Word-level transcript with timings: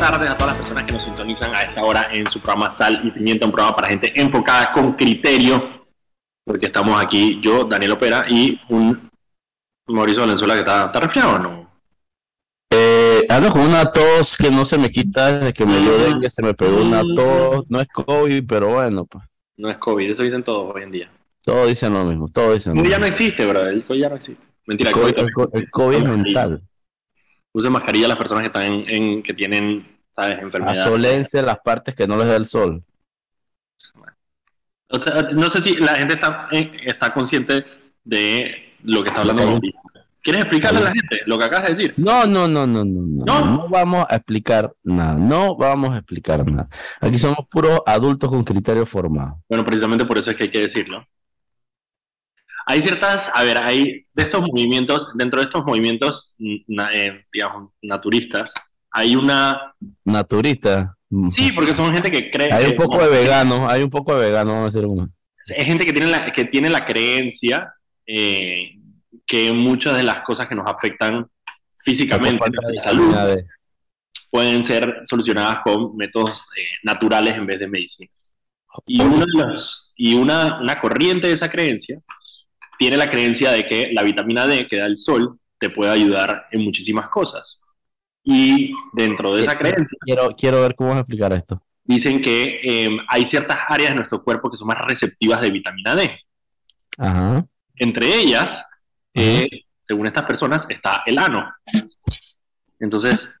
tardes 0.00 0.30
a 0.30 0.36
todas 0.36 0.54
las 0.54 0.56
personas 0.62 0.84
que 0.84 0.92
nos 0.92 1.04
sintonizan 1.04 1.54
a 1.54 1.62
esta 1.62 1.82
hora 1.84 2.08
en 2.12 2.28
su 2.30 2.40
programa 2.40 2.70
Sal 2.70 3.00
y 3.04 3.10
Pimienta, 3.10 3.44
un 3.46 3.52
programa 3.52 3.76
para 3.76 3.88
gente 3.88 4.12
enfocada 4.20 4.72
con 4.72 4.94
criterio, 4.94 5.86
porque 6.44 6.66
estamos 6.66 7.00
aquí 7.02 7.38
yo, 7.42 7.64
Daniel 7.64 7.92
Opera, 7.92 8.24
y 8.28 8.58
un 8.70 9.10
Mauricio 9.86 10.22
Valenzuela 10.22 10.54
que 10.54 10.60
está, 10.60 10.86
está 10.86 11.00
resfriado 11.00 11.34
o 11.34 11.38
no. 11.38 11.70
Eh, 12.72 13.26
ando 13.28 13.50
con 13.50 13.60
una 13.62 13.90
tos 13.92 14.36
que 14.38 14.50
no 14.50 14.64
se 14.64 14.78
me 14.78 14.90
quita 14.90 15.32
desde 15.32 15.52
que 15.52 15.66
me 15.66 15.78
dio 15.78 15.98
dengue, 15.98 16.30
se 16.30 16.42
me 16.42 16.54
pegó 16.54 16.80
una 16.82 17.02
tos, 17.14 17.64
no 17.68 17.80
es 17.80 17.88
COVID, 17.88 18.44
pero 18.48 18.68
bueno, 18.74 19.04
pues. 19.04 19.24
No 19.58 19.68
es 19.68 19.76
COVID, 19.76 20.08
eso 20.10 20.22
dicen 20.22 20.42
todos 20.42 20.74
hoy 20.74 20.82
en 20.84 20.90
día. 20.92 21.10
Todos 21.44 21.68
dicen 21.68 21.92
lo 21.92 22.04
mismo, 22.04 22.28
todos 22.28 22.54
dicen 22.54 22.70
lo 22.74 22.76
mismo. 22.80 22.90
ya 22.90 22.98
no 22.98 23.06
existe, 23.06 23.44
bro, 23.46 23.66
el 23.66 23.84
COVID 23.84 24.00
ya 24.00 24.08
no 24.08 24.14
existe. 24.16 24.42
Mentira, 24.66 24.90
El 24.90 24.96
el 24.96 25.02
COVID, 25.02 25.14
COVID, 25.14 25.26
el 25.26 25.32
co- 25.34 25.50
el 25.52 25.70
COVID 25.70 25.96
es 25.96 26.04
mental. 26.04 26.62
Usen 27.52 27.72
mascarilla 27.72 28.08
las 28.08 28.16
personas 28.16 28.42
que 28.42 28.46
están 28.46 28.62
en, 28.64 28.84
en- 28.88 29.22
que 29.22 29.34
tienen, 29.34 29.86
¿sabes? 30.14 30.38
Enfermedades. 30.38 30.80
Asolense 30.80 31.42
las 31.42 31.58
partes 31.60 31.94
que 31.94 32.06
no 32.06 32.16
les 32.16 32.26
da 32.28 32.36
el 32.36 32.44
sol. 32.44 32.82
O 34.92 35.00
sea, 35.00 35.22
no 35.32 35.48
sé 35.50 35.62
si 35.62 35.76
la 35.76 35.94
gente 35.94 36.14
está, 36.14 36.48
eh, 36.50 36.70
está 36.84 37.12
consciente 37.14 37.64
de 38.04 38.74
lo 38.82 39.02
que 39.02 39.08
está 39.10 39.20
hablando. 39.20 39.46
Mauricio. 39.46 39.80
¿Quieres 40.22 40.42
explicarle 40.42 40.80
a 40.80 40.82
la 40.82 40.92
gente 40.92 41.20
lo 41.26 41.38
que 41.38 41.44
acabas 41.44 41.68
de 41.68 41.70
decir? 41.76 41.94
No, 41.96 42.26
no, 42.26 42.46
no, 42.46 42.66
no, 42.66 42.84
no, 42.84 43.00
no. 43.00 43.24
¿No? 43.24 43.44
No 43.44 43.68
vamos 43.68 44.04
a 44.10 44.16
explicar 44.16 44.70
nada. 44.82 45.14
No 45.14 45.56
vamos 45.56 45.94
a 45.94 45.98
explicar 45.98 46.44
nada. 46.44 46.68
Aquí 47.00 47.18
somos 47.18 47.46
puros 47.48 47.80
adultos 47.86 48.28
con 48.28 48.44
criterio 48.44 48.84
formado. 48.84 49.42
Bueno, 49.48 49.64
precisamente 49.64 50.04
por 50.04 50.18
eso 50.18 50.30
es 50.30 50.36
que 50.36 50.42
hay 50.44 50.50
que 50.50 50.60
decirlo. 50.60 51.06
Hay 52.70 52.82
ciertas, 52.82 53.28
a 53.34 53.42
ver, 53.42 53.58
hay 53.58 54.06
de 54.14 54.22
estos 54.22 54.40
movimientos, 54.42 55.08
dentro 55.14 55.40
de 55.40 55.46
estos 55.46 55.64
movimientos, 55.64 56.34
na- 56.68 56.90
eh, 56.92 57.24
digamos, 57.32 57.72
naturistas, 57.82 58.52
hay 58.92 59.16
una... 59.16 59.72
Naturista. 60.04 60.96
Sí, 61.30 61.50
porque 61.50 61.74
son 61.74 61.92
gente 61.92 62.12
que 62.12 62.30
cree... 62.30 62.52
Hay 62.52 62.66
un 62.66 62.70
que- 62.70 62.76
poco 62.76 62.98
de 63.02 63.08
veganos, 63.08 63.68
hay 63.68 63.82
un 63.82 63.90
poco 63.90 64.14
de 64.14 64.26
veganos, 64.28 64.54
vamos 64.54 64.72
a 64.72 64.76
decir 64.78 64.86
uno. 64.86 65.08
Es 65.46 65.66
gente 65.66 65.84
que 65.84 65.92
tiene 65.92 66.10
la, 66.10 66.32
que 66.32 66.44
tiene 66.44 66.70
la 66.70 66.86
creencia 66.86 67.74
eh, 68.06 68.76
que 69.26 69.52
muchas 69.52 69.96
de 69.96 70.04
las 70.04 70.20
cosas 70.20 70.46
que 70.46 70.54
nos 70.54 70.68
afectan 70.70 71.26
físicamente, 71.84 72.38
Falta 72.38 72.68
de 72.68 72.74
la 72.74 72.80
salud, 72.80 73.06
vitamina 73.08 73.26
D. 73.34 73.46
pueden 74.30 74.62
ser 74.62 75.00
solucionadas 75.06 75.58
con 75.64 75.96
métodos 75.96 76.40
eh, 76.56 76.62
naturales 76.84 77.34
en 77.34 77.46
vez 77.46 77.58
de 77.58 77.66
medicina. 77.66 78.10
Y, 78.86 78.98
de 79.02 79.24
los- 79.34 79.92
y 79.96 80.14
una, 80.14 80.60
una 80.60 80.80
corriente 80.80 81.26
de 81.26 81.32
esa 81.34 81.50
creencia 81.50 81.98
tiene 82.80 82.96
la 82.96 83.10
creencia 83.10 83.52
de 83.52 83.66
que 83.66 83.90
la 83.92 84.02
vitamina 84.02 84.46
D 84.46 84.66
que 84.66 84.78
da 84.78 84.86
el 84.86 84.96
sol 84.96 85.38
te 85.58 85.68
puede 85.68 85.90
ayudar 85.90 86.46
en 86.50 86.64
muchísimas 86.64 87.10
cosas. 87.10 87.60
Y 88.24 88.72
dentro 88.94 89.34
de 89.34 89.42
esa 89.42 89.58
creencia 89.58 89.98
Quiero, 90.00 90.34
quiero 90.34 90.62
ver 90.62 90.74
cómo 90.74 90.88
vas 90.88 90.96
a 90.96 91.00
explicar 91.00 91.30
esto. 91.34 91.62
dicen 91.84 92.22
que 92.22 92.58
eh, 92.64 92.88
hay 93.06 93.26
ciertas 93.26 93.58
áreas 93.68 93.90
de 93.90 93.96
nuestro 93.96 94.24
cuerpo 94.24 94.50
que 94.50 94.56
son 94.56 94.68
más 94.68 94.78
receptivas 94.78 95.42
de 95.42 95.50
vitamina 95.50 95.94
D. 95.94 96.20
Ajá. 96.96 97.44
Entre 97.76 98.14
ellas, 98.14 98.64
eh, 99.12 99.46
según 99.82 100.06
estas 100.06 100.24
personas, 100.24 100.66
está 100.70 101.02
el 101.04 101.18
ano. 101.18 101.52
Entonces, 102.78 103.38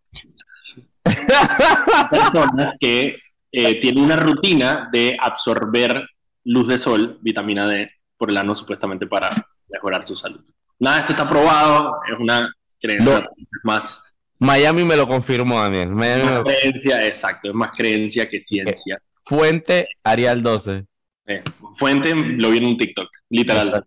personas 2.10 2.76
que 2.78 3.16
eh, 3.52 3.80
tienen 3.80 4.04
una 4.04 4.16
rutina 4.16 4.90
de 4.92 5.16
absorber 5.18 6.06
luz 6.44 6.68
de 6.68 6.78
sol, 6.78 7.18
vitamina 7.22 7.66
D, 7.66 7.90
por 8.20 8.28
el 8.30 8.36
ano 8.36 8.54
supuestamente 8.54 9.06
para 9.06 9.30
mejorar 9.68 10.06
su 10.06 10.14
salud. 10.14 10.44
Nada, 10.78 10.98
esto 11.00 11.12
está 11.12 11.26
probado, 11.28 11.94
es 12.12 12.18
una 12.18 12.52
creencia 12.78 13.20
No. 13.20 13.26
más, 13.64 14.02
Miami 14.38 14.84
me 14.84 14.94
lo 14.96 15.08
confirmó, 15.08 15.58
Daniel. 15.60 15.88
Miami 15.90 16.24
me 16.24 16.30
más 16.30 16.34
lo- 16.40 16.44
creencia, 16.44 17.06
exacto, 17.06 17.48
es 17.48 17.54
más 17.54 17.70
creencia 17.72 18.28
que 18.28 18.38
ciencia. 18.40 18.98
Fuente 19.24 19.88
Arial 20.04 20.42
12. 20.42 20.84
Eh, 21.26 21.42
fuente 21.78 22.14
lo 22.14 22.50
vi 22.50 22.58
en 22.58 22.66
un 22.66 22.76
TikTok, 22.76 23.08
literal. 23.30 23.84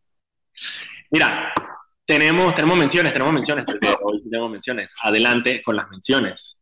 Mira, 1.12 1.54
tenemos, 2.06 2.56
tenemos 2.56 2.78
menciones, 2.78 3.14
tenemos 3.14 3.34
menciones, 3.34 3.66
hoy 4.02 4.24
tenemos 4.24 4.50
menciones. 4.52 4.96
Adelante 5.04 5.62
con 5.64 5.76
las 5.76 5.88
menciones. 5.90 6.58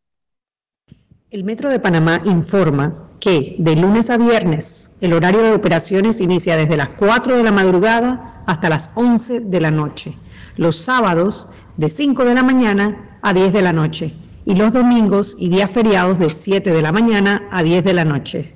El 1.32 1.44
Metro 1.46 1.70
de 1.70 1.80
Panamá 1.80 2.22
informa 2.26 3.10
que 3.20 3.56
de 3.58 3.76
lunes 3.76 4.10
a 4.10 4.18
viernes 4.18 4.92
el 5.02 5.14
horario 5.14 5.42
de 5.42 5.54
operaciones 5.54 6.20
inicia 6.20 6.58
desde 6.58 6.76
las 6.78 6.90
4 6.90 7.38
de 7.38 7.44
la 7.44 7.52
madrugada 7.52 8.44
hasta 8.48 8.70
las 8.70 8.90
11 8.96 9.42
de 9.42 9.62
la 9.62 9.72
noche. 9.72 10.14
Los 10.58 10.76
sábados 10.76 11.50
de 11.78 11.90
5 11.90 12.26
de 12.26 12.36
la 12.36 12.44
mañana 12.44 13.20
a 13.22 13.34
10 13.34 13.54
de 13.54 13.62
la 13.62 13.72
noche 13.72 14.14
y 14.44 14.56
los 14.56 14.74
domingos 14.74 15.36
y 15.40 15.50
días 15.50 15.72
feriados 15.72 16.20
de 16.20 16.30
7 16.32 16.72
de 16.74 16.82
la 16.82 16.92
mañana 16.92 17.48
a 17.52 17.64
10 17.64 17.84
de 17.84 17.94
la 17.94 18.04
noche. 18.04 18.56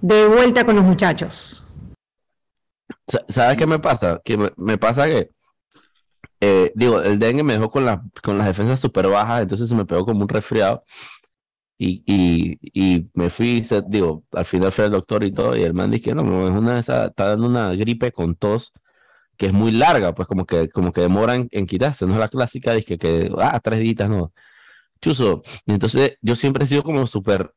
De 0.00 0.26
vuelta 0.26 0.64
con 0.64 0.76
los 0.76 0.84
muchachos. 0.84 1.62
Sa- 3.06 3.24
¿Sabes 3.28 3.56
qué 3.56 3.66
me 3.66 3.78
pasa? 3.78 4.20
Que 4.24 4.36
me, 4.36 4.50
me 4.56 4.78
pasa 4.78 5.06
que, 5.06 5.30
eh, 6.40 6.72
digo, 6.74 7.00
el 7.02 7.18
dengue 7.18 7.44
me 7.44 7.52
dejó 7.52 7.70
con, 7.70 7.84
la, 7.84 8.02
con 8.22 8.36
las 8.36 8.46
defensas 8.48 8.80
súper 8.80 9.06
bajas, 9.08 9.42
entonces 9.42 9.68
se 9.68 9.74
me 9.74 9.84
pegó 9.84 10.04
como 10.04 10.22
un 10.22 10.28
resfriado. 10.28 10.82
Y, 11.78 12.02
y, 12.06 12.58
y 12.72 13.10
me 13.14 13.28
fui, 13.30 13.64
se- 13.64 13.82
digo, 13.86 14.24
al 14.32 14.46
final 14.46 14.72
fui 14.72 14.84
al 14.84 14.90
doctor 14.92 15.24
y 15.24 15.32
todo, 15.32 15.56
y 15.56 15.62
el 15.62 15.74
man 15.74 15.90
dice 15.90 16.14
no, 16.14 16.46
es 16.48 16.52
una 16.54 16.74
de 16.74 16.80
esas, 16.80 17.08
está 17.10 17.28
dando 17.28 17.46
una 17.48 17.72
gripe 17.74 18.12
con 18.12 18.34
tos 18.36 18.72
que 19.36 19.46
es 19.46 19.52
muy 19.52 19.72
larga, 19.72 20.14
pues 20.14 20.28
como 20.28 20.46
que, 20.46 20.68
como 20.70 20.92
que 20.92 21.02
demora 21.02 21.34
en, 21.36 21.66
quitarse, 21.66 22.06
no 22.06 22.14
es 22.14 22.20
la 22.20 22.28
clásica, 22.28 22.72
dice 22.74 22.86
que, 22.86 22.98
que, 22.98 23.32
ah, 23.38 23.60
tres 23.62 23.80
días, 23.80 24.08
no. 24.10 24.32
Chuzo. 25.00 25.42
Entonces 25.66 26.16
yo 26.22 26.34
siempre 26.36 26.64
he 26.64 26.66
sido 26.66 26.82
como 26.82 27.06
súper 27.06 27.52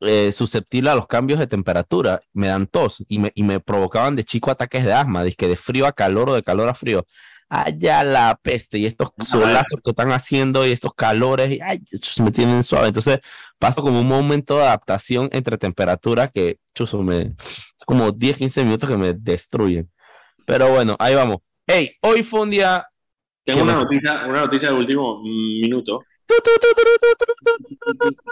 eh, 0.00 0.32
susceptible 0.32 0.90
a 0.90 0.94
los 0.96 1.06
cambios 1.06 1.40
de 1.40 1.46
temperatura, 1.46 2.20
me 2.32 2.48
dan 2.48 2.66
tos 2.66 3.04
y 3.08 3.18
me, 3.18 3.32
y 3.34 3.42
me 3.44 3.60
provocaban 3.60 4.16
de 4.16 4.24
chico 4.24 4.50
ataques 4.50 4.84
de 4.84 4.92
asma, 4.92 5.24
que 5.36 5.48
de 5.48 5.56
frío 5.56 5.86
a 5.86 5.92
calor 5.92 6.30
o 6.30 6.34
de 6.34 6.42
calor 6.42 6.68
a 6.68 6.74
frío. 6.74 7.06
Allá 7.48 8.02
la 8.04 8.38
peste 8.42 8.78
y 8.78 8.86
estos 8.86 9.10
solazos 9.24 9.80
que 9.84 9.90
están 9.90 10.10
haciendo 10.12 10.66
y 10.66 10.72
estos 10.72 10.92
calores, 10.94 11.52
y 11.52 11.60
ay, 11.60 11.80
me 12.22 12.30
tienen 12.32 12.64
suave. 12.64 12.88
Entonces 12.88 13.20
paso 13.58 13.82
como 13.82 14.00
un 14.00 14.08
momento 14.08 14.56
de 14.56 14.64
adaptación 14.64 15.28
entre 15.32 15.56
temperaturas 15.58 16.30
que 16.32 16.58
chuzo, 16.74 17.02
me, 17.02 17.34
como 17.86 18.10
10, 18.12 18.38
15 18.38 18.64
minutos 18.64 18.88
que 18.88 18.96
me 18.96 19.12
destruyen. 19.12 19.90
Pero 20.46 20.70
bueno, 20.70 20.96
ahí 20.98 21.14
vamos. 21.14 21.38
Hey, 21.66 21.92
hoy 22.02 22.22
fue 22.22 22.40
un 22.42 22.50
día. 22.50 22.86
Tengo 23.44 23.58
¿Qué 23.58 23.62
una 23.64 23.74
noticia, 23.74 24.26
una 24.26 24.40
noticia 24.40 24.68
de 24.70 24.74
último 24.74 25.22
minuto. 25.22 26.00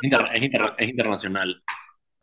Es, 0.02 0.42
inter- 0.42 0.74
es 0.78 0.88
internacional. 0.88 1.62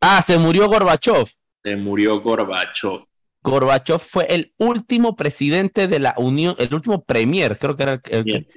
Ah, 0.01 0.21
se 0.21 0.37
murió 0.37 0.67
Gorbachev. 0.67 1.27
Se 1.63 1.75
murió 1.75 2.21
Gorbachev. 2.21 3.05
Gorbachev 3.43 3.99
fue 3.99 4.25
el 4.29 4.53
último 4.57 5.15
presidente 5.15 5.87
de 5.87 5.99
la 5.99 6.13
Unión, 6.17 6.55
el 6.59 6.73
último 6.73 7.03
premier, 7.03 7.57
creo 7.57 7.75
que 7.75 7.83
era 7.83 7.93
el, 7.93 8.01
el 8.09 8.23
Bien. 8.23 8.47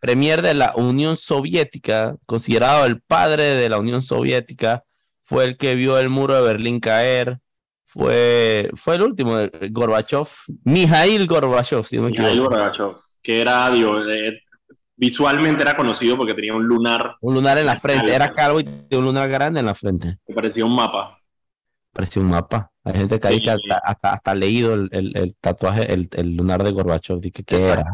premier 0.00 0.42
de 0.42 0.54
la 0.54 0.72
Unión 0.76 1.16
Soviética, 1.16 2.16
considerado 2.26 2.86
el 2.86 3.00
padre 3.02 3.44
de 3.54 3.68
la 3.68 3.78
Unión 3.78 4.02
Soviética, 4.02 4.84
fue 5.24 5.44
el 5.44 5.56
que 5.58 5.74
vio 5.74 5.98
el 5.98 6.08
muro 6.08 6.34
de 6.34 6.42
Berlín 6.42 6.80
caer, 6.80 7.38
fue, 7.86 8.70
fue 8.74 8.96
el 8.96 9.02
último, 9.02 9.36
Gorbachev, 9.70 10.26
Mijail 10.64 11.26
Gorbachev, 11.26 11.84
si 11.84 11.96
no 11.96 12.04
me 12.04 12.08
equivoco. 12.10 12.48
Gorbachev, 12.48 12.96
que 13.22 13.40
era, 13.40 13.68
digo, 13.70 13.98
eh, 14.08 14.38
visualmente 14.96 15.62
era 15.62 15.76
conocido 15.76 16.16
porque 16.16 16.34
tenía 16.34 16.54
un 16.54 16.64
lunar 16.64 17.16
Un 17.20 17.34
lunar 17.34 17.58
en 17.58 17.66
la 17.66 17.76
frente, 17.76 18.14
era 18.14 18.32
calvo 18.32 18.60
y 18.60 18.64
tenía 18.64 18.98
un 18.98 19.04
lunar 19.04 19.28
grande 19.28 19.60
en 19.60 19.66
la 19.66 19.74
frente. 19.74 20.18
parecía 20.34 20.64
un 20.64 20.74
mapa. 20.74 21.18
Parecía 21.92 22.22
un 22.22 22.28
mapa. 22.30 22.69
Hay 22.84 22.94
gente 22.94 23.20
que 23.20 23.28
ha 23.28 23.30
dicho 23.30 23.50
hasta, 23.52 23.78
hasta, 23.78 24.12
hasta 24.14 24.34
leído 24.34 24.74
el, 24.74 24.88
el- 24.92 25.16
el 25.16 25.36
tatuaje, 25.36 25.92
el, 25.92 26.08
el 26.12 26.36
lunar 26.36 26.62
de 26.62 26.70
Gorbachev, 26.72 27.20
que 27.20 27.28
Exacto. 27.28 27.56
era. 27.58 27.84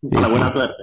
Sí, 0.00 0.08
Para 0.08 0.26
sí. 0.26 0.30
buena 0.32 0.52
suerte. 0.52 0.82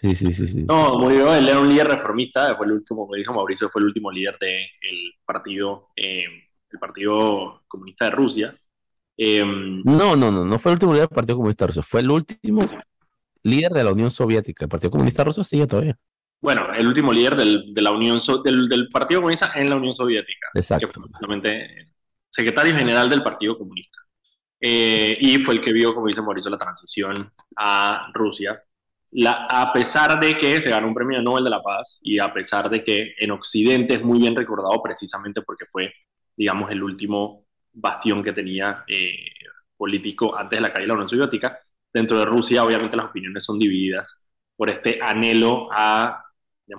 Sí, 0.00 0.14
sí, 0.14 0.32
sí, 0.32 0.46
sí. 0.46 0.64
No, 0.66 0.98
murió, 0.98 1.34
él 1.34 1.46
era 1.48 1.58
un 1.60 1.68
líder 1.68 1.88
reformista, 1.88 2.54
fue 2.56 2.66
el 2.66 2.72
último, 2.72 3.02
como 3.02 3.16
dijo 3.16 3.34
Mauricio, 3.34 3.68
fue 3.68 3.80
el 3.82 3.86
último 3.88 4.10
líder 4.10 4.38
del 4.40 5.12
partido, 5.26 5.88
eh, 5.96 6.24
el 6.70 6.78
Partido 6.78 7.62
Comunista 7.68 8.06
de 8.06 8.10
Rusia. 8.12 8.56
Eh, 9.18 9.44
No, 9.44 10.16
no, 10.16 10.30
no, 10.30 10.44
no 10.44 10.58
fue 10.58 10.70
el 10.72 10.76
último 10.76 10.92
líder 10.94 11.08
del 11.08 11.14
Partido 11.16 11.36
Comunista 11.36 11.66
Ruso, 11.66 11.82
fue 11.82 12.00
el 12.00 12.10
último 12.10 12.62
líder 13.42 13.72
de 13.72 13.84
la 13.84 13.92
Unión 13.92 14.10
Soviética. 14.10 14.64
El 14.64 14.70
Partido 14.70 14.90
Comunista 14.90 15.24
Ruso 15.24 15.44
sigue 15.44 15.66
todavía. 15.66 15.96
bueno, 16.40 16.72
el 16.72 16.86
último 16.86 17.12
líder 17.12 17.36
del, 17.36 17.74
de 17.74 17.82
la 17.82 17.90
Unión 17.90 18.22
So- 18.22 18.40
del, 18.42 18.68
del 18.70 18.88
Partido 18.88 19.20
Comunista 19.20 19.52
en 19.56 19.68
la 19.68 19.76
Unión 19.76 19.94
Soviética, 19.94 20.46
Exacto. 20.54 20.88
fue 20.94 21.02
justamente 21.02 21.89
secretario 22.30 22.76
general 22.76 23.10
del 23.10 23.22
Partido 23.22 23.58
Comunista. 23.58 23.98
Eh, 24.60 25.16
y 25.20 25.38
fue 25.42 25.54
el 25.54 25.60
que 25.60 25.72
vio, 25.72 25.94
como 25.94 26.06
dice 26.06 26.22
Mauricio, 26.22 26.50
la 26.50 26.58
transición 26.58 27.32
a 27.56 28.10
Rusia. 28.14 28.62
A 29.26 29.72
pesar 29.72 30.20
de 30.20 30.38
que 30.38 30.60
se 30.62 30.70
ganó 30.70 30.86
un 30.86 30.94
premio 30.94 31.20
Nobel 31.20 31.44
de 31.44 31.50
la 31.50 31.62
Paz 31.62 31.98
y 32.02 32.20
a 32.20 32.32
pesar 32.32 32.70
de 32.70 32.84
que 32.84 33.14
en 33.18 33.32
Occidente 33.32 33.94
es 33.94 34.04
muy 34.04 34.20
bien 34.20 34.36
recordado 34.36 34.80
precisamente 34.82 35.42
porque 35.42 35.66
fue, 35.66 35.92
digamos, 36.36 36.70
el 36.70 36.82
último 36.82 37.46
bastión 37.72 38.22
que 38.22 38.32
tenía 38.32 38.84
eh, 38.86 39.30
político 39.76 40.36
antes 40.36 40.58
de 40.58 40.62
la 40.62 40.72
caída 40.72 40.82
de 40.84 40.88
la 40.88 40.94
Unión 40.94 41.08
Soviética, 41.08 41.58
dentro 41.92 42.18
de 42.18 42.24
Rusia 42.24 42.64
obviamente 42.64 42.96
las 42.96 43.06
opiniones 43.06 43.44
son 43.44 43.58
divididas 43.58 44.20
por 44.56 44.70
este 44.70 45.00
anhelo 45.02 45.68
a 45.72 46.24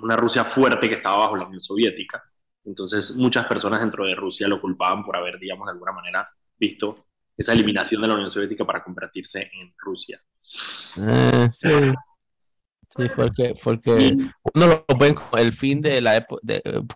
una 0.02 0.16
Rusia 0.16 0.46
fuerte 0.46 0.88
que 0.88 0.96
estaba 0.96 1.18
bajo 1.18 1.36
la 1.36 1.46
Unión 1.46 1.62
Soviética. 1.62 2.24
Entonces, 2.66 3.16
muchas 3.16 3.46
personas 3.46 3.80
dentro 3.80 4.06
de 4.06 4.16
Rusia 4.16 4.48
lo 4.48 4.62
culpaban 4.62 5.04
por 5.04 5.18
haber, 5.18 5.40
digamos, 5.40 5.66
de 5.66 5.72
alguna 5.72 5.92
manera 5.92 6.30
visto 6.58 7.06
esa 7.36 7.54
eliminación 7.54 8.02
de 8.02 8.08
la 8.08 8.14
Unión 8.14 8.32
Soviética 8.32 8.66
para 8.66 8.84
convertirse 8.84 9.50
en 9.54 9.74
Rusia. 9.78 10.22
Eh, 10.98 11.50
sí. 11.52 11.70
Sí, 12.94 13.08
fue 13.08 13.26
el 13.26 13.32
que, 13.34 13.56
fue 13.56 13.74
el 13.74 13.82
que 13.82 14.18
uno 14.54 14.68
lo 14.68 14.98
ven 15.00 15.14
como 15.14 15.38
el 15.38 15.54
fin 15.54 15.82
de 15.82 16.02
la 16.02 16.18
época, 16.18 16.42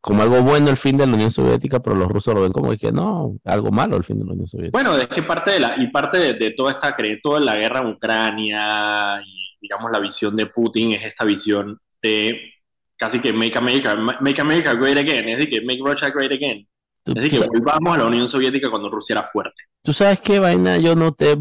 como 0.01 0.23
algo 0.23 0.41
bueno 0.41 0.69
el 0.69 0.75
fin 0.75 0.97
de 0.97 1.07
la 1.07 1.13
Unión 1.13 1.31
Soviética, 1.31 1.79
pero 1.79 1.95
los 1.95 2.09
rusos 2.09 2.33
lo 2.33 2.41
ven 2.41 2.51
como 2.51 2.75
que 2.75 2.91
no, 2.91 3.37
algo 3.45 3.71
malo 3.71 3.95
el 3.95 4.03
fin 4.03 4.19
de 4.19 4.25
la 4.25 4.33
Unión 4.33 4.45
Soviética. 4.45 4.77
Bueno, 4.77 4.97
es 4.97 5.07
que 5.07 5.23
parte 5.23 5.51
de 5.51 5.59
la, 5.61 5.81
y 5.81 5.87
parte 5.87 6.17
de, 6.17 6.33
de 6.33 6.51
toda 6.51 6.73
esta, 6.73 6.93
toda 7.23 7.39
la 7.39 7.55
guerra 7.55 7.79
en 7.79 7.87
Ucrania 7.87 9.21
y 9.25 9.57
digamos 9.61 9.89
la 9.89 9.99
visión 9.99 10.35
de 10.35 10.47
Putin 10.47 10.91
es 10.91 11.05
esta 11.05 11.23
visión 11.23 11.79
de 12.01 12.54
casi 12.97 13.19
que 13.19 13.33
make 13.33 13.57
America, 13.57 13.95
make 13.95 14.39
America 14.41 14.73
great 14.73 14.97
again, 14.97 15.29
es 15.29 15.37
decir, 15.37 15.49
que 15.49 15.65
make 15.65 15.79
Russia 15.83 16.09
great 16.09 16.31
again. 16.31 16.67
Es 17.05 17.13
decir, 17.13 17.39
que 17.39 17.47
volvamos 17.47 17.95
a 17.95 17.99
la 17.99 18.05
Unión 18.05 18.27
Soviética 18.27 18.69
cuando 18.69 18.89
Rusia 18.89 19.13
era 19.13 19.27
fuerte. 19.27 19.61
¿Tú 19.83 19.93
sabes 19.93 20.19
qué 20.21 20.39
vaina 20.39 20.77
yo 20.77 20.95
noté 20.95 21.37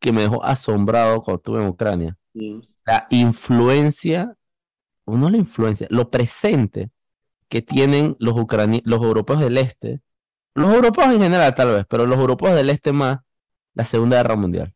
que 0.00 0.12
me 0.12 0.22
dejó 0.22 0.44
asombrado 0.44 1.22
cuando 1.22 1.38
estuve 1.38 1.62
en 1.62 1.68
Ucrania? 1.68 2.16
Mm 2.32 2.60
la 2.86 3.06
influencia, 3.10 4.36
o 5.04 5.16
no 5.16 5.30
la 5.30 5.36
influencia, 5.36 5.86
lo 5.90 6.10
presente 6.10 6.90
que 7.48 7.62
tienen 7.62 8.16
los, 8.18 8.34
los 8.36 9.02
europeos 9.02 9.40
del 9.40 9.58
este, 9.58 10.00
los 10.54 10.72
europeos 10.72 11.12
en 11.12 11.22
general 11.22 11.54
tal 11.54 11.72
vez, 11.72 11.86
pero 11.88 12.06
los 12.06 12.18
europeos 12.18 12.54
del 12.54 12.70
este 12.70 12.92
más, 12.92 13.20
la 13.74 13.84
Segunda 13.84 14.16
Guerra 14.18 14.36
Mundial. 14.36 14.74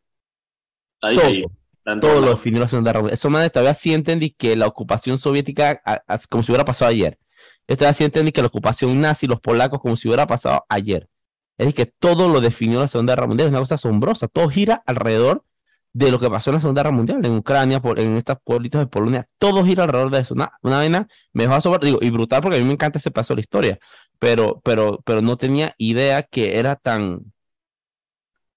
Todo, 2.00 2.00
todo 2.00 2.20
lo 2.20 2.30
definió 2.34 2.60
la 2.60 2.68
Segunda 2.68 2.90
Guerra 2.90 3.00
Mundial. 3.00 3.14
Eso 3.14 3.30
más 3.30 3.50
todavía 3.52 3.74
sí 3.74 3.94
entendí 3.94 4.30
que 4.30 4.56
la 4.56 4.66
ocupación 4.66 5.18
soviética, 5.18 5.82
como 6.28 6.42
si 6.42 6.52
hubiera 6.52 6.64
pasado 6.64 6.90
ayer. 6.90 7.18
Todavía 7.66 7.94
sí 7.94 8.04
entendí 8.04 8.32
que 8.32 8.40
la 8.40 8.48
ocupación 8.48 9.00
nazi, 9.00 9.26
los 9.26 9.40
polacos, 9.40 9.80
como 9.80 9.96
si 9.96 10.08
hubiera 10.08 10.26
pasado 10.26 10.64
ayer. 10.68 11.08
Es 11.58 11.66
decir, 11.66 11.74
que 11.74 11.92
todo 11.98 12.28
lo 12.28 12.40
definió 12.40 12.80
la 12.80 12.88
Segunda 12.88 13.14
Guerra 13.14 13.26
Mundial. 13.26 13.48
Es 13.48 13.50
una 13.50 13.60
cosa 13.60 13.74
asombrosa. 13.74 14.28
Todo 14.28 14.48
gira 14.48 14.82
alrededor 14.86 15.44
de 15.92 16.10
lo 16.10 16.18
que 16.20 16.30
pasó 16.30 16.50
en 16.50 16.54
la 16.54 16.60
Segunda 16.60 16.82
Guerra 16.82 16.92
Mundial, 16.94 17.24
en 17.24 17.36
Ucrania, 17.36 17.80
por, 17.80 17.98
en 17.98 18.16
estas 18.16 18.38
pueblitos 18.42 18.80
de 18.80 18.86
Polonia, 18.86 19.28
todo 19.38 19.64
gira 19.64 19.84
alrededor 19.84 20.10
de 20.10 20.20
eso. 20.20 20.34
Una, 20.34 20.52
una 20.62 20.76
vaina 20.76 21.08
me 21.32 21.44
dejó 21.44 21.60
sobre, 21.60 21.86
digo, 21.86 21.98
y 22.00 22.10
brutal 22.10 22.40
porque 22.42 22.56
a 22.56 22.60
mí 22.60 22.66
me 22.66 22.72
encanta 22.74 22.98
ese 22.98 23.10
paso 23.10 23.32
de 23.32 23.36
la 23.38 23.40
historia, 23.40 23.78
pero, 24.18 24.60
pero, 24.62 25.00
pero 25.04 25.22
no 25.22 25.36
tenía 25.36 25.74
idea 25.78 26.22
que 26.22 26.58
era 26.58 26.76
tan, 26.76 27.32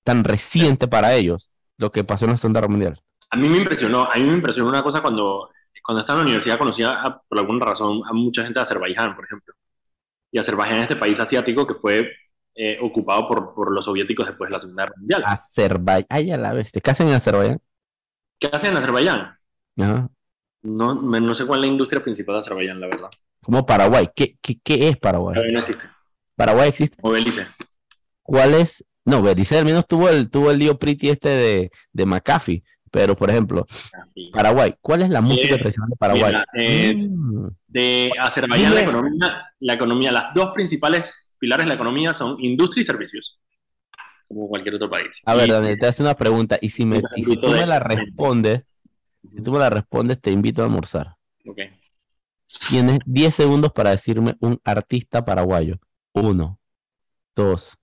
tan 0.03 0.23
reciente 0.23 0.87
para 0.87 1.15
ellos 1.15 1.49
lo 1.77 1.91
que 1.91 2.03
pasó 2.03 2.25
en 2.25 2.31
la 2.31 2.37
Segunda 2.37 2.59
Guerra 2.59 2.71
Mundial. 2.71 3.03
A 3.31 3.37
mí 3.37 3.49
me 3.49 3.57
impresionó, 3.57 4.03
a 4.03 4.15
mí 4.17 4.23
me 4.23 4.33
impresionó 4.33 4.69
una 4.69 4.83
cosa 4.83 5.01
cuando, 5.01 5.49
cuando 5.83 6.01
estaba 6.01 6.19
en 6.19 6.25
la 6.25 6.29
universidad 6.29 6.57
conocía 6.57 7.21
por 7.27 7.39
alguna 7.39 7.65
razón 7.65 8.01
a 8.05 8.13
mucha 8.13 8.43
gente 8.43 8.59
de 8.59 8.63
Azerbaiyán, 8.63 9.15
por 9.15 9.25
ejemplo. 9.25 9.53
Y 10.31 10.37
Azerbaiyán 10.37 10.79
es 10.79 10.83
este 10.83 10.95
país 10.97 11.19
asiático 11.19 11.65
que 11.65 11.75
fue 11.75 12.11
eh, 12.55 12.77
ocupado 12.81 13.27
por, 13.27 13.53
por, 13.53 13.71
los 13.71 13.85
soviéticos 13.85 14.25
después 14.25 14.49
de 14.49 14.53
la 14.53 14.59
Segunda 14.59 14.83
Guerra 14.83 14.95
Mundial. 14.97 15.23
Azerbaiyán, 15.25 16.07
ay, 16.09 16.31
a 16.31 16.37
la 16.37 16.53
vez, 16.53 16.71
¿qué 16.71 16.91
hacen 16.91 17.07
en 17.07 17.13
Azerbaiyán? 17.13 17.59
¿Qué 18.39 18.47
hacen 18.51 18.71
en 18.71 18.77
Azerbaiyán? 18.77 19.37
No, 19.75 20.93
no 20.93 21.35
sé 21.35 21.45
cuál 21.45 21.59
es 21.59 21.67
la 21.67 21.71
industria 21.71 22.03
principal 22.03 22.35
de 22.35 22.39
Azerbaiyán, 22.41 22.79
la 22.79 22.87
verdad. 22.87 23.09
Como 23.41 23.65
Paraguay, 23.65 24.09
¿qué, 24.15 24.37
qué, 24.41 24.59
qué 24.61 24.89
es 24.89 24.97
Paraguay? 24.97 25.35
Paraguay 25.35 25.53
no 25.53 25.59
existe. 25.59 25.83
¿Paraguay 26.35 26.69
existe? 26.69 26.97
O 27.01 27.11
Belice. 27.11 27.47
¿Cuál 28.21 28.53
es? 28.55 28.87
No, 29.05 29.21
Belice 29.21 29.57
al 29.57 29.65
menos 29.65 29.87
tuvo 29.87 30.09
el, 30.09 30.29
tuvo 30.29 30.51
el 30.51 30.59
lío 30.59 30.77
pretty 30.77 31.09
este 31.09 31.29
de, 31.29 31.71
de 31.91 32.05
McAfee, 32.05 32.63
pero 32.91 33.15
por 33.15 33.29
ejemplo, 33.29 33.65
Paraguay, 34.33 34.75
¿cuál 34.81 35.01
es 35.01 35.09
la 35.09 35.21
música 35.21 35.57
tradicional 35.57 35.89
de 35.89 35.95
Paraguay? 35.95 36.33
Eh, 36.53 36.93
mm. 36.93 37.47
De 37.67 38.11
Azerbaiyán, 38.19 38.75
la 38.75 38.81
economía, 38.81 39.53
la 39.59 39.73
economía, 39.73 40.11
las 40.11 40.33
dos 40.33 40.51
principales 40.53 41.33
pilares 41.39 41.65
de 41.65 41.69
la 41.69 41.75
economía 41.75 42.13
son 42.13 42.35
industria 42.39 42.81
y 42.81 42.83
servicios, 42.83 43.39
como 44.27 44.49
cualquier 44.49 44.75
otro 44.75 44.89
país. 44.89 45.21
A 45.25 45.33
ver, 45.33 45.49
Daniel, 45.49 45.79
te 45.79 45.87
hace 45.87 46.03
una 46.03 46.15
pregunta, 46.15 46.59
y 46.61 46.69
si, 46.69 46.85
me, 46.85 47.01
tú 47.41 47.49
me 47.49 47.65
la 47.65 47.79
respondes, 47.79 48.63
si 49.21 49.41
tú 49.41 49.53
me 49.53 49.59
la 49.59 49.69
respondes, 49.69 50.19
te 50.19 50.31
invito 50.31 50.61
a 50.61 50.65
almorzar. 50.65 51.15
Ok. 51.47 51.59
Tienes 52.69 52.99
10 53.05 53.33
segundos 53.33 53.71
para 53.71 53.91
decirme 53.91 54.35
un 54.41 54.59
artista 54.65 55.23
paraguayo. 55.23 55.79
Uno, 56.13 56.59
dos, 57.33 57.77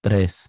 tres, 0.00 0.48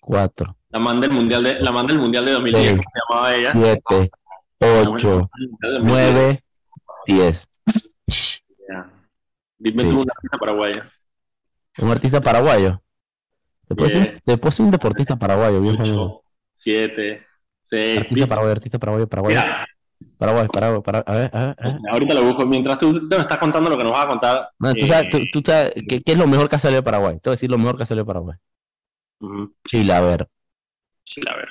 cuatro. 0.00 0.55
La 0.70 0.80
manda 0.80 1.06
del 1.06 1.16
mundial 1.16 1.44
de, 1.44 1.60
la 1.60 1.72
manda 1.72 1.92
del 1.92 2.02
mundial 2.02 2.24
de 2.24 2.32
2010, 2.32 2.68
se 2.68 2.80
llamaba 3.10 3.34
ella. 3.34 3.52
Siete, 3.52 4.10
ocho, 4.58 5.30
nueve, 5.80 6.42
diez. 7.06 7.46
Dime 9.58 9.84
tú 9.84 10.00
un 10.00 10.06
artista 10.10 10.38
paraguayo. 10.38 10.82
Un 11.78 11.90
artista 11.90 12.20
paraguayo. 12.20 12.82
Después, 13.68 13.92
ser 14.54 14.64
un 14.64 14.70
deportista 14.70 15.16
paraguayo, 15.16 15.60
bien 15.60 15.76
7, 16.52 17.26
6. 17.60 17.98
Artista 17.98 18.26
paraguayo, 18.26 18.52
artista 18.52 18.78
paraguayo, 18.78 19.08
paraguayo. 19.08 19.40
Paraguay, 20.18 20.46
Paraguay, 20.48 20.82
Paraguay. 20.82 21.04
A 21.06 21.18
ver, 21.18 21.30
a 21.32 21.46
ver, 21.46 21.78
Ahorita 21.90 22.14
lo 22.14 22.24
busco. 22.24 22.46
Mientras 22.46 22.78
tú 22.78 22.92
me 22.92 23.16
estás 23.16 23.38
contando 23.38 23.68
lo 23.68 23.76
que 23.76 23.84
nos 23.84 23.92
vas 23.92 24.04
a 24.04 24.08
contar. 24.08 24.50
No, 24.58 24.74
tú 24.74 24.86
sabes, 24.86 25.10
tú, 25.10 25.18
tú 25.32 25.42
sabes 25.44 25.72
¿qué, 25.88 26.02
¿qué, 26.02 26.12
es 26.12 26.18
lo 26.18 26.26
mejor 26.26 26.48
que 26.48 26.56
ha 26.56 26.58
salido 26.58 26.80
de 26.80 26.84
Paraguay? 26.84 27.14
Te 27.16 27.28
voy 27.28 27.32
a 27.32 27.36
decir 27.36 27.50
lo 27.50 27.58
mejor 27.58 27.76
que 27.76 27.82
ha 27.82 27.86
salido 27.86 28.04
de 28.04 28.08
Paraguay. 28.08 28.36
Uh 29.20 29.48
Chilaver. 29.68 30.28
Chilaver. 31.06 31.48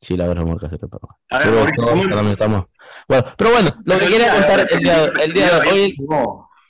Chilaver 0.00 0.38
es 0.38 0.44
salido 0.44 0.78
de 0.78 0.88
Paraguay. 0.88 1.16
A 1.30 1.38
ver, 1.38 1.72
pero, 1.76 2.30
estamos... 2.30 2.64
Bueno, 3.08 3.24
pero 3.36 3.50
bueno, 3.50 3.70
lo 3.84 3.98
que 3.98 4.06
quería 4.06 4.32
contar 4.32 4.66
el 4.70 4.80
día, 4.80 5.12
el 5.22 5.32
día 5.32 5.60
de 5.60 5.70
hoy. 5.70 5.94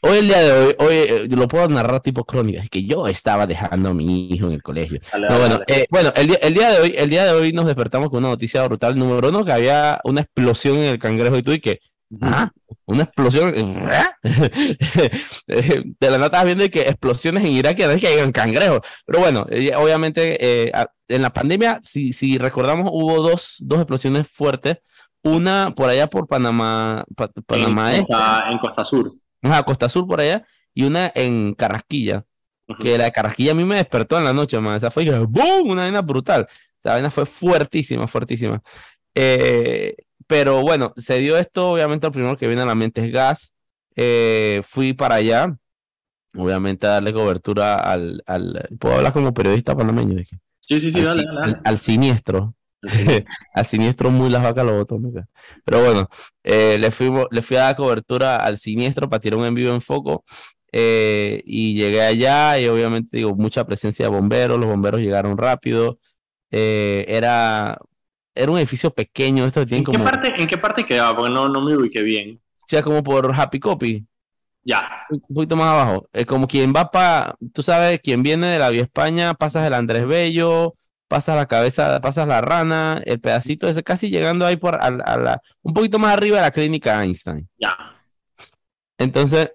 Hoy, 0.02 0.18
el 0.18 0.28
día 0.28 0.38
de 0.38 0.52
hoy, 0.52 0.74
hoy 0.78 0.94
eh, 0.94 1.26
lo 1.30 1.48
puedo 1.48 1.68
narrar 1.68 2.00
tipo 2.00 2.24
crónica, 2.24 2.60
es 2.60 2.70
que 2.70 2.84
yo 2.84 3.08
estaba 3.08 3.46
dejando 3.46 3.90
a 3.90 3.94
mi 3.94 4.28
hijo 4.28 4.46
en 4.46 4.52
el 4.52 4.62
colegio. 4.62 5.00
bueno, 5.12 5.60
eh, 5.66 5.86
bueno 5.90 6.12
el, 6.14 6.28
día, 6.28 6.38
el, 6.42 6.54
día 6.54 6.70
de 6.70 6.80
hoy, 6.80 6.94
el 6.96 7.10
día 7.10 7.24
de 7.24 7.32
hoy 7.32 7.52
nos 7.52 7.66
despertamos 7.66 8.10
con 8.10 8.18
una 8.18 8.28
noticia 8.28 8.62
brutal. 8.64 8.96
Número 8.96 9.28
uno, 9.30 9.44
que 9.44 9.52
había 9.52 10.00
una 10.04 10.20
explosión 10.20 10.76
en 10.76 10.84
el 10.84 10.98
cangrejo 10.98 11.36
y 11.38 11.42
tú 11.42 11.52
y 11.52 11.60
que, 11.60 11.80
ah, 12.22 12.50
una 12.86 13.02
explosión. 13.04 13.52
de 15.46 15.96
la 16.00 16.10
nada 16.12 16.26
estabas 16.26 16.46
viendo 16.46 16.68
que 16.70 16.82
explosiones 16.82 17.44
en 17.44 17.52
Irak 17.52 17.78
y 17.78 17.82
a 17.82 17.96
que 17.96 18.06
hay 18.06 18.32
cangrejos. 18.32 18.80
Pero 19.04 19.20
bueno, 19.20 19.46
eh, 19.50 19.72
obviamente 19.76 20.70
en 21.08 21.22
la 21.22 21.32
pandemia, 21.32 21.80
si, 21.82 22.12
si 22.12 22.38
recordamos, 22.38 22.90
hubo 22.92 23.22
dos, 23.22 23.56
dos 23.60 23.78
explosiones 23.78 24.26
fuertes. 24.28 24.78
Una 25.22 25.72
por 25.74 25.88
allá 25.88 26.08
por 26.08 26.28
Panamá, 26.28 27.04
Panamá 27.46 27.96
en 27.96 28.06
en 28.48 28.58
Costa 28.58 28.84
Sur 28.84 29.12
a 29.52 29.62
Costa 29.62 29.88
Sur 29.88 30.06
por 30.06 30.20
allá, 30.20 30.46
y 30.74 30.84
una 30.84 31.10
en 31.14 31.54
Carrasquilla, 31.54 32.24
que 32.80 32.98
la 32.98 33.04
de 33.04 33.12
Carrasquilla 33.12 33.52
a 33.52 33.54
mí 33.54 33.64
me 33.64 33.76
despertó 33.76 34.18
en 34.18 34.24
la 34.24 34.32
noche, 34.32 34.60
man. 34.60 34.76
Esa 34.76 34.90
fue 34.90 35.08
¡boom! 35.08 35.70
una 35.70 35.82
vaina 35.82 36.02
brutal. 36.02 36.48
Esa 36.82 36.94
vaina 36.94 37.10
fue 37.10 37.26
fuertísima, 37.26 38.06
fuertísima. 38.06 38.62
Eh, 39.14 39.94
pero 40.26 40.62
bueno, 40.62 40.92
se 40.96 41.18
dio 41.18 41.36
esto, 41.36 41.70
obviamente, 41.70 42.06
lo 42.06 42.12
primero 42.12 42.36
que 42.36 42.46
viene 42.46 42.62
a 42.62 42.66
la 42.66 42.74
mente 42.74 43.04
es 43.04 43.12
gas. 43.12 43.54
Eh, 43.94 44.60
fui 44.64 44.92
para 44.92 45.16
allá, 45.16 45.56
obviamente, 46.36 46.86
a 46.86 46.90
darle 46.90 47.12
cobertura 47.12 47.76
al, 47.76 48.22
al. 48.26 48.68
¿Puedo 48.78 48.96
hablar 48.96 49.12
como 49.12 49.32
periodista 49.32 49.76
panameño? 49.76 50.22
Sí, 50.60 50.80
sí, 50.80 50.90
sí, 50.90 51.02
dale, 51.02 51.24
dale. 51.24 51.58
al 51.64 51.78
siniestro. 51.78 52.54
al 53.54 53.64
siniestro 53.64 54.10
muy 54.10 54.30
las 54.30 54.42
vacas 54.42 54.64
lo 54.64 54.76
botó, 54.76 54.98
Pero 55.64 55.84
bueno, 55.84 56.08
eh, 56.44 56.76
le, 56.78 56.90
fuimos, 56.90 57.26
le 57.30 57.42
fui 57.42 57.56
a 57.56 57.62
dar 57.62 57.76
cobertura 57.76 58.36
al 58.36 58.58
siniestro 58.58 59.08
para 59.08 59.20
tirar 59.20 59.38
un 59.38 59.46
en 59.46 59.54
vivo 59.54 59.72
en 59.72 59.80
foco. 59.80 60.24
Eh, 60.72 61.42
y 61.46 61.74
llegué 61.74 62.02
allá 62.02 62.58
y 62.58 62.66
obviamente 62.68 63.16
digo, 63.16 63.34
mucha 63.34 63.64
presencia 63.64 64.06
de 64.06 64.10
bomberos, 64.10 64.58
los 64.58 64.68
bomberos 64.68 65.00
llegaron 65.00 65.38
rápido. 65.38 65.98
Eh, 66.50 67.04
era, 67.08 67.78
era 68.36 68.52
un 68.52 68.58
edificio 68.58 68.90
pequeño, 68.90 69.44
esto 69.44 69.62
¿En, 69.62 69.84
qué 69.84 69.98
parte, 69.98 70.32
¿En 70.36 70.46
qué 70.46 70.58
parte 70.58 70.84
quedaba? 70.84 71.16
Porque 71.16 71.32
no, 71.32 71.48
no 71.48 71.62
me 71.62 71.76
ubiqué 71.76 72.02
bien. 72.02 72.40
O 72.60 72.66
sea, 72.68 72.82
como 72.82 73.02
por 73.02 73.32
Happy 73.34 73.58
Copy. 73.58 74.06
Ya. 74.64 75.06
Un 75.10 75.20
poquito 75.34 75.56
más 75.56 75.68
abajo. 75.68 76.08
Es 76.12 76.26
como 76.26 76.48
quien 76.48 76.72
va 76.74 76.90
para, 76.90 77.36
tú 77.52 77.62
sabes, 77.62 78.00
quien 78.00 78.22
viene 78.22 78.48
de 78.48 78.58
la 78.58 78.70
Vía 78.70 78.82
España, 78.82 79.34
pasas 79.34 79.66
el 79.66 79.74
Andrés 79.74 80.06
Bello, 80.06 80.74
pasas 81.08 81.36
la 81.36 81.46
cabeza, 81.46 82.00
pasas 82.00 82.26
la 82.26 82.40
rana, 82.40 83.00
el 83.04 83.20
pedacito 83.20 83.68
ese, 83.68 83.82
casi 83.82 84.10
llegando 84.10 84.44
ahí 84.44 84.56
por 84.56 84.74
a, 84.74 84.90
la, 84.90 85.40
un 85.62 85.72
poquito 85.72 85.98
más 85.98 86.12
arriba 86.12 86.38
de 86.38 86.42
la 86.42 86.50
clínica 86.50 87.02
Einstein. 87.02 87.48
Ya. 87.58 87.76
Entonces, 88.98 89.52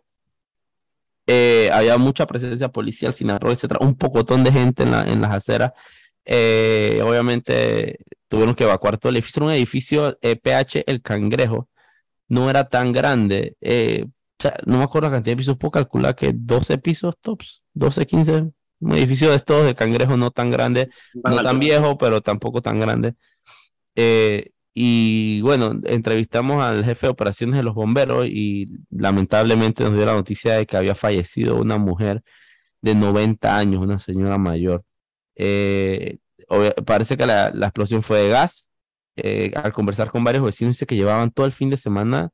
eh, 1.28 1.70
había 1.74 1.98
mucha 1.98 2.26
presencia 2.26 2.70
policial, 2.70 3.14
Sinarro, 3.14 3.52
etcétera, 3.52 3.86
un 3.86 3.96
pocotón 3.96 4.44
de 4.44 4.52
gente 4.52 4.84
en, 4.84 4.92
la, 4.92 5.04
en 5.04 5.22
las 5.22 5.32
aceras. 5.32 5.74
Eh, 6.26 7.02
obviamente 7.04 8.00
tuvieron 8.28 8.56
que 8.56 8.64
evacuar 8.64 8.98
todo 8.98 9.10
el 9.10 9.18
edificio. 9.18 9.42
Era 9.42 9.48
un 9.48 9.54
edificio 9.54 10.18
PH 10.22 10.80
e 10.80 10.84
El 10.88 11.02
Cangrejo, 11.02 11.70
no 12.28 12.50
era 12.50 12.70
tan 12.70 12.92
grande. 12.92 13.56
Eh, 13.62 14.06
no 14.66 14.78
me 14.78 14.84
acuerdo 14.84 15.10
la 15.10 15.16
cantidad 15.16 15.34
de 15.34 15.38
pisos, 15.38 15.58
puedo 15.58 15.72
calcular 15.72 16.16
que 16.16 16.32
12 16.34 16.78
pisos 16.80 17.16
tops, 17.22 17.62
12, 17.74 18.06
15 18.06 18.52
un 18.82 18.94
edificio 18.94 19.30
de 19.30 19.36
estos 19.36 19.66
de 19.66 19.76
cangrejo 19.76 20.18
no 20.18 20.32
tan 20.32 20.52
grande, 20.52 20.90
no 21.14 21.44
tan 21.44 21.60
viejo, 21.60 21.98
pero 21.98 22.22
tampoco 22.22 22.62
tan 22.62 22.80
grande. 22.80 23.14
Eh, 23.96 24.50
y 24.74 25.42
bueno, 25.42 25.80
entrevistamos 25.84 26.64
al 26.64 26.84
jefe 26.84 27.08
de 27.08 27.12
operaciones 27.12 27.58
de 27.58 27.64
los 27.64 27.76
bomberos 27.76 28.26
y 28.26 28.80
lamentablemente 28.90 29.84
nos 29.84 29.94
dio 29.94 30.06
la 30.06 30.14
noticia 30.14 30.56
de 30.56 30.66
que 30.66 30.78
había 30.78 30.96
fallecido 30.96 31.58
una 31.58 31.78
mujer 31.78 32.24
de 32.82 32.96
90 32.96 33.56
años, 33.56 33.82
una 33.82 34.00
señora 34.00 34.38
mayor. 34.38 34.84
Eh, 35.36 36.20
parece 36.86 37.18
que 37.18 37.26
la, 37.26 37.50
explosión 37.50 38.04
fue 38.04 38.20
de 38.20 38.30
gas. 38.30 38.72
Eh, 39.16 39.52
al 39.56 39.74
conversar 39.74 40.12
con 40.12 40.24
varios 40.24 40.44
vecinos, 40.44 40.76
dice 40.76 40.86
que 40.86 40.96
llevaban 40.96 41.32
todo 41.32 41.46
el 41.46 41.52
fin 41.52 41.70
de 41.70 41.78
semana 41.78 42.32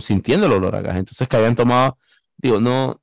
sintiendo 0.00 0.46
el 0.46 0.52
olor 0.52 0.76
a 0.76 0.82
gas. 0.82 0.96
Entonces 0.96 1.28
que 1.28 1.36
habían 1.36 1.56
tomado, 1.56 1.98
digo, 2.36 2.60
no, 2.60 3.00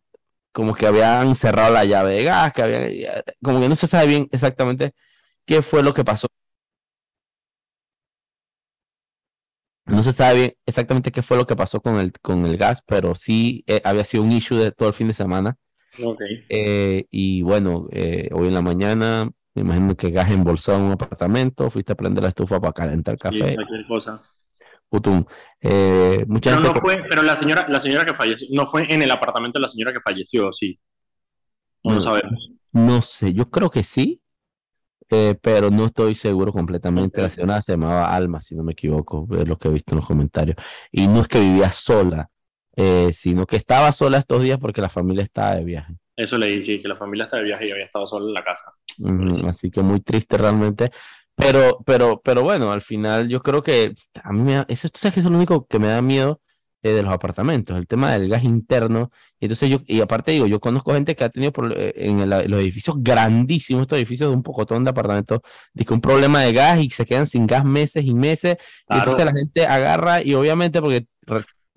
como 0.51 0.75
que 0.75 0.87
habían 0.87 1.35
cerrado 1.35 1.73
la 1.73 1.85
llave 1.85 2.15
de 2.15 2.23
gas, 2.25 2.53
que 2.53 2.61
habían, 2.63 3.23
como 3.43 3.61
que 3.61 3.69
no 3.69 3.75
se 3.75 3.87
sabe 3.87 4.07
bien 4.07 4.29
exactamente 4.31 4.93
qué 5.45 5.61
fue 5.61 5.83
lo 5.83 5.93
que 5.93 6.05
pasó 6.05 6.27
No 9.85 10.03
se 10.03 10.13
sabe 10.13 10.35
bien 10.35 10.53
exactamente 10.67 11.11
qué 11.11 11.21
fue 11.23 11.35
lo 11.37 11.47
que 11.47 11.55
pasó 11.55 11.81
con 11.81 11.97
el, 11.99 12.13
con 12.21 12.45
el 12.45 12.57
gas, 12.57 12.83
pero 12.85 13.15
sí 13.15 13.63
eh, 13.67 13.81
había 13.83 14.05
sido 14.05 14.23
un 14.23 14.31
issue 14.31 14.55
de 14.57 14.71
todo 14.71 14.87
el 14.89 14.93
fin 14.93 15.07
de 15.07 15.13
semana. 15.13 15.57
Eh, 16.49 17.05
y 17.09 17.41
bueno, 17.41 17.87
eh, 17.91 18.29
hoy 18.31 18.47
en 18.47 18.53
la 18.53 18.61
mañana, 18.61 19.29
me 19.55 19.61
imagino 19.61 19.95
que 19.95 20.11
gas 20.11 20.29
embolsado 20.31 20.77
en 20.77 20.85
un 20.85 20.91
apartamento, 20.91 21.69
fuiste 21.69 21.93
a 21.93 21.95
prender 21.95 22.23
la 22.23 22.29
estufa 22.29 22.59
para 22.59 22.73
calentar 22.73 23.17
café. 23.17 23.55
cualquier 23.55 23.87
cosa. 23.87 24.21
Putum. 24.87 25.23
mucha 26.27 26.57
pero, 26.57 26.73
no 26.73 26.81
fue, 26.81 27.03
pero 27.07 27.21
la 27.21 27.35
señora, 27.35 27.67
la 27.69 27.79
señora 27.79 28.05
que 28.05 28.15
falleció, 28.15 28.47
no 28.51 28.69
fue 28.71 28.91
en 28.91 29.01
el 29.01 29.11
apartamento 29.11 29.59
de 29.59 29.63
la 29.63 29.67
señora 29.67 29.93
que 29.93 30.01
falleció, 30.01 30.51
sí. 30.51 30.79
No, 31.83 31.95
no 31.95 32.01
sabemos. 32.01 32.51
No 32.71 33.01
sé, 33.01 33.33
yo 33.33 33.49
creo 33.49 33.69
que 33.69 33.83
sí, 33.83 34.21
eh, 35.11 35.35
pero 35.41 35.71
no 35.71 35.85
estoy 35.85 36.13
seguro 36.13 36.53
completamente. 36.53 37.21
La 37.21 37.29
señora 37.29 37.61
se 37.61 37.73
llamaba 37.73 38.13
Alma, 38.13 38.39
si 38.39 38.55
no 38.55 38.63
me 38.63 38.73
equivoco, 38.73 39.27
es 39.37 39.47
lo 39.47 39.57
que 39.57 39.67
he 39.67 39.71
visto 39.71 39.93
en 39.93 39.97
los 39.97 40.07
comentarios. 40.07 40.57
Y 40.91 41.07
no 41.07 41.21
es 41.21 41.27
que 41.27 41.39
vivía 41.39 41.71
sola, 41.71 42.29
eh, 42.75 43.09
sino 43.13 43.45
que 43.45 43.55
estaba 43.55 43.91
sola 43.91 44.17
estos 44.17 44.43
días 44.43 44.57
porque 44.57 44.81
la 44.81 44.89
familia 44.89 45.23
estaba 45.23 45.55
de 45.55 45.63
viaje. 45.63 45.93
Eso 46.15 46.37
le 46.37 46.47
dije, 46.47 46.81
que 46.81 46.87
la 46.87 46.97
familia 46.97 47.25
estaba 47.25 47.41
de 47.41 47.47
viaje 47.47 47.67
y 47.67 47.71
había 47.71 47.85
estado 47.85 48.05
sola 48.05 48.27
en 48.27 48.33
la 48.33 48.43
casa. 48.43 48.73
así 49.47 49.71
que 49.71 49.81
muy 49.81 50.01
triste 50.01 50.37
realmente. 50.37 50.91
Pero, 51.33 51.79
pero, 51.85 52.21
pero 52.21 52.43
bueno, 52.43 52.71
al 52.71 52.81
final 52.81 53.29
yo 53.29 53.41
creo 53.41 53.63
que 53.63 53.93
a 54.21 54.33
mí 54.33 54.41
me 54.41 54.65
eso, 54.67 54.89
tú 54.89 54.99
sabes 54.99 55.13
que 55.13 55.19
es 55.21 55.25
lo 55.25 55.35
único 55.35 55.65
que 55.67 55.79
me 55.79 55.87
da 55.87 56.01
miedo 56.01 56.41
eh, 56.81 56.91
de 56.91 57.03
los 57.03 57.13
apartamentos, 57.13 57.77
el 57.77 57.87
tema 57.87 58.13
del 58.13 58.29
gas 58.29 58.43
interno. 58.43 59.11
Y 59.39 59.45
entonces 59.45 59.69
yo, 59.69 59.79
y 59.85 59.99
aparte 59.99 60.31
digo, 60.31 60.47
yo 60.47 60.61
conozco 60.61 60.93
gente 60.93 61.13
que 61.13 61.25
ha 61.25 61.29
tenido 61.29 61.51
eh, 61.75 61.93
en, 61.95 62.29
los 62.29 62.61
edificios 62.61 62.95
grandísimos, 62.99 63.81
estos 63.81 63.97
edificios 63.97 64.29
de 64.29 64.35
un 64.35 64.43
pocotón 64.43 64.85
de 64.85 64.91
apartamentos, 64.91 65.39
dice 65.73 65.93
un 65.93 66.01
problema 66.01 66.41
de 66.41 66.53
gas 66.53 66.79
y 66.79 66.89
se 66.89 67.05
quedan 67.05 67.27
sin 67.27 67.47
gas 67.47 67.65
meses 67.65 68.05
y 68.05 68.13
meses. 68.13 68.57
Y 68.89 68.97
entonces 68.97 69.25
la 69.25 69.33
gente 69.33 69.65
agarra 69.65 70.21
y 70.23 70.33
obviamente 70.35 70.79
porque 70.81 71.05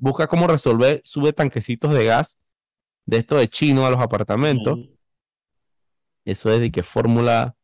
busca 0.02 0.26
cómo 0.26 0.48
resolver, 0.48 1.00
sube 1.04 1.32
tanquecitos 1.32 1.94
de 1.94 2.04
gas 2.04 2.40
de 3.06 3.18
esto 3.18 3.36
de 3.36 3.48
chino 3.48 3.86
a 3.86 3.90
los 3.90 4.00
apartamentos. 4.00 4.80
Eso 6.24 6.50
es 6.50 6.58
de 6.58 6.72
que 6.72 6.82
fórmula 6.82 7.54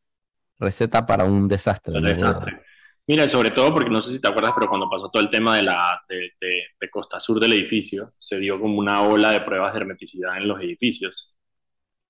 receta 0.59 1.05
para 1.05 1.25
un 1.25 1.49
desastre. 1.49 2.01
desastre. 2.01 2.63
Mira, 3.09 3.27
sobre 3.27 3.51
todo 3.51 3.75
porque 3.75 3.91
no 3.91 4.01
sé 4.01 4.15
si 4.15 4.21
te 4.21 4.29
acuerdas, 4.29 4.53
pero 4.55 4.69
cuando 4.69 4.89
pasó 4.89 5.11
todo 5.11 5.21
el 5.21 5.31
tema 5.31 5.57
de 5.57 5.65
la 5.65 6.01
de, 6.09 6.91
costa 6.91 7.19
sur 7.19 7.41
del 7.41 7.55
edificio, 7.55 8.13
se 8.21 8.39
dio 8.39 8.61
como 8.61 8.79
una 8.79 9.03
ola 9.03 9.33
de 9.33 9.41
pruebas 9.41 9.73
de 9.73 9.81
hermeticidad 9.81 10.37
en 10.37 10.47
los 10.47 10.61
edificios. 10.61 11.35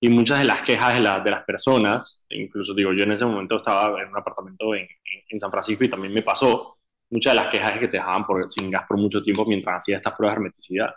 Y 0.00 0.10
muchas 0.10 0.40
de 0.40 0.44
las 0.44 0.60
quejas 0.60 0.94
de, 0.94 1.00
de 1.00 1.30
las 1.30 1.44
personas, 1.44 2.24
incluso 2.28 2.74
digo, 2.74 2.92
yo 2.92 3.04
en 3.04 3.12
ese 3.12 3.24
momento 3.24 3.56
estaba 3.56 4.02
en 4.02 4.10
un 4.10 4.18
apartamento 4.18 4.74
en, 4.74 4.86
en, 5.30 5.40
San 5.40 5.50
Francisco 5.50 5.84
y 5.84 5.88
también 5.88 6.12
me 6.12 6.22
pasó, 6.22 6.77
muchas 7.10 7.34
de 7.34 7.40
las 7.40 7.50
quejas 7.50 7.74
es 7.74 7.80
que 7.80 7.88
te 7.88 7.96
dejaban 7.96 8.26
por, 8.26 8.50
sin 8.50 8.70
gas 8.70 8.84
por 8.88 8.96
mucho 8.96 9.22
tiempo 9.22 9.44
mientras 9.44 9.76
hacías 9.76 9.98
estas 9.98 10.14
pruebas 10.14 10.36
de 10.36 10.40
hermeticidad. 10.40 10.94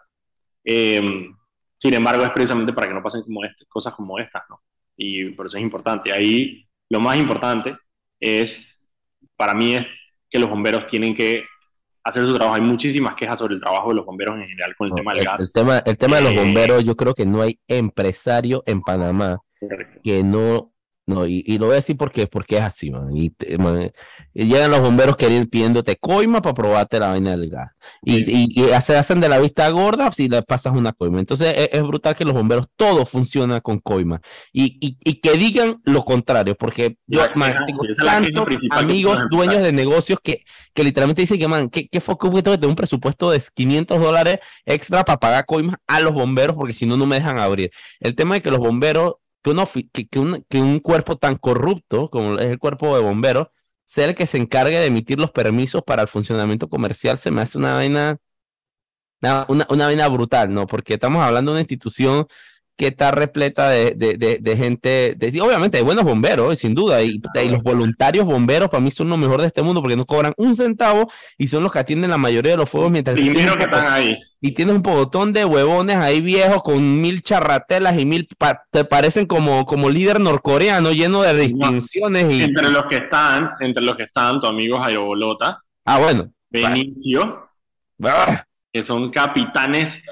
Em, 0.63 1.35
sin 1.77 1.93
embargo, 1.93 2.23
es 2.23 2.31
precisamente 2.31 2.73
para 2.73 2.87
que 2.87 2.93
no 2.93 3.01
pasen 3.03 3.23
como 3.23 3.43
este, 3.43 3.65
cosas 3.65 3.93
como 3.95 4.19
estas, 4.19 4.43
¿no? 4.49 4.61
Y 4.95 5.31
por 5.31 5.47
eso 5.47 5.57
es 5.57 5.63
importante. 5.63 6.13
Ahí 6.13 6.67
lo 6.89 6.99
más 6.99 7.17
importante 7.17 7.75
es 8.19 8.83
para 9.35 9.53
mí 9.53 9.75
es 9.75 9.85
que 10.29 10.39
los 10.39 10.49
bomberos 10.49 10.85
tienen 10.85 11.15
que 11.15 11.43
hacer 12.03 12.25
su 12.25 12.35
trabajo. 12.35 12.55
Hay 12.55 12.61
muchísimas 12.61 13.15
quejas 13.15 13.39
sobre 13.39 13.55
el 13.55 13.61
trabajo 13.61 13.89
de 13.89 13.95
los 13.95 14.05
bomberos 14.05 14.35
en 14.35 14.47
general 14.47 14.75
con 14.75 14.89
el 14.89 14.93
tema 14.95 15.13
del 15.13 15.25
gas. 15.25 15.39
El 15.39 15.51
tema, 15.51 15.77
el 15.79 15.97
tema 15.97 16.17
de 16.17 16.21
los 16.23 16.33
eh, 16.33 16.37
bomberos, 16.37 16.83
yo 16.83 16.95
creo 16.95 17.13
que 17.13 17.25
no 17.25 17.41
hay 17.41 17.59
empresario 17.67 18.63
en 18.65 18.81
Panamá 18.81 19.41
que 20.03 20.23
no 20.23 20.73
no, 21.11 21.27
y, 21.27 21.57
lo 21.57 21.67
voy 21.67 21.73
a 21.73 21.75
decir 21.75 21.97
porque, 21.97 22.27
porque 22.27 22.57
es 22.57 22.63
así, 22.63 22.89
man. 22.89 23.15
Y, 23.15 23.33
llegan 24.33 24.71
los 24.71 24.81
bomberos 24.81 25.17
queriendo, 25.17 25.49
pidiéndote 25.49 25.97
coima 25.97 26.41
para 26.41 26.55
probarte 26.55 26.99
la 26.99 27.09
vaina 27.09 27.31
del 27.31 27.49
gas. 27.49 27.71
Y, 28.01 28.53
se 28.81 28.97
hacen 28.97 29.19
de 29.19 29.29
la 29.29 29.39
vista 29.39 29.69
gorda 29.69 30.11
si 30.11 30.27
le 30.27 30.41
pasas 30.41 30.73
una 30.73 30.93
coima. 30.93 31.19
Entonces 31.19 31.69
es, 31.71 31.81
brutal 31.81 32.15
que 32.15 32.25
los 32.25 32.33
bomberos 32.33 32.67
todo 32.75 33.05
funciona 33.05 33.61
con 33.61 33.79
coima. 33.79 34.21
Y, 34.53 34.95
que 35.21 35.33
digan 35.33 35.81
lo 35.83 36.03
contrario, 36.03 36.55
porque 36.55 36.97
yo 37.07 37.21
tengo 37.31 37.83
tantos 38.03 38.47
amigos, 38.71 39.19
dueños 39.29 39.61
de 39.61 39.71
negocios 39.71 40.19
que, 40.23 40.43
que 40.73 40.83
literalmente 40.83 41.21
dicen 41.21 41.37
que, 41.37 41.47
man, 41.47 41.69
¿qué, 41.69 41.87
qué 41.87 42.01
fue 42.01 42.15
que 42.17 42.41
tengo 42.41 42.67
un 42.67 42.75
presupuesto 42.75 43.29
de 43.31 43.41
500 43.53 43.99
dólares 43.99 44.39
extra 44.65 45.03
para 45.03 45.19
pagar 45.19 45.45
coimas 45.45 45.75
a 45.87 45.99
los 45.99 46.13
bomberos 46.13 46.55
porque 46.55 46.73
si 46.73 46.85
no, 46.85 46.97
no 46.97 47.05
me 47.05 47.17
dejan 47.17 47.37
abrir? 47.37 47.71
El 47.99 48.15
tema 48.15 48.35
de 48.35 48.41
que 48.41 48.49
los 48.49 48.59
bomberos 48.59 49.15
que, 49.41 50.07
que, 50.07 50.19
un, 50.19 50.45
que 50.49 50.59
un 50.61 50.79
cuerpo 50.79 51.17
tan 51.17 51.35
corrupto 51.35 52.09
como 52.09 52.37
es 52.39 52.47
el 52.47 52.59
cuerpo 52.59 52.95
de 52.95 53.01
bomberos 53.01 53.47
sea 53.85 54.05
el 54.05 54.15
que 54.15 54.25
se 54.25 54.37
encargue 54.37 54.79
de 54.79 54.85
emitir 54.85 55.19
los 55.19 55.31
permisos 55.31 55.83
para 55.83 56.03
el 56.03 56.07
funcionamiento 56.07 56.69
comercial 56.69 57.17
se 57.17 57.31
me 57.31 57.41
hace 57.41 57.57
una 57.57 57.73
vaina, 57.73 58.17
una, 59.21 59.67
una 59.69 59.85
vaina 59.85 60.07
brutal, 60.07 60.53
¿no? 60.53 60.65
Porque 60.67 60.93
estamos 60.93 61.21
hablando 61.23 61.51
de 61.51 61.55
una 61.55 61.61
institución 61.61 62.27
que 62.75 62.87
está 62.87 63.11
repleta 63.11 63.69
de, 63.69 63.93
de, 63.95 64.39
de, 64.41 64.57
gente, 64.57 65.15
obviamente 65.41 65.77
hay 65.77 65.83
buenos 65.83 66.03
bomberos, 66.03 66.57
sin 66.57 66.73
duda, 66.73 67.03
y, 67.03 67.21
los 67.49 67.61
voluntarios 67.61 68.25
bomberos 68.25 68.69
para 68.69 68.81
mí 68.81 68.89
son 68.89 69.09
lo 69.09 69.17
mejor 69.17 69.41
de 69.41 69.47
este 69.47 69.61
mundo 69.61 69.81
porque 69.81 69.95
no 69.95 70.05
cobran 70.05 70.33
un 70.37 70.55
centavo 70.55 71.11
y 71.37 71.47
son 71.47 71.63
los 71.63 71.71
que 71.71 71.79
atienden 71.79 72.09
la 72.09 72.17
mayoría 72.17 72.51
de 72.53 72.57
los 72.57 72.69
fuegos 72.69 72.91
mientras... 72.91 73.15
que 73.15 73.29
están 73.31 73.87
ahí. 73.87 74.15
Y 74.39 74.53
tienes 74.53 74.73
un 74.73 74.81
botón 74.81 75.33
de 75.33 75.45
huevones 75.45 75.97
ahí 75.97 76.21
viejos 76.21 76.63
con 76.63 76.99
mil 77.01 77.21
charratelas 77.21 77.99
y 77.99 78.05
mil, 78.05 78.27
te 78.71 78.85
parecen 78.85 79.27
como, 79.27 79.65
como 79.65 79.91
líder 79.91 80.19
norcoreano 80.19 80.91
lleno 80.91 81.21
de 81.21 81.35
distinciones. 81.35 82.33
y... 82.33 82.43
Entre 82.43 82.71
los 82.71 82.85
que 82.89 82.95
están, 82.95 83.51
entre 83.59 83.83
los 83.83 83.95
que 83.95 84.05
están, 84.05 84.39
tu 84.39 84.47
amigo 84.47 84.79
Jairo 84.79 85.05
Bolota. 85.05 85.61
Ah, 85.85 85.99
bueno. 85.99 86.31
Benicio. 86.49 87.47
Que 88.73 88.83
son 88.83 89.11
capitanes 89.11 90.03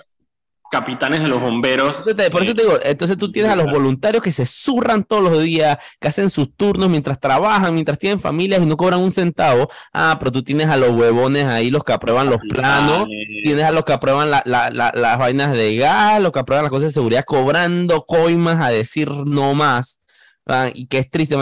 capitanes 0.69 1.21
de 1.21 1.27
los 1.27 1.41
bomberos. 1.41 2.05
por 2.31 2.43
eso 2.43 2.55
te 2.55 2.61
digo, 2.61 2.79
entonces 2.83 3.17
tú 3.17 3.31
tienes 3.31 3.51
a 3.51 3.55
los 3.55 3.65
voluntarios 3.65 4.23
que 4.23 4.31
se 4.31 4.45
zurran 4.45 5.03
todos 5.03 5.23
los 5.23 5.43
días, 5.43 5.77
que 5.99 6.07
hacen 6.07 6.29
sus 6.29 6.55
turnos 6.55 6.89
mientras 6.89 7.19
trabajan, 7.19 7.73
mientras 7.73 7.97
tienen 7.97 8.19
familias 8.19 8.61
y 8.61 8.65
no 8.65 8.77
cobran 8.77 8.99
un 8.99 9.11
centavo. 9.11 9.69
Ah, 9.93 10.17
pero 10.19 10.31
tú 10.31 10.43
tienes 10.43 10.67
a 10.67 10.77
los 10.77 10.91
huevones 10.91 11.45
ahí, 11.45 11.69
los 11.71 11.83
que 11.83 11.93
aprueban 11.93 12.29
los 12.29 12.39
planos, 12.49 13.07
tienes 13.43 13.65
a 13.65 13.71
los 13.71 13.83
que 13.83 13.93
aprueban 13.93 14.29
las 14.29 15.17
vainas 15.17 15.53
de 15.53 15.75
gas, 15.75 16.21
los 16.21 16.31
que 16.31 16.39
aprueban 16.39 16.63
las 16.63 16.71
cosas 16.71 16.89
de 16.89 16.93
seguridad, 16.93 17.23
cobrando 17.25 18.05
coimas 18.05 18.63
a 18.63 18.69
decir 18.69 19.09
no 19.09 19.55
más. 19.55 19.99
Ah, 20.45 20.69
y 20.73 20.87
que 20.87 20.97
es 20.97 21.09
triste, 21.09 21.35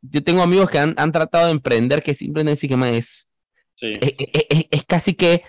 yo, 0.00 0.22
tengo 0.22 0.42
amigos 0.42 0.70
que 0.70 0.78
han, 0.78 1.12
tratado 1.12 1.46
de 1.46 1.52
emprender 1.52 2.02
que 2.02 2.14
simplemente 2.14 2.66
es, 2.96 3.28
es 3.80 4.84
casi 4.86 5.14
que 5.14 5.42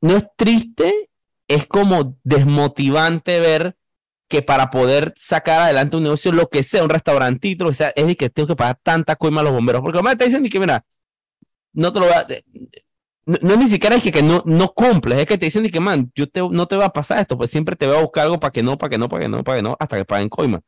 no 0.00 0.16
es 0.16 0.24
triste, 0.36 1.09
es 1.50 1.66
como 1.66 2.16
desmotivante 2.22 3.40
ver 3.40 3.76
que 4.28 4.40
para 4.40 4.70
poder 4.70 5.12
sacar 5.16 5.62
adelante 5.62 5.96
un 5.96 6.04
negocio, 6.04 6.30
lo 6.30 6.48
que 6.48 6.62
sea, 6.62 6.84
un 6.84 6.88
restaurantito, 6.88 7.64
lo 7.64 7.70
que 7.70 7.74
sea, 7.74 7.92
es 7.96 8.16
que 8.16 8.30
tengo 8.30 8.46
que 8.46 8.54
pagar 8.54 8.78
tanta 8.80 9.16
coima 9.16 9.40
a 9.40 9.44
los 9.44 9.52
bomberos. 9.52 9.82
Porque 9.82 10.00
me 10.00 10.14
te 10.14 10.26
dicen 10.26 10.48
que, 10.48 10.60
mira, 10.60 10.84
no 11.72 11.92
te 11.92 11.98
lo 11.98 12.06
voy 12.06 12.14
a... 12.14 12.26
No, 13.26 13.54
es 13.54 13.58
ni 13.58 13.68
siquiera 13.68 13.96
es 13.96 14.02
que, 14.04 14.22
no, 14.22 14.44
no 14.46 14.68
cumples, 14.68 15.18
es 15.18 15.26
que 15.26 15.38
te 15.38 15.46
dicen 15.46 15.68
que, 15.68 15.80
man, 15.80 16.12
yo 16.14 16.28
te, 16.28 16.40
no 16.40 16.66
te 16.66 16.76
va 16.76 16.86
a 16.86 16.92
pasar 16.92 17.18
esto, 17.18 17.36
pues 17.36 17.50
siempre 17.50 17.74
te 17.74 17.86
voy 17.86 17.96
a 17.96 18.02
buscar 18.02 18.24
algo 18.24 18.38
para 18.38 18.52
que 18.52 18.62
no, 18.62 18.78
para 18.78 18.90
que 18.90 18.98
no, 18.98 19.08
para 19.08 19.22
que 19.22 19.28
no, 19.28 19.42
para 19.42 19.56
que 19.58 19.62
no, 19.62 19.76
hasta 19.78 19.96
que 19.96 20.04
paguen 20.04 20.28
coima. 20.28 20.60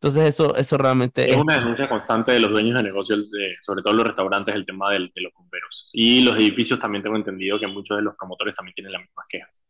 Entonces 0.00 0.24
eso, 0.24 0.54
eso 0.56 0.78
realmente 0.78 1.30
es, 1.30 1.36
una 1.36 1.58
denuncia 1.58 1.88
constante 1.88 2.32
de 2.32 2.40
los 2.40 2.50
dueños 2.50 2.76
de 2.76 2.82
negocios, 2.82 3.26
sobre 3.60 3.82
todo 3.82 3.94
los 3.94 4.06
restaurantes, 4.06 4.54
el 4.54 4.64
tema 4.64 4.90
de 4.90 5.00
los 5.00 5.32
bomberos. 5.34 5.90
Y 5.92 6.24
los 6.24 6.36
edificios 6.36 6.80
también 6.80 7.02
tengo 7.02 7.16
entendido 7.16 7.58
que 7.60 7.66
muchos 7.66 7.98
de 7.98 8.02
los 8.02 8.16
promotores 8.16 8.54
también 8.54 8.74
tienen 8.74 8.92
las 8.92 9.02
mismas 9.02 9.26
quejas 9.28 9.63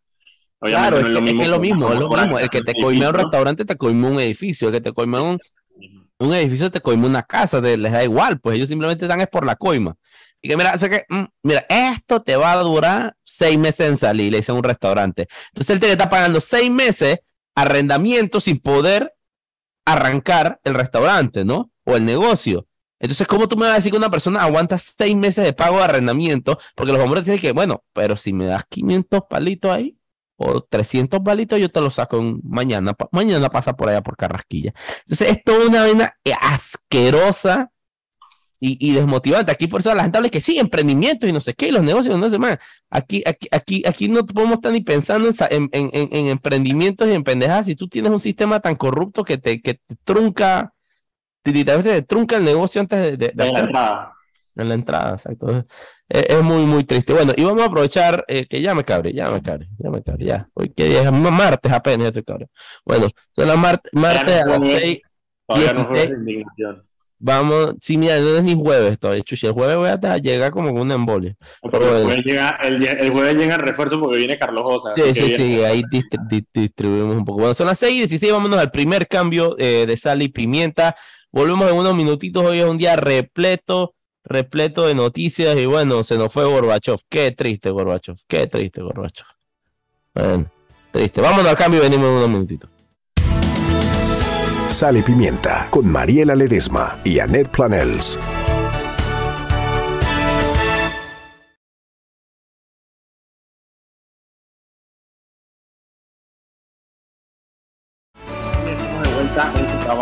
claro, 0.71 0.99
es, 0.99 1.06
lo 1.06 1.21
mismo, 1.21 1.42
es, 1.42 1.49
lo 1.49 1.59
mismo, 1.61 1.92
es 1.92 1.99
lo 1.99 2.09
mismo. 2.09 2.38
El 2.38 2.49
que 2.49 2.62
te 2.62 2.75
coimea 2.75 3.09
un 3.11 3.14
restaurante 3.14 3.64
te 3.64 3.76
coimea 3.76 4.11
un 4.11 4.21
edificio, 4.21 4.68
el 4.68 4.75
que 4.75 4.80
te 4.80 4.92
coimea 4.92 5.23
un, 5.23 5.38
un 6.18 6.35
edificio 6.35 6.71
te 6.71 6.80
coimea 6.80 7.09
una 7.09 7.23
casa, 7.23 7.61
les 7.61 7.92
da 7.92 8.04
igual, 8.04 8.40
pues 8.40 8.56
ellos 8.56 8.68
simplemente 8.68 9.06
dan 9.06 9.21
es 9.21 9.28
por 9.28 9.44
la 9.44 9.56
coima. 9.56 9.97
Y 10.40 10.49
que 10.49 10.56
mira, 10.56 10.75
o 10.75 10.78
que, 10.78 11.04
mm, 11.09 11.25
mira, 11.42 11.64
esto 11.68 12.23
te 12.23 12.37
va 12.37 12.52
a 12.52 12.56
durar 12.56 13.16
seis 13.25 13.59
meses 13.59 13.88
en 13.88 13.97
salir, 13.97 14.30
le 14.30 14.38
dice 14.38 14.52
a 14.52 14.54
un 14.54 14.62
restaurante. 14.62 15.26
Entonces 15.49 15.75
él 15.75 15.80
te 15.80 15.90
está 15.90 16.11
pagando 16.11 16.40
seis 16.40 16.71
meses 16.71 17.18
arrendamiento 17.54 18.40
sin 18.40 18.59
poder 18.59 19.14
arrancar 19.87 20.61
el 20.64 20.75
restaurante, 20.75 21.44
¿no? 21.44 21.71
O 21.85 21.97
el 21.97 22.04
negocio. 22.04 22.66
Entonces, 22.99 23.26
¿cómo 23.26 23.49
tú 23.49 23.56
me 23.56 23.64
vas 23.64 23.73
a 23.73 23.76
decir 23.76 23.92
que 23.92 23.99
una 23.99 24.11
persona 24.11 24.42
aguanta 24.42 24.78
seis 24.78 25.14
meses 25.16 25.44
de 25.44 25.52
pago 25.52 25.78
de 25.78 25.85
arrendamiento? 25.85 26.59
Porque 26.75 26.92
los 26.92 27.00
bomberos 27.00 27.25
dicen 27.25 27.40
que, 27.40 27.52
bueno, 27.52 27.85
pero 27.92 28.16
si 28.16 28.33
me 28.33 28.47
das 28.47 28.64
500 28.68 29.23
palitos 29.28 29.73
ahí 29.73 29.97
o 30.36 30.62
300 30.62 31.20
palitos, 31.20 31.60
yo 31.60 31.70
te 31.70 31.80
los 31.80 31.94
saco 31.94 32.22
mañana. 32.42 32.94
mañana 33.12 33.48
pasa 33.50 33.74
por 33.74 33.88
allá 33.88 34.02
por 34.02 34.16
Carrasquilla. 34.16 34.72
Entonces, 35.00 35.30
es 35.30 35.44
toda 35.44 35.66
una 35.66 35.84
vena 35.84 36.14
asquerosa 36.40 37.70
y, 38.66 38.94
desmotivante. 38.94 39.52
Aquí 39.52 39.66
por 39.66 39.80
eso 39.80 39.94
la 39.94 40.04
gente 40.04 40.16
habla 40.16 40.30
que 40.30 40.40
sí, 40.40 40.58
emprendimiento 40.58 41.26
y 41.26 41.32
no 41.32 41.40
sé 41.40 41.52
qué, 41.52 41.68
y 41.68 41.70
los 41.70 41.82
negocios, 41.82 42.18
no 42.18 42.30
sé 42.30 42.38
más. 42.38 42.56
Aquí, 42.88 43.22
aquí, 43.26 43.46
aquí, 43.50 43.82
aquí 43.86 44.08
no 44.08 44.24
podemos 44.24 44.54
estar 44.54 44.72
ni 44.72 44.80
pensando 44.80 45.28
en, 45.28 45.68
en, 45.72 45.90
en, 45.92 46.26
emprendimientos 46.28 47.06
y 47.08 47.12
en 47.12 47.24
pendejadas 47.24 47.66
si 47.66 47.76
tú 47.76 47.88
tienes 47.88 48.10
un 48.10 48.20
sistema 48.20 48.60
tan 48.60 48.74
corrupto 48.76 49.22
que 49.22 49.36
te, 49.36 49.60
que 49.60 49.74
te 49.74 49.96
trunca 50.04 50.72
literalmente 51.44 52.02
trunca 52.02 52.36
el 52.36 52.44
negocio 52.44 52.80
antes 52.80 53.18
de, 53.18 53.28
de, 53.28 53.32
la 53.34 53.60
entrada. 53.60 54.12
En 54.56 54.68
la 54.68 54.74
entrada, 54.74 55.14
exacto. 55.14 55.66
Es, 56.08 56.42
muy, 56.42 56.62
muy 56.62 56.84
triste. 56.84 57.12
Bueno, 57.12 57.32
y 57.37 57.44
vamos 57.44 57.62
a 57.62 57.66
aprovechar 57.66 58.25
eh, 58.28 58.46
que 58.46 58.61
ya 58.61 58.75
me 58.75 58.84
cabre, 58.84 59.12
ya 59.12 59.30
me 59.30 59.42
cabre, 59.42 59.68
ya 59.78 59.90
me 59.90 60.02
cabre, 60.02 60.26
ya. 60.26 60.49
Hoy 60.54 60.70
que 60.70 60.88
día 60.88 61.02
es 61.02 61.12
martes 61.12 61.73
apenas, 61.73 62.04
ya 62.04 62.08
estoy 62.08 62.25
cabre. 62.25 62.49
Bueno, 62.84 63.08
son 63.32 63.49
las 63.49 63.56
martes 63.92 64.42
a 64.42 64.46
las 64.46 64.62
6. 64.62 64.99
Todavía 65.46 65.73
no 65.73 66.14
indignación. 66.14 66.84
Vamos, 67.18 67.75
sí, 67.80 67.96
mira, 67.96 68.18
no 68.18 68.37
es 68.37 68.42
ni 68.42 68.54
jueves 68.54 68.99
todavía, 68.99 69.23
chuchi. 69.23 69.46
El 69.46 69.54
jueves 69.54 69.76
voy 69.76 69.88
a 69.88 70.18
llegar 70.18 70.50
como 70.50 70.73
con 70.73 70.82
una 70.82 70.94
embolia. 70.94 71.34
el, 71.62 71.70
jueves 71.70 72.23
llega, 72.23 72.58
el, 72.62 73.11
jueves 73.11 73.34
llega 73.37 73.54
el 73.54 73.61
refuerzo 73.61 73.99
porque 73.99 74.18
viene 74.18 74.37
Carlos 74.37 74.62
Osa. 74.62 74.92
Sí, 74.94 75.14
sí, 75.14 75.30
sí, 75.30 75.62
ahí 75.62 75.82
distribuimos 76.52 77.16
un 77.16 77.25
poco. 77.25 77.38
Bueno, 77.38 77.54
son 77.54 77.68
las 77.68 77.78
6 77.78 77.94
y 77.94 77.99
16, 78.00 78.30
vámonos 78.30 78.58
al 78.58 78.70
primer 78.70 79.08
cambio 79.08 79.56
eh, 79.58 79.87
de 79.87 79.96
sal 79.96 80.20
y 80.20 80.28
pimienta. 80.28 80.96
Volvemos 81.30 81.70
en 81.70 81.76
unos 81.76 81.94
minutitos. 81.94 82.44
Hoy 82.44 82.58
es 82.58 82.66
un 82.66 82.76
día 82.76 82.96
repleto, 82.96 83.94
repleto 84.24 84.86
de 84.86 84.94
noticias. 84.94 85.56
Y 85.56 85.66
bueno, 85.66 86.02
se 86.02 86.16
nos 86.16 86.32
fue 86.32 86.44
Gorbachev. 86.44 86.98
Qué 87.08 87.30
triste, 87.32 87.70
Gorbachev. 87.70 88.16
Qué 88.26 88.46
triste, 88.46 88.82
Gorbachev. 88.82 89.26
Bueno, 90.14 90.50
triste. 90.90 91.20
Vámonos 91.20 91.46
al 91.46 91.56
cambio 91.56 91.80
y 91.80 91.82
venimos 91.84 92.08
en 92.08 92.14
unos 92.14 92.28
minutitos. 92.28 92.70
Sale 94.68 95.02
Pimienta 95.02 95.68
con 95.70 95.86
Mariela 95.86 96.34
Ledesma 96.34 96.98
y 97.04 97.20
Annette 97.20 97.48
Planels. 97.50 98.18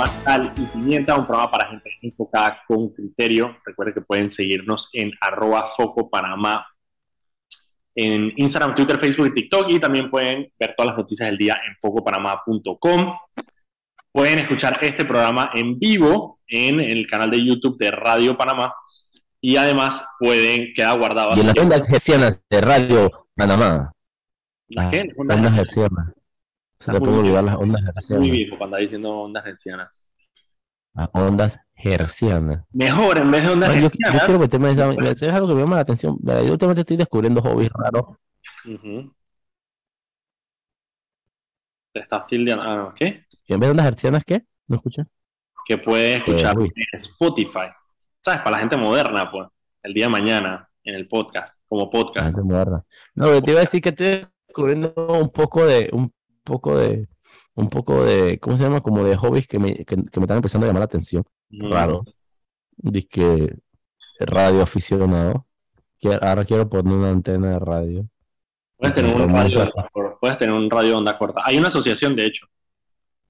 Sal 0.06 0.52
y 0.56 0.62
Pimienta, 0.66 1.16
un 1.16 1.26
programa 1.26 1.50
para 1.50 1.68
gente 1.68 1.90
enfocada 2.02 2.62
con 2.66 2.90
criterio. 2.90 3.56
Recuerden 3.64 3.94
que 3.94 4.00
pueden 4.00 4.30
seguirnos 4.30 4.88
en 4.92 5.12
arroba 5.20 5.68
Foco 5.76 6.10
Panamá 6.10 6.66
en 7.94 8.32
Instagram, 8.36 8.74
Twitter, 8.74 8.98
Facebook 8.98 9.26
y 9.28 9.34
TikTok 9.34 9.70
y 9.70 9.78
también 9.78 10.10
pueden 10.10 10.50
ver 10.58 10.74
todas 10.76 10.88
las 10.90 10.98
noticias 10.98 11.28
del 11.28 11.38
día 11.38 11.58
en 11.66 11.76
focopanamá.com. 11.80 13.14
Pueden 14.10 14.38
escuchar 14.40 14.78
este 14.82 15.04
programa 15.04 15.50
en 15.54 15.78
vivo 15.78 16.40
en 16.46 16.80
el 16.80 17.06
canal 17.06 17.30
de 17.30 17.44
YouTube 17.44 17.78
de 17.78 17.90
Radio 17.90 18.36
Panamá 18.36 18.74
y 19.40 19.56
además 19.56 20.06
pueden 20.18 20.72
quedar 20.74 20.98
guardados. 20.98 21.36
Y 21.36 21.40
en 21.40 21.46
las 21.46 21.58
ondas 21.58 22.42
de 22.48 22.60
Radio 22.60 23.10
Panamá. 23.34 23.92
¿Las 24.68 24.90
qué? 24.90 25.08
Ondas 25.16 25.56
hercianas. 25.56 26.12
Puede 26.84 27.18
olvidar 27.18 27.44
las 27.44 27.56
ondas 27.56 27.82
hercianas. 27.84 28.20
Muy 28.20 28.30
viejo 28.30 28.58
cuando 28.58 28.76
está 28.76 28.82
diciendo 28.82 29.10
ondas 29.10 29.46
hercianas. 29.46 29.98
Ah, 30.94 31.10
ondas 31.14 31.60
hercianas. 31.74 32.64
Mejor, 32.72 33.18
en 33.18 33.30
vez 33.30 33.42
de 33.42 33.50
ondas 33.50 33.70
hercianas. 33.70 33.98
Yo, 33.98 34.18
yo 34.18 34.26
quiero 34.26 34.40
meterme 34.40 34.70
en 34.70 35.04
esa, 35.04 35.26
es 35.26 35.32
algo 35.32 35.48
que 35.48 35.54
me 35.54 35.60
llama 35.60 35.76
la 35.76 35.82
atención. 35.82 36.18
Yo 36.22 36.52
últimamente 36.52 36.80
estoy 36.80 36.96
descubriendo 36.96 37.40
hobbies 37.40 37.70
raros. 37.72 38.16
Te 41.92 42.00
estás 42.00 42.26
tildeando. 42.26 42.62
Ah, 42.62 42.94
¿qué? 42.96 43.24
¿Y 43.46 43.54
en 43.54 43.60
vez 43.60 43.68
de 43.68 43.70
ondas 43.70 43.86
hercianas 43.86 44.24
qué? 44.24 44.44
¿No 44.66 44.76
escuchas? 44.76 45.06
Que 45.66 45.78
puedes 45.78 46.16
escuchar 46.16 46.56
en 46.58 46.70
Spotify. 46.92 47.70
¿Sabes? 48.20 48.40
Para 48.40 48.52
la 48.52 48.58
gente 48.58 48.76
moderna, 48.76 49.30
pues. 49.30 49.48
El 49.82 49.94
día 49.94 50.06
de 50.06 50.12
mañana, 50.12 50.68
en 50.84 50.94
el 50.94 51.08
podcast, 51.08 51.58
como 51.68 51.90
podcast. 51.90 52.28
La 52.30 52.34
gente 52.34 52.42
moderna. 52.42 52.84
No, 53.14 53.42
te 53.42 53.50
iba 53.50 53.60
a 53.60 53.62
decir 53.62 53.80
que 53.80 53.88
estoy 53.88 54.26
descubriendo 54.46 54.92
un 54.96 55.30
poco 55.30 55.66
de, 55.66 55.88
un 55.92 56.12
poco 56.44 56.76
de, 56.76 57.08
un 57.54 57.68
poco 57.68 58.04
de, 58.04 58.38
¿cómo 58.38 58.56
se 58.56 58.64
llama? 58.64 58.80
Como 58.80 59.04
de 59.04 59.16
hobbies 59.16 59.46
que 59.46 59.58
me, 59.58 59.84
que, 59.84 59.96
me 59.96 60.04
están 60.04 60.36
empezando 60.36 60.66
a 60.66 60.68
llamar 60.68 60.80
la 60.80 60.86
atención. 60.86 61.24
Raro. 61.50 62.04
Dice 62.76 63.56
radio 64.18 64.62
aficionado. 64.62 65.46
ahora 66.20 66.44
quiero 66.44 66.68
poner 66.68 66.94
una 66.94 67.10
antena 67.10 67.50
de 67.50 67.58
radio. 67.58 68.08
Puedes 68.76 68.94
tener, 68.94 69.14
un 69.14 69.32
radio, 69.32 69.70
puedes 70.20 70.38
tener 70.38 70.54
un 70.54 70.68
radio 70.68 70.88
de 70.88 70.94
onda 70.96 71.16
corta. 71.16 71.42
Hay 71.44 71.56
una 71.56 71.68
asociación, 71.68 72.16
de 72.16 72.26
hecho. 72.26 72.46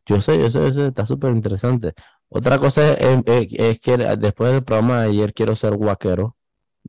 Yo 0.07 0.21
sé, 0.21 0.39
yo 0.39 0.51
sé, 0.51 0.67
eso 0.67 0.87
está 0.87 1.05
súper 1.05 1.35
interesante. 1.35 1.93
Otra 2.29 2.59
cosa 2.59 2.95
es, 2.95 3.81
que 3.81 3.97
después 4.19 4.53
del 4.53 4.65
programa 4.65 5.03
de 5.03 5.11
ayer 5.11 5.35
quiero 5.35 5.55
ser 5.55 5.77
guaquero. 5.77 6.37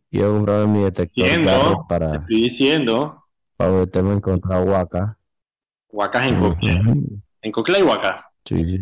Quiero 0.10 0.32
comprar 0.32 0.68
mi 0.68 0.84
detector 0.84 1.86
para. 1.90 2.16
estoy 2.16 2.42
diciendo. 2.44 3.24
Para 3.58 3.72
meterme 3.72 4.14
en 4.14 4.22
contra 4.22 4.62
huaca. 4.62 5.18
Huacas 5.94 6.28
en 6.28 6.40
Coclea. 6.40 6.82
En 7.44 7.52
Coclea 7.52 7.78
hay 7.78 7.84
huacas. 7.84 8.26
Sí, 8.46 8.66
sí. 8.66 8.80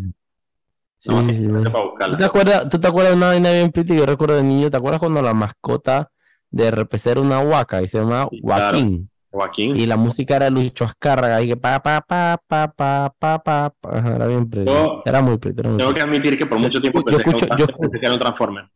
Sí, 0.98 1.10
sí, 1.34 1.48
¿Tú 1.48 2.16
te 2.16 2.24
acuerdas, 2.24 2.68
¿Tú 2.68 2.78
te 2.78 2.86
acuerdas 2.86 3.12
de 3.12 3.16
una 3.16 3.26
vaina 3.28 3.52
bien 3.52 3.72
pretty 3.72 3.92
que 3.92 3.98
yo 3.98 4.06
recuerdo 4.06 4.36
de 4.36 4.44
niño? 4.44 4.70
¿Te 4.70 4.76
acuerdas 4.76 5.00
cuando 5.00 5.20
la 5.20 5.34
mascota 5.34 6.10
de 6.48 6.70
RPC 6.70 7.06
era 7.08 7.20
una 7.20 7.40
huaca 7.40 7.82
y 7.82 7.88
se 7.88 7.98
llamaba 7.98 8.30
Joaquín? 8.40 9.10
Joaquín. 9.30 9.76
Y 9.76 9.86
la 9.86 9.96
música 9.96 10.36
era 10.36 10.48
Lucho 10.48 10.84
Azcárraga 10.84 11.42
y 11.42 11.48
que 11.48 11.56
pa 11.56 11.82
pa 11.82 12.00
pa 12.00 12.40
pa 12.46 12.68
pa 12.68 13.12
pa 13.18 13.38
pa, 13.40 13.70
pa. 13.70 13.98
era 13.98 14.26
bien 14.26 14.48
pretty. 14.48 14.72
era 15.04 15.20
muy 15.20 15.38
pretty. 15.38 15.60
tengo 15.60 15.92
que 15.92 16.00
admitir 16.00 16.38
que 16.38 16.46
por 16.46 16.60
mucho 16.60 16.80
tiempo 16.80 17.02
pensé, 17.02 17.24
que, 17.24 17.30
yo, 17.58 17.66
pensé 17.66 18.00
que 18.00 18.06
era 18.06 18.14
un 18.14 18.20
Transformer. 18.20 18.70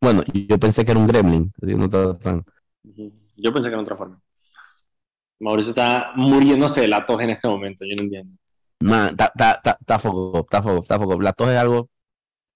Bueno, 0.00 0.22
yo 0.32 0.58
pensé 0.58 0.84
que 0.84 0.90
era 0.90 1.00
un 1.00 1.06
Gremlin. 1.06 1.52
Yo 3.36 3.52
pensé 3.52 3.68
que 3.68 3.74
era 3.74 3.78
un 3.78 3.84
Transformer. 3.84 4.23
Mauricio 5.44 5.70
está 5.70 6.12
muriéndose 6.16 6.80
de 6.80 6.88
la 6.88 7.04
tos 7.04 7.20
en 7.20 7.30
este 7.30 7.46
momento, 7.46 7.84
yo 7.84 7.94
no 7.96 8.02
entiendo. 8.02 8.34
Está 8.80 9.98
foco, 9.98 10.40
está 10.40 10.62
foco, 10.62 10.82
está 10.82 10.98
foco. 10.98 11.20
La 11.20 11.34
tos 11.34 11.50
es 11.50 11.58
algo, 11.58 11.90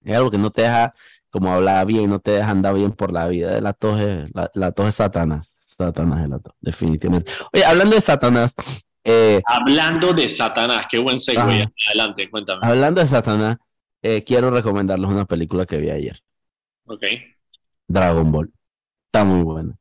es 0.03 0.17
algo 0.17 0.31
que 0.31 0.39
no 0.39 0.51
te 0.51 0.63
deja 0.63 0.95
como 1.29 1.53
hablar 1.53 1.85
bien, 1.85 2.09
no 2.09 2.19
te 2.19 2.31
deja 2.31 2.51
andar 2.51 2.75
bien 2.75 2.93
por 2.93 3.13
la 3.13 3.29
vida. 3.29 3.61
La 3.61 3.75
tos 3.75 4.01
es, 4.01 4.31
la, 4.35 4.51
la 4.55 4.73
tos 4.73 4.89
es 4.89 4.95
Satanás. 4.95 5.53
Satanás 5.55 6.23
es 6.23 6.31
la 6.31 6.39
tos, 6.39 6.55
definitivamente. 6.61 7.31
Oye, 7.53 7.63
hablando 7.63 7.95
de 7.95 8.01
Satanás. 8.01 8.55
Eh, 9.05 9.43
hablando 9.45 10.15
de 10.15 10.27
Satanás, 10.31 10.87
qué 10.91 10.99
buen 10.99 11.21
segue. 11.21 11.71
Adelante, 11.89 12.31
cuéntame. 12.31 12.67
Hablando 12.67 13.03
de 13.03 13.07
Satanás, 13.07 13.59
eh, 14.01 14.25
quiero 14.25 14.51
recomendarles 14.51 15.11
una 15.11 15.27
película 15.27 15.67
que 15.67 15.77
vi 15.77 15.91
ayer. 15.91 16.19
Ok. 16.87 17.05
Dragon 17.87 18.33
Ball. 18.33 18.51
Está 19.07 19.25
muy 19.25 19.43
buena. 19.43 19.79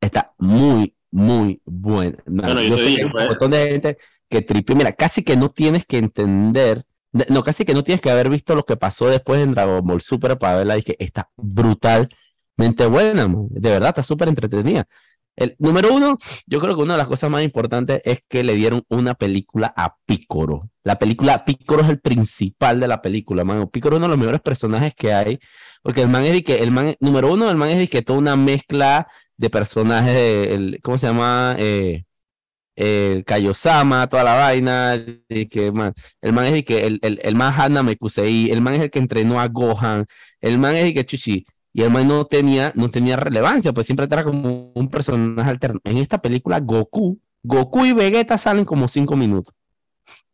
Está 0.00 0.34
muy, 0.38 0.94
muy 1.10 1.60
buena. 1.64 2.18
yo, 2.26 2.78
sé 2.78 2.84
que 2.84 3.00
hay 3.00 3.04
un 3.04 3.12
pues. 3.12 3.28
montón 3.28 3.50
de 3.50 3.68
gente 3.68 3.98
que 4.28 4.42
tripe. 4.42 4.74
Mira, 4.74 4.92
casi 4.92 5.22
que 5.22 5.36
no 5.36 5.50
tienes 5.50 5.84
que 5.86 5.98
entender, 5.98 6.84
no, 7.28 7.42
casi 7.42 7.64
que 7.64 7.74
no 7.74 7.84
tienes 7.84 8.00
que 8.00 8.10
haber 8.10 8.28
visto 8.28 8.54
lo 8.54 8.64
que 8.64 8.76
pasó 8.76 9.08
después 9.08 9.42
en 9.42 9.52
Dragon 9.52 9.84
Ball 9.84 10.00
Super 10.00 10.38
para 10.38 10.58
verla 10.58 10.78
y 10.78 10.82
que 10.82 10.96
está 10.98 11.30
brutalmente 11.36 12.86
buena, 12.88 13.26
de 13.28 13.70
verdad, 13.70 13.90
está 13.90 14.02
súper 14.02 14.28
entretenida. 14.28 14.86
El 15.38 15.54
número 15.60 15.94
uno, 15.94 16.18
yo 16.48 16.58
creo 16.58 16.74
que 16.74 16.82
una 16.82 16.94
de 16.94 16.98
las 16.98 17.06
cosas 17.06 17.30
más 17.30 17.44
importantes 17.44 18.02
es 18.04 18.18
que 18.28 18.42
le 18.42 18.56
dieron 18.56 18.82
una 18.88 19.14
película 19.14 19.72
a 19.76 19.94
Picoro. 20.04 20.68
La 20.82 20.98
película 20.98 21.44
Picoro 21.44 21.84
es 21.84 21.90
el 21.90 22.00
principal 22.00 22.80
de 22.80 22.88
la 22.88 23.00
película, 23.00 23.44
man. 23.44 23.68
Picoro 23.68 23.94
es 23.94 23.98
uno 23.98 24.06
de 24.06 24.16
los 24.16 24.18
mejores 24.18 24.40
personajes 24.40 24.94
que 24.96 25.12
hay, 25.12 25.38
porque 25.80 26.02
el 26.02 26.08
man 26.08 26.24
es 26.24 26.32
de 26.32 26.42
que, 26.42 26.58
el 26.58 26.72
man, 26.72 26.96
número 26.98 27.32
uno, 27.32 27.48
el 27.48 27.56
man 27.56 27.70
es 27.70 27.78
de 27.78 27.86
que 27.86 28.02
toda 28.02 28.18
una 28.18 28.34
mezcla 28.34 29.06
de 29.38 29.50
personajes, 29.50 30.14
de, 30.14 30.54
el, 30.54 30.80
¿cómo 30.82 30.98
se 30.98 31.06
llama? 31.06 31.56
Eh, 31.58 32.04
el 32.76 33.24
Kaiosama, 33.24 34.08
toda 34.08 34.22
la 34.22 34.34
vaina, 34.34 34.96
de 34.96 35.48
que 35.50 35.72
man, 35.72 35.94
el 36.20 36.32
man 36.32 36.46
es 36.46 36.52
el 36.52 36.64
que 36.64 36.86
el, 36.86 37.00
el, 37.02 37.18
el 37.24 37.34
man 37.34 37.52
Hana 37.56 37.82
Mekusei, 37.82 38.50
el 38.50 38.60
man 38.60 38.74
es 38.74 38.82
el 38.82 38.90
que 38.90 39.00
entrenó 39.00 39.40
a 39.40 39.48
Gohan, 39.48 40.06
el 40.40 40.58
man 40.58 40.76
es 40.76 40.84
el 40.84 40.94
que 40.94 41.04
Chuchi, 41.04 41.44
y 41.72 41.82
el 41.82 41.90
man 41.90 42.06
no 42.06 42.24
tenía, 42.26 42.72
no 42.76 42.88
tenía 42.88 43.16
relevancia, 43.16 43.72
pues 43.72 43.86
siempre 43.86 44.06
era 44.08 44.22
como 44.22 44.70
un 44.74 44.88
personaje 44.88 45.50
alterno. 45.50 45.80
En 45.82 45.98
esta 45.98 46.18
película, 46.22 46.60
Goku, 46.60 47.20
Goku 47.42 47.84
y 47.84 47.92
Vegeta 47.92 48.38
salen 48.38 48.64
como 48.64 48.86
cinco 48.86 49.16
minutos. 49.16 49.54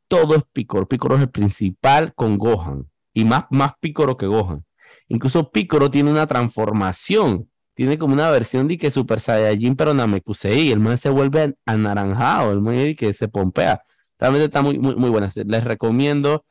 Todo 0.09 0.37
es 0.37 0.43
Picoro, 0.53 0.87
Picoro 0.87 1.17
es 1.17 1.23
el 1.23 1.31
principal 1.31 2.15
con 2.15 2.37
Gohan, 2.37 2.91
y 3.15 3.25
más, 3.25 3.45
más 3.51 3.73
Picoro 3.81 4.19
que 4.19 4.27
Gohan. 4.27 4.65
Incluso 5.09 5.51
Picoro 5.51 5.91
tiene 5.91 6.11
una 6.11 6.27
transformación 6.27 7.49
tiene 7.75 7.99
como 7.99 8.15
una 8.15 8.31
versión 8.31 8.69
de 8.69 8.79
que 8.79 8.91
Super 8.91 9.21
Saiyajin, 9.21 9.77
pero 9.77 9.95
Namekusei, 9.95 10.71
el 10.71 10.81
man 10.81 10.97
se 10.97 11.11
vuelve 11.11 11.57
anaranjado, 11.67 12.53
el 12.53 12.61
man 12.61 12.95
que 12.95 13.13
se 13.13 13.29
pompea. 13.29 13.83
Realmente 14.19 14.47
está 14.47 14.63
muy, 14.63 14.79
muy, 14.79 14.95
muy 14.95 15.11
buena. 15.11 15.29
Les 15.45 15.65
recomiendo. 15.65 16.45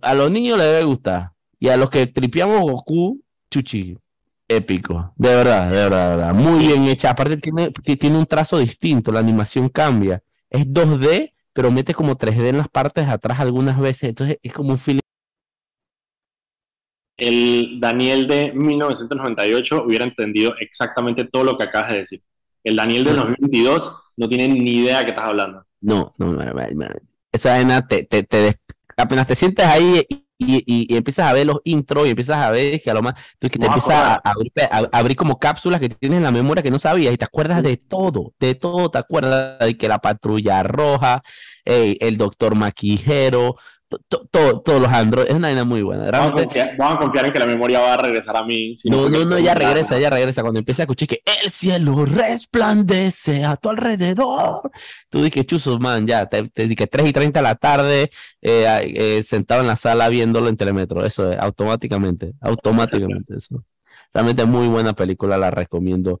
A 0.00 0.14
los 0.14 0.30
niños 0.30 0.56
les 0.58 0.66
debe 0.68 0.84
gustar. 0.84 1.32
Y 1.58 1.68
a 1.68 1.76
los 1.76 1.90
que 1.90 2.06
tripeamos 2.06 2.60
Goku, 2.60 3.20
chuchi, 3.50 3.96
épico. 4.48 5.12
De 5.16 5.34
verdad, 5.34 5.70
de 5.70 5.76
verdad, 5.76 6.10
de 6.10 6.16
verdad. 6.16 6.34
Muy 6.34 6.66
bien 6.66 6.84
hecha. 6.84 7.10
Aparte 7.10 7.36
tiene, 7.36 7.70
tiene 7.70 8.18
un 8.18 8.26
trazo 8.26 8.58
distinto, 8.58 9.12
la 9.12 9.20
animación 9.20 9.68
cambia. 9.68 10.22
Es 10.50 10.66
2D, 10.66 11.32
pero 11.52 11.70
mete 11.70 11.94
como 11.94 12.16
3D 12.16 12.48
en 12.48 12.58
las 12.58 12.68
partes 12.68 13.06
de 13.06 13.12
atrás 13.12 13.40
algunas 13.40 13.78
veces. 13.78 14.10
Entonces 14.10 14.38
es 14.42 14.52
como 14.52 14.70
un 14.70 14.78
feeling. 14.78 15.00
El 17.16 17.78
Daniel 17.80 18.26
de 18.26 18.52
1998 18.52 19.84
hubiera 19.86 20.04
entendido 20.04 20.54
exactamente 20.58 21.24
todo 21.24 21.44
lo 21.44 21.56
que 21.56 21.64
acabas 21.64 21.90
de 21.90 21.98
decir. 21.98 22.22
El 22.64 22.76
Daniel 22.76 23.04
de 23.04 23.12
2022 23.12 23.94
no 24.16 24.28
tiene 24.28 24.48
ni 24.48 24.78
idea 24.78 24.98
de 24.98 25.04
qué 25.04 25.10
estás 25.10 25.28
hablando. 25.28 25.64
No, 25.80 26.14
no, 26.18 26.32
no, 26.32 26.44
no, 26.44 26.88
esa 27.30 27.50
vaina 27.50 27.86
te, 27.86 28.04
te, 28.04 28.22
te, 28.22 28.60
apenas 28.96 29.26
te 29.26 29.34
sientes 29.34 29.66
ahí 29.66 30.06
y, 30.38 30.62
y, 30.66 30.96
empiezas 30.96 31.26
a 31.26 31.32
ver 31.32 31.46
los 31.46 31.58
intros 31.64 32.06
y 32.06 32.10
empiezas 32.10 32.36
a 32.36 32.50
ver 32.50 32.80
que 32.80 32.90
a 32.90 32.94
lo 32.94 33.02
más 33.02 33.14
tú 33.38 33.48
que 33.48 33.58
te 33.58 33.66
empiezas 33.66 33.90
a, 33.90 34.14
abrir, 34.24 34.52
a, 34.70 34.88
abrir, 34.92 35.16
como 35.16 35.38
cápsulas 35.38 35.80
que 35.80 35.88
tienes 35.88 36.18
en 36.18 36.24
la 36.24 36.30
memoria 36.30 36.62
que 36.62 36.70
no 36.70 36.78
sabías 36.78 37.12
y 37.12 37.16
te 37.16 37.24
acuerdas 37.24 37.62
de 37.62 37.76
todo, 37.76 38.34
de 38.38 38.54
todo, 38.54 38.90
te 38.90 38.98
acuerdas 38.98 39.58
de 39.58 39.76
que 39.76 39.88
la 39.88 39.98
patrulla 39.98 40.62
roja, 40.62 41.22
el 41.64 42.16
doctor 42.16 42.54
maquijero, 42.54 43.56
todos 43.88 44.80
los 44.80 44.92
Android. 44.92 45.26
Es 45.28 45.34
una 45.34 45.48
vaina 45.48 45.64
muy 45.64 45.82
buena. 45.82 46.10
Vamos 46.10 46.30
a, 46.30 46.98
confiar, 46.98 47.26
en 47.26 47.32
que 47.32 47.38
la 47.38 47.46
memoria 47.46 47.80
va 47.80 47.94
a 47.94 47.96
regresar 47.96 48.36
a 48.36 48.42
mí. 48.42 48.74
no, 48.84 49.08
no, 49.08 49.24
no, 49.24 49.38
ya 49.38 49.54
regresa, 49.54 49.98
ya 49.98 50.10
regresa. 50.10 50.42
Cuando 50.42 50.58
empieza 50.58 50.82
a 50.82 50.84
escuchar 50.84 51.08
que 51.08 51.22
el 51.42 51.50
cielo 51.50 52.04
resplandece 52.04 53.44
a 53.44 53.56
tu 53.56 53.70
alrededor. 53.70 54.70
Tú 55.08 55.22
dices, 55.22 55.46
chuzos, 55.46 55.78
man, 55.80 56.06
ya, 56.06 56.26
te, 56.26 56.48
te 56.48 56.66
dije 56.66 56.86
3 56.86 57.08
y 57.08 57.12
30 57.12 57.38
de 57.38 57.42
la 57.42 57.54
tarde, 57.54 58.10
eh, 58.42 58.92
eh, 58.94 59.22
sentado 59.22 59.60
en 59.60 59.66
la 59.66 59.76
sala 59.76 60.08
viéndolo 60.08 60.48
en 60.48 60.56
Telemetro. 60.56 61.04
Eso 61.04 61.32
es, 61.32 61.38
automáticamente, 61.38 62.32
automáticamente. 62.40 63.36
Eso. 63.36 63.64
Realmente 64.12 64.44
muy 64.44 64.68
buena 64.68 64.92
película, 64.94 65.36
la 65.36 65.50
recomiendo. 65.50 66.20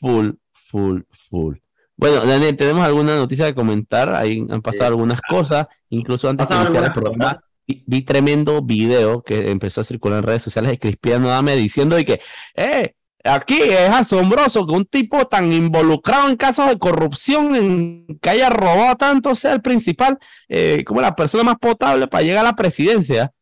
Full, 0.00 0.30
full, 0.52 1.02
full. 1.30 1.56
Bueno, 1.96 2.24
Daniel, 2.24 2.56
¿tenemos 2.56 2.84
alguna 2.84 3.14
noticia 3.16 3.46
que 3.46 3.54
comentar? 3.54 4.14
Ahí 4.14 4.44
han 4.50 4.62
pasado 4.62 4.88
algunas 4.88 5.20
cosas, 5.22 5.66
incluso 5.90 6.28
antes 6.28 6.48
de 6.48 6.56
iniciar 6.56 6.84
el 6.84 6.92
programa. 6.92 7.38
Vi, 7.66 8.02
tremendo 8.02 8.60
video 8.62 9.22
que 9.22 9.50
empezó 9.50 9.80
a 9.80 9.84
circular 9.84 10.18
en 10.18 10.24
redes 10.24 10.42
sociales 10.42 10.72
de 10.72 10.78
Cristiano 10.78 11.28
Dame 11.28 11.56
diciendo 11.56 11.98
y 11.98 12.04
que, 12.04 12.20
eh, 12.56 12.94
aquí 13.22 13.58
es 13.62 13.88
asombroso 13.88 14.66
que 14.66 14.74
un 14.74 14.84
tipo 14.84 15.24
tan 15.26 15.50
involucrado 15.50 16.28
en 16.28 16.36
casos 16.36 16.68
de 16.68 16.78
corrupción, 16.78 17.56
en 17.56 18.18
que 18.20 18.30
haya 18.30 18.50
robado 18.50 18.96
tanto, 18.96 19.34
sea 19.34 19.54
el 19.54 19.62
principal, 19.62 20.18
eh, 20.48 20.84
como 20.84 21.00
la 21.00 21.16
persona 21.16 21.44
más 21.44 21.56
potable 21.56 22.06
para 22.06 22.22
llegar 22.22 22.40
a 22.40 22.50
la 22.50 22.56
presidencia, 22.56 23.32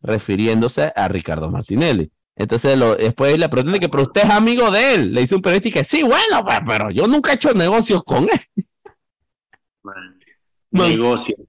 refiriéndose 0.00 0.92
a 0.94 1.08
Ricardo 1.08 1.50
Martinelli. 1.50 2.12
Entonces 2.36 2.78
lo, 2.78 2.96
después 2.96 3.38
le 3.38 3.48
preguntan 3.48 3.80
que, 3.80 3.88
pero 3.88 4.04
usted 4.04 4.22
es 4.24 4.30
amigo 4.30 4.70
de 4.70 4.94
él. 4.94 5.12
Le 5.12 5.20
dice 5.22 5.34
un 5.34 5.42
periodista 5.42 5.78
que 5.78 5.84
sí, 5.84 6.02
bueno, 6.02 6.44
pues, 6.44 6.60
pero 6.66 6.90
yo 6.90 7.06
nunca 7.06 7.32
he 7.32 7.34
hecho 7.34 7.52
negocios 7.52 8.02
con 8.04 8.24
él. 8.24 8.64
negocios. 10.70 11.40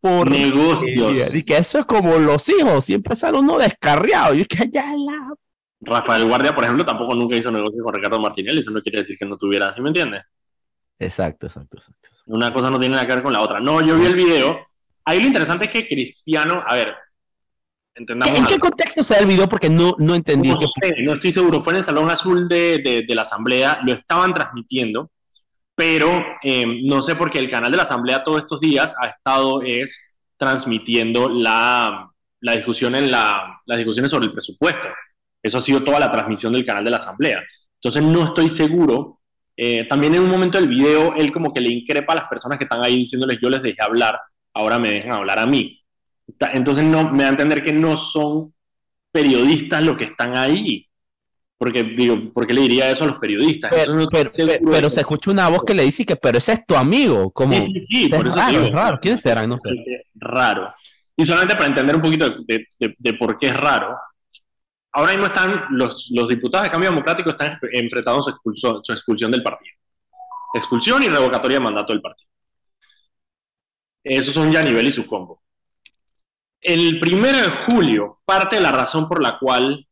Por 0.00 0.30
negocios. 0.30 1.34
Y 1.34 1.44
que 1.44 1.58
eso 1.58 1.78
es 1.78 1.86
como 1.86 2.18
los 2.18 2.48
hijos, 2.48 2.84
siempre 2.84 3.14
sale 3.14 3.38
uno 3.38 3.58
descarriado. 3.58 4.34
Y 4.34 4.40
es 4.42 4.48
que 4.48 4.68
ya 4.68 4.92
la... 4.96 5.34
Rafael 5.80 6.26
Guardia, 6.26 6.54
por 6.54 6.64
ejemplo, 6.64 6.84
tampoco 6.84 7.14
nunca 7.14 7.36
hizo 7.36 7.50
negocios 7.50 7.82
con 7.82 7.94
Ricardo 7.94 8.20
Martinelli. 8.20 8.60
Eso 8.60 8.70
no 8.70 8.80
quiere 8.80 9.00
decir 9.00 9.16
que 9.18 9.26
no 9.26 9.36
tuviera, 9.36 9.72
¿sí 9.72 9.80
me 9.80 9.88
entiendes? 9.88 10.22
Exacto, 10.98 11.46
exacto, 11.46 11.78
exacto. 11.78 12.08
Una 12.26 12.52
cosa 12.52 12.70
no 12.70 12.78
tiene 12.78 12.94
nada 12.94 13.06
que 13.06 13.14
ver 13.14 13.22
con 13.22 13.32
la 13.32 13.40
otra. 13.40 13.60
No, 13.60 13.80
yo 13.80 13.98
vi 13.98 14.06
el 14.06 14.14
video. 14.14 14.66
Ahí 15.04 15.20
lo 15.20 15.26
interesante 15.26 15.66
es 15.66 15.72
que 15.72 15.88
Cristiano, 15.88 16.62
a 16.66 16.74
ver, 16.74 16.94
¿En 17.94 18.46
qué 18.46 18.58
contexto 18.58 19.02
se 19.02 19.14
da 19.14 19.20
el 19.20 19.26
video? 19.26 19.48
Porque 19.48 19.68
no, 19.68 19.94
no 19.98 20.14
entendí. 20.14 20.48
No, 20.48 20.58
no 21.04 21.12
estoy 21.14 21.32
seguro. 21.32 21.62
Fue 21.62 21.74
en 21.74 21.78
el 21.78 21.84
Salón 21.84 22.10
Azul 22.10 22.48
de, 22.48 23.04
de, 23.06 23.14
la 23.14 23.22
Asamblea, 23.22 23.80
lo 23.84 23.92
estaban 23.92 24.32
transmitiendo, 24.32 25.10
pero 25.74 26.08
em, 26.42 26.86
no 26.86 27.02
sé 27.02 27.16
por 27.16 27.30
qué 27.30 27.38
el 27.38 27.50
canal 27.50 27.70
de 27.70 27.76
la 27.76 27.82
Asamblea 27.82 28.24
todos 28.24 28.40
estos 28.40 28.60
días 28.60 28.94
ha 28.98 29.08
estado 29.08 29.62
es 29.62 30.16
transmitiendo 30.38 31.28
la, 31.28 32.10
la 32.40 32.52
discusión 32.52 32.94
en 32.94 33.10
la, 33.10 33.60
las 33.66 33.78
discusiones 33.78 34.10
sobre 34.10 34.26
el 34.26 34.32
presupuesto. 34.32 34.88
Eso 35.42 35.58
ha 35.58 35.60
sido 35.60 35.84
toda 35.84 36.00
la 36.00 36.10
transmisión 36.10 36.52
del 36.52 36.64
canal 36.64 36.84
de 36.84 36.90
la 36.90 36.96
Asamblea. 36.96 37.42
Entonces 37.80 38.02
no 38.02 38.24
estoy 38.24 38.48
seguro. 38.48 39.20
Eh, 39.56 39.86
también 39.88 40.14
en 40.14 40.22
un 40.22 40.30
momento 40.30 40.58
del 40.58 40.68
video, 40.68 41.14
él 41.14 41.30
como 41.30 41.52
que 41.52 41.60
le 41.60 41.74
increpa 41.74 42.14
a 42.14 42.16
las 42.16 42.28
personas 42.28 42.56
que 42.56 42.64
están 42.64 42.82
ahí 42.82 42.96
diciéndoles 42.96 43.38
yo 43.42 43.50
les 43.50 43.62
dejé 43.62 43.82
hablar, 43.82 44.18
ahora 44.54 44.78
me 44.78 44.90
dejan 44.90 45.12
hablar 45.12 45.38
a 45.38 45.46
mí. 45.46 45.81
Entonces 46.26 46.84
no, 46.84 47.10
me 47.10 47.22
da 47.22 47.28
a 47.28 47.32
entender 47.32 47.64
que 47.64 47.72
no 47.72 47.96
son 47.96 48.54
periodistas 49.10 49.82
los 49.82 49.96
que 49.96 50.04
están 50.04 50.36
ahí. 50.36 50.88
Porque 51.58 51.84
digo, 51.84 52.32
¿por 52.32 52.44
qué 52.44 52.54
le 52.54 52.62
diría 52.62 52.90
eso 52.90 53.04
a 53.04 53.06
los 53.06 53.18
periodistas? 53.18 53.70
Pero, 53.72 54.90
se 54.90 55.00
escucha 55.00 55.30
una 55.30 55.48
voz 55.48 55.62
que 55.64 55.74
le 55.74 55.84
dice 55.84 56.04
que, 56.04 56.16
pero 56.16 56.38
ese 56.38 56.54
es 56.54 56.66
tu 56.66 56.74
amigo. 56.74 57.30
Como, 57.30 57.54
sí, 57.54 57.72
sí, 57.72 57.86
sí, 57.86 58.08
por 58.08 58.26
eso 58.26 58.34
raro, 58.34 58.68
raro. 58.72 58.98
¿Quiénes 59.00 59.20
serán? 59.20 59.48
No 59.48 59.60
Raro. 60.14 60.74
Y 61.16 61.24
solamente 61.24 61.54
para 61.54 61.66
entender 61.66 61.94
un 61.94 62.02
poquito 62.02 62.28
de, 62.48 63.12
por 63.14 63.38
qué 63.38 63.46
es 63.48 63.56
raro, 63.56 63.96
ahora 64.90 65.12
mismo 65.12 65.26
están 65.26 65.66
los, 65.70 66.08
los 66.10 66.28
diputados 66.28 66.66
de 66.66 66.70
Cambio 66.70 66.90
Democrático 66.90 67.30
están 67.30 67.58
enfrentando 67.72 68.22
su 68.24 68.30
expulsión, 68.30 68.82
su 68.82 68.92
expulsión 68.92 69.30
del 69.30 69.44
partido. 69.44 69.76
Expulsión 70.54 71.02
y 71.04 71.08
revocatoria 71.08 71.58
de 71.58 71.64
mandato 71.64 71.92
del 71.92 72.02
partido. 72.02 72.28
Esos 74.02 74.34
son 74.34 74.50
ya 74.50 74.62
nivel 74.62 74.88
y 74.88 74.92
su 74.92 75.06
combo. 75.06 75.41
El 76.62 77.00
primero 77.00 77.38
de 77.38 77.50
julio, 77.66 78.20
parte 78.24 78.54
de 78.54 78.62
la 78.62 78.70
razón 78.70 79.08
por 79.08 79.20
la 79.20 79.36
cual 79.40 79.84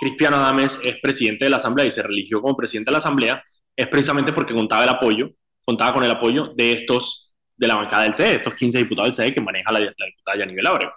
Cristiano 0.00 0.36
Adames 0.36 0.80
es 0.82 0.98
presidente 1.00 1.44
de 1.44 1.50
la 1.50 1.58
Asamblea 1.58 1.86
y 1.86 1.92
se 1.92 2.02
religió 2.02 2.42
como 2.42 2.56
presidente 2.56 2.90
de 2.90 2.94
la 2.94 2.98
Asamblea 2.98 3.44
es 3.76 3.86
precisamente 3.86 4.32
porque 4.32 4.54
contaba 4.54 4.82
el 4.82 4.90
apoyo, 4.90 5.30
contaba 5.64 5.94
con 5.94 6.02
el 6.02 6.10
apoyo 6.10 6.52
de 6.56 6.72
estos, 6.72 7.32
de 7.56 7.68
la 7.68 7.76
bancada 7.76 8.02
del 8.02 8.14
CE, 8.14 8.34
estos 8.34 8.54
15 8.54 8.78
diputados 8.78 9.16
del 9.16 9.26
CE 9.26 9.34
que 9.34 9.40
maneja 9.40 9.70
la, 9.70 9.78
diputada 9.78 10.36
Yanivel 10.36 10.66
Abreu. 10.66 10.90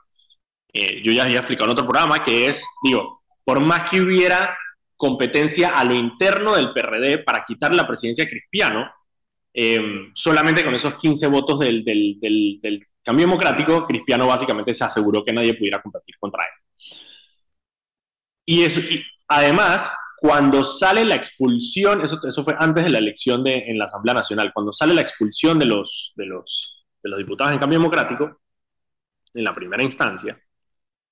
Eh, 0.74 1.02
yo 1.04 1.12
ya 1.12 1.26
había 1.26 1.40
explicado 1.40 1.66
en 1.66 1.74
otro 1.74 1.88
programa 1.88 2.24
que 2.24 2.48
es, 2.48 2.66
digo, 2.84 3.22
por 3.46 3.60
más 3.60 3.88
que 3.90 4.02
hubiera 4.02 4.58
competencia 4.96 5.70
a 5.70 5.84
lo 5.86 5.94
interno 5.94 6.56
del 6.56 6.74
PRD 6.74 7.20
para 7.20 7.46
quitar 7.46 7.74
la 7.76 7.88
presidencia 7.88 8.24
a 8.24 8.30
Cristiano, 8.30 8.92
eh, 9.54 10.10
solamente 10.16 10.64
con 10.66 10.74
esos 10.74 10.96
15 10.96 11.28
votos 11.28 11.60
del, 11.60 11.84
del, 11.84 12.18
del 12.20 12.88
cambio 13.08 13.26
democrático, 13.26 13.88
Cristiano 13.88 14.28
básicamente 14.28 14.74
se 14.74 14.84
aseguró 14.84 15.24
que 15.24 15.32
nadie 15.32 15.54
pudiera 15.54 15.82
competir 15.82 16.16
contra 16.20 16.44
él. 16.44 16.96
Y, 18.46 18.64
eso, 18.64 18.82
además, 19.30 19.96
cuando 20.20 20.66
sale 20.66 21.06
la 21.06 21.16
expulsión, 21.16 22.02
eso, 22.02 22.20
eso 22.28 22.44
fue 22.44 22.56
antes 22.60 22.84
de 22.84 22.90
la 22.90 22.98
elección 22.98 23.46
de, 23.46 23.56
en 23.56 23.78
la 23.78 23.86
Asamblea 23.86 24.14
Nacional, 24.14 24.52
cuando 24.54 24.74
sale 24.74 24.94
la 24.94 25.02
expulsión 25.02 25.58
de 25.58 25.66
los, 25.66 26.12
de 26.18 26.26
los, 26.26 26.86
de 27.02 27.10
los 27.10 27.18
diputados 27.18 27.54
en 27.54 27.60
cambio 27.60 27.80
democrático, 27.80 28.42
en 29.34 29.44
la 29.44 29.56
primera 29.56 29.84
instancia, 29.84 30.38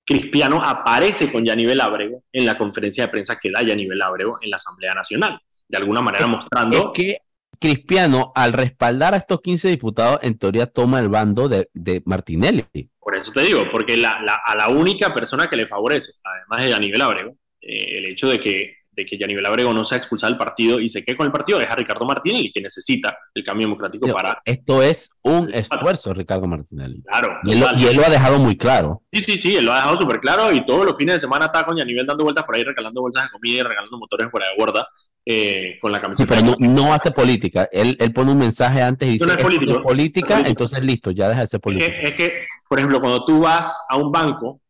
Cristiano 0.04 0.60
aparece 0.62 1.32
con 1.32 1.44
Yanivel 1.44 1.80
Ábrego 1.80 2.24
en 2.30 2.44
la 2.44 2.58
conferencia 2.58 3.04
de 3.04 3.10
prensa 3.10 3.38
que 3.40 3.50
da 3.50 3.62
Yanivel 3.62 4.02
Ábrego 4.02 4.38
en 4.42 4.50
la 4.50 4.56
Asamblea 4.56 4.92
Nacional, 4.92 5.40
de 5.66 5.78
alguna 5.78 6.02
manera 6.02 6.26
mostrando... 6.26 6.92
que 6.92 7.18
Cristiano, 7.58 8.32
al 8.34 8.52
respaldar 8.52 9.14
a 9.14 9.18
estos 9.18 9.40
15 9.40 9.68
diputados, 9.68 10.20
en 10.22 10.38
teoría 10.38 10.66
toma 10.66 11.00
el 11.00 11.08
bando 11.08 11.48
de, 11.48 12.02
Martinelli. 12.04 12.64
Por 12.98 13.16
eso 13.16 13.32
te 13.32 13.42
digo, 13.42 13.62
porque 13.70 14.02
a 14.04 14.56
la 14.56 14.68
única 14.68 15.14
persona 15.14 15.48
que 15.48 15.56
le 15.56 15.66
favorece, 15.66 16.12
además 16.22 16.64
de 16.64 16.70
Yanivel 16.70 17.02
Abrego, 17.02 17.36
eh, 17.66 17.98
el 17.98 18.06
hecho 18.06 18.28
de 18.28 18.38
que, 18.38 18.76
de 18.92 19.04
que 19.04 19.18
Yanivel 19.18 19.44
Abrego 19.44 19.74
no 19.74 19.84
sea 19.84 19.98
expulsado 19.98 20.32
del 20.32 20.38
partido 20.38 20.78
y 20.80 20.88
se 20.88 21.04
quede 21.04 21.16
con 21.16 21.26
el 21.26 21.32
partido 21.32 21.60
es 21.60 21.68
a 21.68 21.74
Ricardo 21.74 22.06
Martinelli, 22.06 22.52
que 22.52 22.60
necesita 22.60 23.18
el 23.34 23.44
cambio 23.44 23.66
democrático 23.66 24.06
para... 24.12 24.40
Esto 24.44 24.82
es 24.82 25.10
un 25.22 25.52
esfuerzo, 25.52 26.14
Ricardo 26.14 26.46
Martinelli. 26.46 27.02
Claro. 27.02 27.38
Y 27.44 27.52
él, 27.52 27.60
lo 27.96 28.06
ha 28.06 28.10
dejado 28.10 28.38
muy 28.38 28.56
claro. 28.56 29.02
Sí, 29.12 29.20
sí, 29.20 29.38
sí, 29.38 29.56
él 29.56 29.64
lo 29.64 29.72
ha 29.72 29.76
dejado 29.76 29.96
súper 29.96 30.20
claro 30.20 30.52
y 30.52 30.64
todos 30.64 30.86
los 30.86 30.96
fines 30.96 31.14
de 31.14 31.20
semana 31.20 31.46
está 31.46 31.64
con 31.64 31.76
Yanivel 31.76 32.06
dando 32.06 32.24
vueltas 32.24 32.44
por 32.44 32.54
ahí, 32.54 32.62
regalando 32.62 33.00
bolsas 33.00 33.24
de 33.24 33.30
comida 33.30 33.58
y 33.58 33.62
regalando 33.62 33.98
motores 33.98 34.28
por 34.28 34.42
de 34.42 34.48
borda 34.56 34.88
eh, 35.28 35.78
con 35.80 35.90
la 35.90 36.00
camiseta. 36.00 36.36
Sí, 36.36 36.40
pero 36.40 36.56
no, 36.70 36.94
hace 36.94 37.10
política. 37.10 37.68
Él, 37.72 37.96
él, 37.98 38.12
pone 38.12 38.30
un 38.30 38.38
mensaje 38.38 38.80
antes 38.80 39.08
y 39.08 39.12
dice, 39.12 39.26
no 39.26 39.32
es 39.32 39.82
política, 39.82 40.40
entonces 40.46 40.80
listo, 40.82 41.10
ya 41.10 41.28
deja 41.28 41.40
de 41.40 41.46
ser 41.48 41.60
política. 41.60 41.92
Es 42.00 42.12
que, 42.12 42.46
por 42.68 42.78
ejemplo, 42.78 43.00
cuando 43.00 43.24
tú 43.24 43.40
vas 43.40 43.76
a 43.88 43.96
un 43.96 44.12
banco 44.12 44.60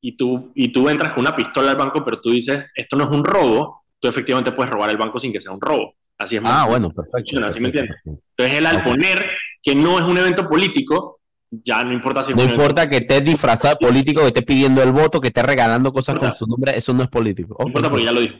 y 0.00 0.16
tú, 0.16 0.52
y 0.54 0.72
tú 0.72 0.88
entras 0.88 1.12
con 1.12 1.20
una 1.20 1.36
pistola 1.36 1.72
al 1.72 1.76
banco, 1.76 2.02
pero 2.02 2.18
tú 2.18 2.30
dices, 2.30 2.64
esto 2.74 2.96
no 2.96 3.04
es 3.04 3.10
un 3.10 3.22
robo, 3.22 3.84
tú 3.98 4.08
efectivamente 4.08 4.52
puedes 4.52 4.72
robar 4.72 4.88
el 4.88 4.96
banco 4.96 5.20
sin 5.20 5.34
que 5.34 5.40
sea 5.40 5.52
un 5.52 5.60
robo. 5.60 5.94
Así 6.16 6.36
es. 6.36 6.42
Ah, 6.46 6.64
bueno, 6.66 6.90
perfecto. 6.90 7.52
¿sí 7.52 7.60
me 7.60 7.68
entiendes? 7.68 7.96
Entonces, 8.06 8.56
él 8.56 8.64
al 8.64 8.82
poner 8.82 9.22
que 9.62 9.74
no 9.74 9.98
es 9.98 10.04
un 10.06 10.16
evento 10.16 10.48
político, 10.48 11.20
ya 11.50 11.84
no 11.84 11.92
importa 11.92 12.22
si 12.22 12.32
No 12.32 12.44
importa 12.44 12.88
que 12.88 12.98
estés 12.98 13.22
disfrazado 13.22 13.76
político, 13.76 14.22
que 14.22 14.28
estés 14.28 14.44
pidiendo 14.44 14.82
el 14.82 14.92
voto, 14.92 15.20
que 15.20 15.28
estés 15.28 15.44
regalando 15.44 15.92
cosas 15.92 16.18
con 16.18 16.32
su 16.32 16.46
nombre, 16.46 16.74
eso 16.74 16.94
no 16.94 17.02
es 17.02 17.10
político. 17.10 17.54
No 17.58 17.66
importa 17.66 17.90
porque 17.90 18.04
ya 18.06 18.12
lo 18.12 18.20
dijo. 18.20 18.36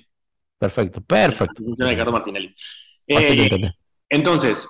Perfecto, 0.61 1.01
perfecto. 1.01 1.63
Ricardo 1.79 2.13
Martinelli. 2.13 2.55
Eh, 3.07 3.73
entonces, 4.11 4.69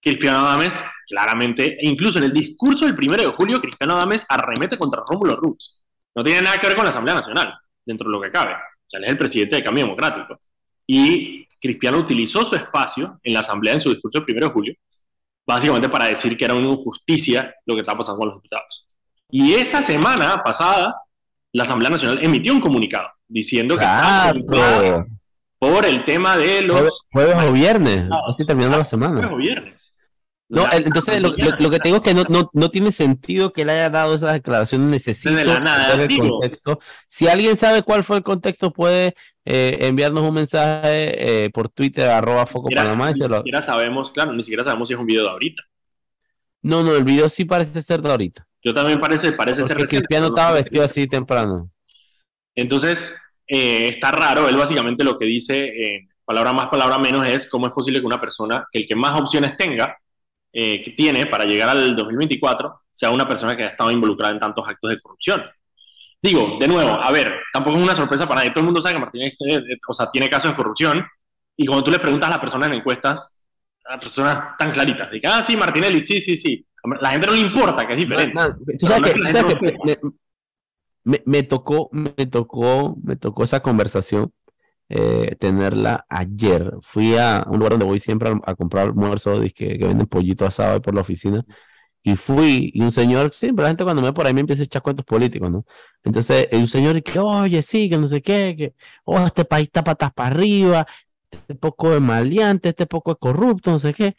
Cristiano 0.00 0.40
Adames, 0.40 0.74
claramente, 1.06 1.78
e 1.80 1.88
incluso 1.88 2.18
en 2.18 2.24
el 2.24 2.32
discurso 2.32 2.84
del 2.84 2.96
primero 2.96 3.22
de 3.22 3.28
julio, 3.28 3.60
Cristiano 3.60 3.94
Adames 3.94 4.26
arremete 4.28 4.76
contra 4.76 5.04
Rómulo 5.06 5.36
Rux. 5.36 5.80
No 6.16 6.24
tiene 6.24 6.42
nada 6.42 6.56
que 6.58 6.66
ver 6.66 6.74
con 6.74 6.84
la 6.84 6.90
Asamblea 6.90 7.14
Nacional, 7.14 7.54
dentro 7.86 8.08
de 8.08 8.16
lo 8.16 8.20
que 8.20 8.32
cabe. 8.32 8.54
O 8.54 8.90
sea, 8.90 8.98
él 8.98 9.04
es 9.04 9.10
el 9.12 9.18
presidente 9.18 9.54
de 9.54 9.62
Cambio 9.62 9.84
Democrático. 9.84 10.40
Y 10.84 11.46
Cristiano 11.60 11.98
utilizó 11.98 12.44
su 12.44 12.56
espacio 12.56 13.20
en 13.22 13.34
la 13.34 13.40
Asamblea 13.40 13.74
en 13.74 13.80
su 13.80 13.90
discurso 13.90 14.18
del 14.18 14.36
1 14.36 14.46
de 14.46 14.52
julio, 14.52 14.74
básicamente 15.46 15.88
para 15.88 16.06
decir 16.06 16.36
que 16.36 16.44
era 16.44 16.54
una 16.54 16.66
injusticia 16.66 17.54
lo 17.66 17.74
que 17.74 17.82
estaba 17.82 17.98
pasando 17.98 18.18
con 18.18 18.30
los 18.30 18.38
diputados. 18.38 18.84
Y 19.30 19.54
esta 19.54 19.80
semana 19.80 20.42
pasada, 20.42 20.92
la 21.52 21.62
Asamblea 21.64 21.90
Nacional 21.90 22.18
emitió 22.22 22.52
un 22.52 22.60
comunicado 22.60 23.08
diciendo 23.28 23.76
que 23.78 23.84
por 25.58 25.86
el 25.86 26.04
tema 26.04 26.36
de 26.36 26.66
Jueves, 26.66 26.84
los 26.84 27.02
jueves 27.12 27.36
o 27.44 27.52
viernes, 27.52 28.04
así 28.28 28.44
terminando 28.44 28.78
la 28.78 28.84
jueves 28.84 28.88
semana. 28.88 29.32
o 29.32 29.36
viernes. 29.36 29.94
No, 30.48 30.64
La- 30.66 30.76
entonces 30.76 31.22
lo, 31.22 31.28
lo- 31.30 31.56
lo 31.58 31.70
que 31.70 31.78
te 31.78 31.88
digo 31.88 31.96
es 31.98 32.02
que 32.02 32.12
no, 32.14 32.24
no, 32.28 32.50
no 32.52 32.68
tiene 32.68 32.92
sentido 32.92 33.52
que 33.52 33.62
él 33.62 33.70
haya 33.70 33.88
dado 33.88 34.14
esa 34.14 34.32
declaración, 34.32 34.90
necesito 34.90 35.34
De 35.34 35.44
la 35.46 35.60
nada, 35.60 35.86
saber 35.88 36.02
el 36.02 36.08
digo. 36.08 36.28
contexto. 36.28 36.78
Si 37.08 37.26
alguien 37.28 37.56
sabe 37.56 37.82
cuál 37.82 38.04
fue 38.04 38.18
el 38.18 38.22
contexto, 38.22 38.70
puede 38.72 39.14
eh, 39.46 39.78
enviarnos 39.82 40.24
un 40.24 40.34
mensaje 40.34 41.44
eh, 41.44 41.50
por 41.50 41.68
Twitter, 41.70 42.08
arroba 42.10 42.44
Foco 42.44 42.68
Mira, 42.68 42.82
Panamá. 42.82 43.12
ni 43.12 43.20
lo- 43.20 43.36
siquiera 43.38 43.62
sabemos, 43.64 44.10
claro, 44.10 44.32
ni 44.34 44.42
siquiera 44.42 44.64
sabemos 44.64 44.88
si 44.88 44.94
es 44.94 45.00
un 45.00 45.06
video 45.06 45.22
de 45.22 45.30
ahorita. 45.30 45.62
No, 46.62 46.82
no, 46.82 46.94
el 46.96 47.04
video 47.04 47.28
sí 47.28 47.44
parece 47.44 47.80
ser 47.80 48.02
de 48.02 48.10
ahorita. 48.10 48.46
Yo 48.64 48.74
también 48.74 49.00
parece, 49.00 49.32
parece 49.32 49.64
ser 49.64 49.78
reciente, 49.78 50.08
Cristiano 50.08 50.28
no 50.28 50.28
estaba 50.28 50.52
sé. 50.52 50.62
vestido 50.62 50.84
así 50.84 51.06
temprano. 51.06 51.70
Entonces, 52.54 53.16
eh, 53.46 53.88
está 53.94 54.10
raro. 54.12 54.48
Él 54.48 54.56
básicamente 54.56 55.04
lo 55.04 55.18
que 55.18 55.26
dice, 55.26 55.64
eh, 55.66 56.08
palabra 56.24 56.52
más, 56.52 56.68
palabra 56.68 56.98
menos, 56.98 57.26
es 57.26 57.48
cómo 57.48 57.66
es 57.66 57.72
posible 57.72 58.00
que 58.00 58.06
una 58.06 58.20
persona, 58.20 58.66
que 58.70 58.80
el 58.80 58.86
que 58.88 58.96
más 58.96 59.18
opciones 59.18 59.56
tenga, 59.56 59.96
eh, 60.52 60.82
que 60.82 60.90
tiene 60.92 61.26
para 61.26 61.44
llegar 61.44 61.68
al 61.70 61.96
2024, 61.96 62.82
sea 62.90 63.10
una 63.10 63.26
persona 63.26 63.56
que 63.56 63.64
ha 63.64 63.68
estado 63.68 63.90
involucrada 63.90 64.32
en 64.34 64.40
tantos 64.40 64.66
actos 64.68 64.90
de 64.90 65.00
corrupción. 65.00 65.42
Digo, 66.22 66.56
de 66.60 66.68
nuevo, 66.68 67.02
a 67.02 67.10
ver, 67.10 67.32
tampoco 67.52 67.76
es 67.78 67.82
una 67.82 67.96
sorpresa 67.96 68.26
para 68.28 68.40
nadie. 68.40 68.50
Todo 68.50 68.60
el 68.60 68.66
mundo 68.66 68.80
sabe 68.82 68.94
que 68.94 69.00
Martínez 69.00 69.34
o 69.88 69.94
sea, 69.94 70.10
tiene 70.10 70.30
casos 70.30 70.50
de 70.52 70.56
corrupción. 70.56 71.04
Y 71.56 71.66
cuando 71.66 71.84
tú 71.84 71.90
le 71.90 71.98
preguntas 71.98 72.28
a 72.28 72.32
las 72.32 72.38
personas 72.40 72.68
en 72.68 72.76
encuestas, 72.76 73.28
a 73.84 73.98
personas 73.98 74.56
tan 74.58 74.72
claritas, 74.72 75.10
de 75.10 75.20
que, 75.20 75.26
ah, 75.26 75.42
sí, 75.42 75.56
Martinelli, 75.56 76.00
sí, 76.00 76.20
sí, 76.20 76.36
sí. 76.36 76.64
La 77.00 77.10
gente 77.10 77.26
no 77.28 77.32
le 77.34 77.40
importa, 77.40 77.86
que 77.86 77.92
es 77.94 77.98
diferente. 78.00 78.38
Tú 78.78 78.86
sabes 78.86 79.02
que, 79.02 79.20
es 79.24 79.30
sabes 79.30 79.56
me, 79.82 79.98
me- 81.04 81.22
me 81.26 81.42
tocó, 81.42 81.88
me 81.92 82.10
tocó, 82.26 82.96
me 83.02 83.16
tocó 83.16 83.44
esa 83.44 83.60
conversación 83.60 84.32
eh, 84.90 85.36
tenerla 85.40 86.06
ayer. 86.10 86.72
Fui 86.82 87.16
a 87.18 87.44
un 87.48 87.58
lugar 87.58 87.72
donde 87.72 87.86
voy 87.86 88.00
siempre 88.00 88.30
a, 88.30 88.40
a 88.44 88.56
comprar 88.56 88.88
almuerzo, 88.88 89.40
que, 89.54 89.78
que 89.78 89.86
venden 89.86 90.06
pollito 90.08 90.46
asado 90.46 90.74
ahí 90.74 90.80
por 90.80 90.94
la 90.94 91.02
oficina. 91.02 91.44
Y 92.04 92.16
fui, 92.16 92.70
y 92.74 92.82
un 92.82 92.92
señor, 92.92 93.34
siempre 93.34 93.64
la 93.64 93.70
gente 93.70 93.84
cuando 93.84 94.02
me 94.02 94.08
ve 94.10 94.14
por 94.14 94.26
ahí 94.26 94.34
me 94.34 94.40
empieza 94.40 94.62
a 94.62 94.66
echar 94.66 94.82
cuentos 94.82 95.06
políticos, 95.06 95.50
¿no? 95.50 95.66
Entonces, 96.04 96.48
eh, 96.52 96.58
un 96.58 96.68
señor 96.68 97.02
que, 97.02 97.18
oye, 97.20 97.62
sí, 97.62 97.88
que 97.90 97.98
no 97.98 98.08
sé 98.08 98.22
qué, 98.22 98.54
que, 98.58 98.74
oh, 99.04 99.20
este 99.26 99.44
país 99.44 99.66
está 99.68 99.84
patas 99.84 100.12
para 100.14 100.28
arriba, 100.34 100.86
este 101.30 101.54
poco 101.54 101.90
de 101.90 102.00
maleante, 102.00 102.70
este 102.70 102.86
poco 102.86 103.12
de 103.12 103.18
corrupto, 103.18 103.70
no 103.72 103.78
sé 103.80 103.94
qué. 103.94 104.16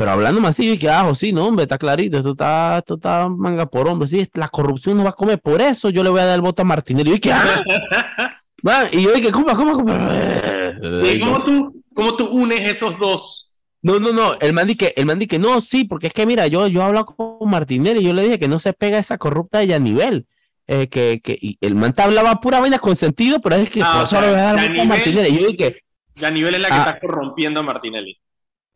Pero 0.00 0.12
hablando 0.12 0.40
más 0.40 0.58
así, 0.58 0.78
que, 0.78 0.88
ah, 0.88 1.14
sí, 1.14 1.30
no, 1.30 1.44
hombre, 1.46 1.64
está 1.64 1.76
clarito, 1.76 2.16
esto 2.16 2.30
está, 2.30 2.78
esto 2.78 2.94
está 2.94 3.28
manga 3.28 3.66
por 3.66 3.86
hombre, 3.86 4.08
sí, 4.08 4.26
la 4.32 4.48
corrupción 4.48 4.96
no 4.96 5.04
va 5.04 5.10
a 5.10 5.12
comer, 5.12 5.38
por 5.42 5.60
eso 5.60 5.90
yo 5.90 6.02
le 6.02 6.08
voy 6.08 6.20
a 6.20 6.24
dar 6.24 6.36
el 6.36 6.40
voto 6.40 6.62
a 6.62 6.64
Martinelli. 6.64 7.10
Y 7.10 7.14
yo, 7.16 7.20
¿qué? 7.20 7.32
Ah, 8.64 8.84
y 8.90 9.02
yo 9.02 9.12
dije, 9.12 9.30
¿cómo, 9.30 9.46
cómo, 9.54 9.72
cómo? 9.74 9.92
¿Y 11.04 11.20
cómo 11.20 11.44
tú, 11.44 11.82
cómo 11.94 12.16
tú 12.16 12.28
unes 12.28 12.60
esos 12.60 12.98
dos? 12.98 13.58
No, 13.82 14.00
no, 14.00 14.10
no, 14.14 14.38
el 14.40 14.54
man 14.54 14.68
que, 14.74 14.94
el 14.96 15.04
man 15.04 15.18
que 15.18 15.38
no, 15.38 15.60
sí, 15.60 15.84
porque 15.84 16.06
es 16.06 16.14
que 16.14 16.24
mira, 16.24 16.46
yo, 16.46 16.66
yo 16.66 16.80
he 16.80 16.84
hablado 16.84 17.04
con 17.06 17.50
Martinelli 17.50 18.00
y 18.00 18.04
yo 18.04 18.14
le 18.14 18.22
dije 18.22 18.38
que 18.38 18.48
no 18.48 18.58
se 18.58 18.72
pega 18.72 18.98
esa 18.98 19.18
corrupta 19.18 19.58
de 19.58 19.66
Yanivel. 19.66 20.26
Eh, 20.66 20.88
que, 20.88 21.20
que 21.22 21.36
y 21.40 21.58
el 21.60 21.74
man 21.74 21.92
te 21.92 22.00
hablaba 22.00 22.40
pura 22.40 22.60
vaina 22.60 22.78
con 22.78 22.96
sentido, 22.96 23.38
pero 23.40 23.56
es 23.56 23.68
que 23.68 23.82
Ah, 23.84 24.04
o 24.10 24.20
le 24.22 24.28
voy 24.30 24.38
a 24.38 24.42
dar 24.42 24.58
el 24.58 24.68
voto 24.68 24.80
a 24.80 24.84
Yanivel- 24.84 24.88
Martinelli. 24.88 25.28
Y 25.28 25.40
yo 25.40 25.46
dije, 25.48 25.82
Ya 26.14 26.30
nivel 26.30 26.54
es 26.54 26.60
la 26.60 26.68
que 26.68 26.74
Ah. 26.74 26.78
está 26.86 27.00
corrompiendo 27.00 27.60
a 27.60 27.62
Martinelli. 27.62 28.18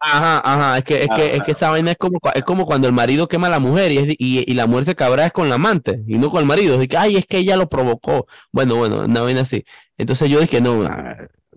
Ajá, 0.07 0.43
ajá, 0.45 0.79
es 0.79 0.85
que, 0.85 1.03
es 1.05 1.09
que, 1.17 1.37
es 1.37 1.43
que 1.43 1.53
esa 1.53 1.71
vaina 1.71 1.93
es 1.93 1.97
como, 1.97 2.19
es 2.35 2.43
como 2.43 2.67
cuando 2.67 2.87
el 2.87 2.93
marido 2.93 3.27
quema 3.27 3.47
a 3.47 3.51
la 3.51 3.59
mujer 3.59 3.91
y, 3.91 3.99
es, 3.99 4.15
y, 4.19 4.51
y 4.51 4.55
la 4.55 4.67
mujer 4.67 4.85
se 4.85 4.95
cabrea 4.95 5.27
es 5.27 5.33
con 5.33 5.49
la 5.49 5.55
amante 5.55 6.03
y 6.07 6.19
no 6.19 6.31
con 6.31 6.41
el 6.41 6.47
marido. 6.47 6.77
Así 6.77 6.89
que, 6.89 6.99
ay, 6.99 7.17
es 7.17 7.25
que 7.27 7.39
ella 7.39 7.57
lo 7.57 7.71
provocó. 7.71 8.27
Bueno, 8.53 8.77
bueno, 8.77 9.05
una 9.05 9.23
vaina 9.23 9.41
así. 9.43 9.65
Entonces 9.97 10.29
yo 10.29 10.41
dije, 10.41 10.61
no, 10.61 10.85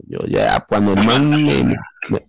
yo 0.07 0.19
ya, 0.27 0.61
cuando 0.61 0.93
el 0.93 1.03
man, 1.05 1.75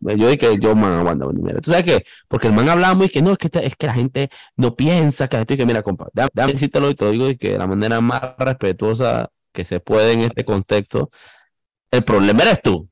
yo 0.00 0.28
dije, 0.28 0.58
yo, 0.58 0.74
man, 0.74 0.98
aguanta, 1.00 1.26
bueno, 1.26 1.40
mira, 1.40 1.60
¿tú 1.60 1.70
sabes 1.70 1.84
qué? 1.84 2.04
Porque 2.26 2.48
el 2.48 2.54
man 2.54 2.68
hablaba 2.68 2.94
muy 2.94 3.08
que 3.08 3.22
no, 3.22 3.32
es 3.32 3.38
que, 3.38 3.50
es 3.62 3.76
que 3.76 3.86
la 3.86 3.94
gente 3.94 4.28
no 4.56 4.74
piensa 4.74 5.28
que 5.28 5.40
esto 5.40 5.54
y 5.54 5.56
que, 5.56 5.66
mira, 5.66 5.82
compa, 5.82 6.08
déjame 6.12 6.30
déjame 6.34 6.52
decírtelo 6.54 6.90
y 6.90 6.94
te 6.96 7.04
lo 7.04 7.10
digo 7.12 7.28
y 7.28 7.36
que 7.36 7.52
de 7.52 7.58
la 7.58 7.66
manera 7.68 8.00
más 8.00 8.22
respetuosa 8.38 9.30
que 9.52 9.64
se 9.64 9.78
puede 9.78 10.12
en 10.12 10.20
este 10.22 10.44
contexto, 10.44 11.10
el 11.92 12.02
problema 12.02 12.42
eres 12.42 12.60
tú. 12.62 12.88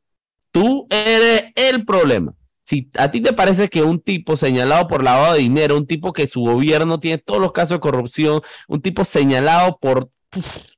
Tú 0.52 0.86
eres 0.90 1.52
el 1.54 1.84
problema. 1.84 2.32
Si 2.66 2.90
a 2.98 3.10
ti 3.12 3.20
te 3.20 3.32
parece 3.32 3.68
que 3.68 3.82
un 3.82 4.00
tipo 4.00 4.36
señalado 4.36 4.88
por 4.88 5.04
lavado 5.04 5.34
de 5.34 5.40
dinero, 5.40 5.76
un 5.76 5.86
tipo 5.86 6.12
que 6.12 6.26
su 6.26 6.40
gobierno 6.40 6.98
tiene 6.98 7.18
todos 7.18 7.40
los 7.40 7.52
casos 7.52 7.76
de 7.76 7.80
corrupción, 7.80 8.40
un 8.66 8.82
tipo 8.82 9.04
señalado 9.04 9.78
por 9.80 10.10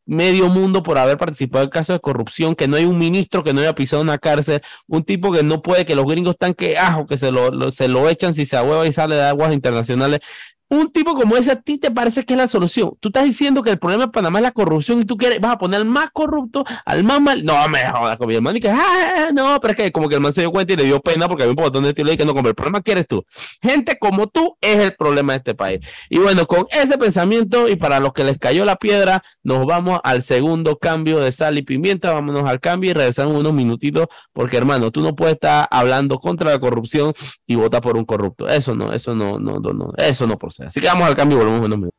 medio 0.07 0.48
mundo 0.48 0.83
por 0.83 0.98
haber 0.98 1.18
participado 1.18 1.64
en 1.64 1.70
casos 1.70 1.96
de 1.96 2.01
corrupción, 2.01 2.55
que 2.55 2.68
no 2.68 2.77
hay 2.77 2.85
un 2.85 2.98
ministro 2.98 3.42
que 3.44 3.53
no 3.53 3.61
haya 3.61 3.74
pisado 3.74 4.03
una 4.03 4.18
cárcel, 4.18 4.61
un 4.87 5.03
tipo 5.03 5.33
que 5.33 5.42
no 5.42 5.62
puede, 5.62 5.85
que 5.87 5.94
los 5.94 6.07
gringos 6.07 6.35
están 6.35 6.55
que 6.55 6.79
ajo, 6.79 7.07
que 7.07 7.18
se 7.18 7.31
lo, 7.33 7.51
lo- 7.51 7.70
se 7.70 7.88
lo 7.88 8.09
echan 8.09 8.35
si 8.35 8.46
se 8.46 8.57
ahueva 8.57 8.87
y 8.87 8.92
sale 8.92 9.16
de 9.16 9.22
aguas 9.24 9.53
internacionales. 9.55 10.20
Un 10.70 10.90
tipo 10.90 11.14
como 11.14 11.37
ese 11.37 11.52
a 11.52 11.57
ti 11.57 11.78
te 11.78 11.90
parece 11.90 12.24
que 12.24 12.35
es 12.35 12.38
la 12.38 12.46
solución. 12.46 12.92
Tú 13.00 13.09
estás 13.09 13.24
diciendo 13.24 13.62
que 13.62 13.70
el 13.70 13.78
problema 13.78 14.04
de 14.07 14.12
Panamá 14.12 14.38
es 14.38 14.42
la 14.42 14.50
corrupción 14.50 15.00
y 15.00 15.04
tú 15.07 15.16
quieres, 15.16 15.40
vas 15.40 15.52
a 15.52 15.59
poner 15.59 15.81
al 15.81 15.87
más 15.87 16.11
corrupto, 16.12 16.64
al 16.85 17.04
más 17.04 17.20
mal. 17.20 17.42
No, 17.42 17.68
me 17.68 17.87
jodas 17.88 18.16
con 18.16 18.28
mi 18.28 18.35
hermano 18.35 18.59
y 18.59 18.61
que, 18.61 18.68
ah, 18.68 19.31
no, 19.33 19.59
pero 19.61 19.72
es 19.72 19.76
que 19.76 19.92
como 19.92 20.09
que 20.09 20.16
el 20.16 20.20
man 20.20 20.33
se 20.33 20.42
dio 20.42 20.50
cuenta 20.50 20.74
y 20.74 20.76
le 20.76 20.85
dio 20.85 21.00
pena 21.00 21.26
porque 21.26 21.44
había 21.44 21.52
un 21.52 21.57
botón 21.57 21.85
de 21.85 21.90
estilo 21.90 22.12
y 22.12 22.18
que 22.18 22.26
no, 22.26 22.35
como 22.35 22.48
el 22.48 22.54
problema 22.54 22.83
que 22.83 22.92
eres 22.92 23.07
tú. 23.07 23.24
Gente 23.62 23.98
como 23.98 24.26
tú 24.26 24.59
es 24.61 24.76
el 24.76 24.94
problema 24.94 25.33
de 25.33 25.38
este 25.38 25.54
país. 25.54 25.81
Y 26.11 26.18
bueno, 26.18 26.46
con 26.46 26.66
ese 26.70 26.98
pensamiento 26.98 27.68
y 27.68 27.76
para 27.76 27.98
los 27.98 28.12
que 28.12 28.24
les 28.24 28.38
cayó 28.38 28.66
la 28.66 28.76
piedra, 28.76 29.22
nos 29.42 29.64
vamos 29.64 30.00
al 30.04 30.22
segundo 30.22 30.78
cambio 30.78 31.18
de 31.18 31.33
sal 31.33 31.57
y 31.57 31.62
pimienta. 31.62 32.12
Vámonos 32.12 32.48
al 32.48 32.61
cambio 32.61 32.90
y 32.90 32.94
regresamos 32.94 33.35
unos 33.35 33.54
minutitos 33.54 34.07
porque 34.35 34.59
hermano, 34.59 34.90
tú 34.90 35.00
no 35.00 35.16
puedes 35.16 35.35
estar 35.35 35.66
hablando 35.70 36.18
contra 36.18 36.50
la 36.50 36.59
corrupción 36.59 37.14
y 37.46 37.54
votar 37.54 37.81
por 37.81 37.96
un 37.96 38.04
corrupto. 38.04 38.46
Eso 38.48 38.74
no, 38.74 38.92
eso 38.92 39.14
no, 39.14 39.38
no, 39.38 39.61
no, 39.61 39.72
no, 39.72 39.92
eso 39.96 40.26
no 40.26 40.37
procede. 40.37 40.58
Así 40.61 40.81
que 40.81 40.87
vamos 40.87 41.07
al 41.07 41.14
cambio 41.14 41.37
y 41.37 41.40
volvemos 41.40 41.66
en 41.66 41.73
unos 41.73 41.79
minutos. 41.79 41.99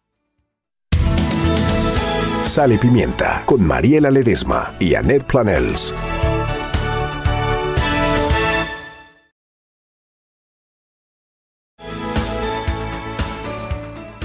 Sal 2.43 2.73
y 2.73 2.77
Pimienta 2.77 3.43
con 3.45 3.65
Mariela 3.65 4.09
Ledesma 4.09 4.73
y 4.79 4.95
Annette 4.95 5.23
Planels. 5.25 5.93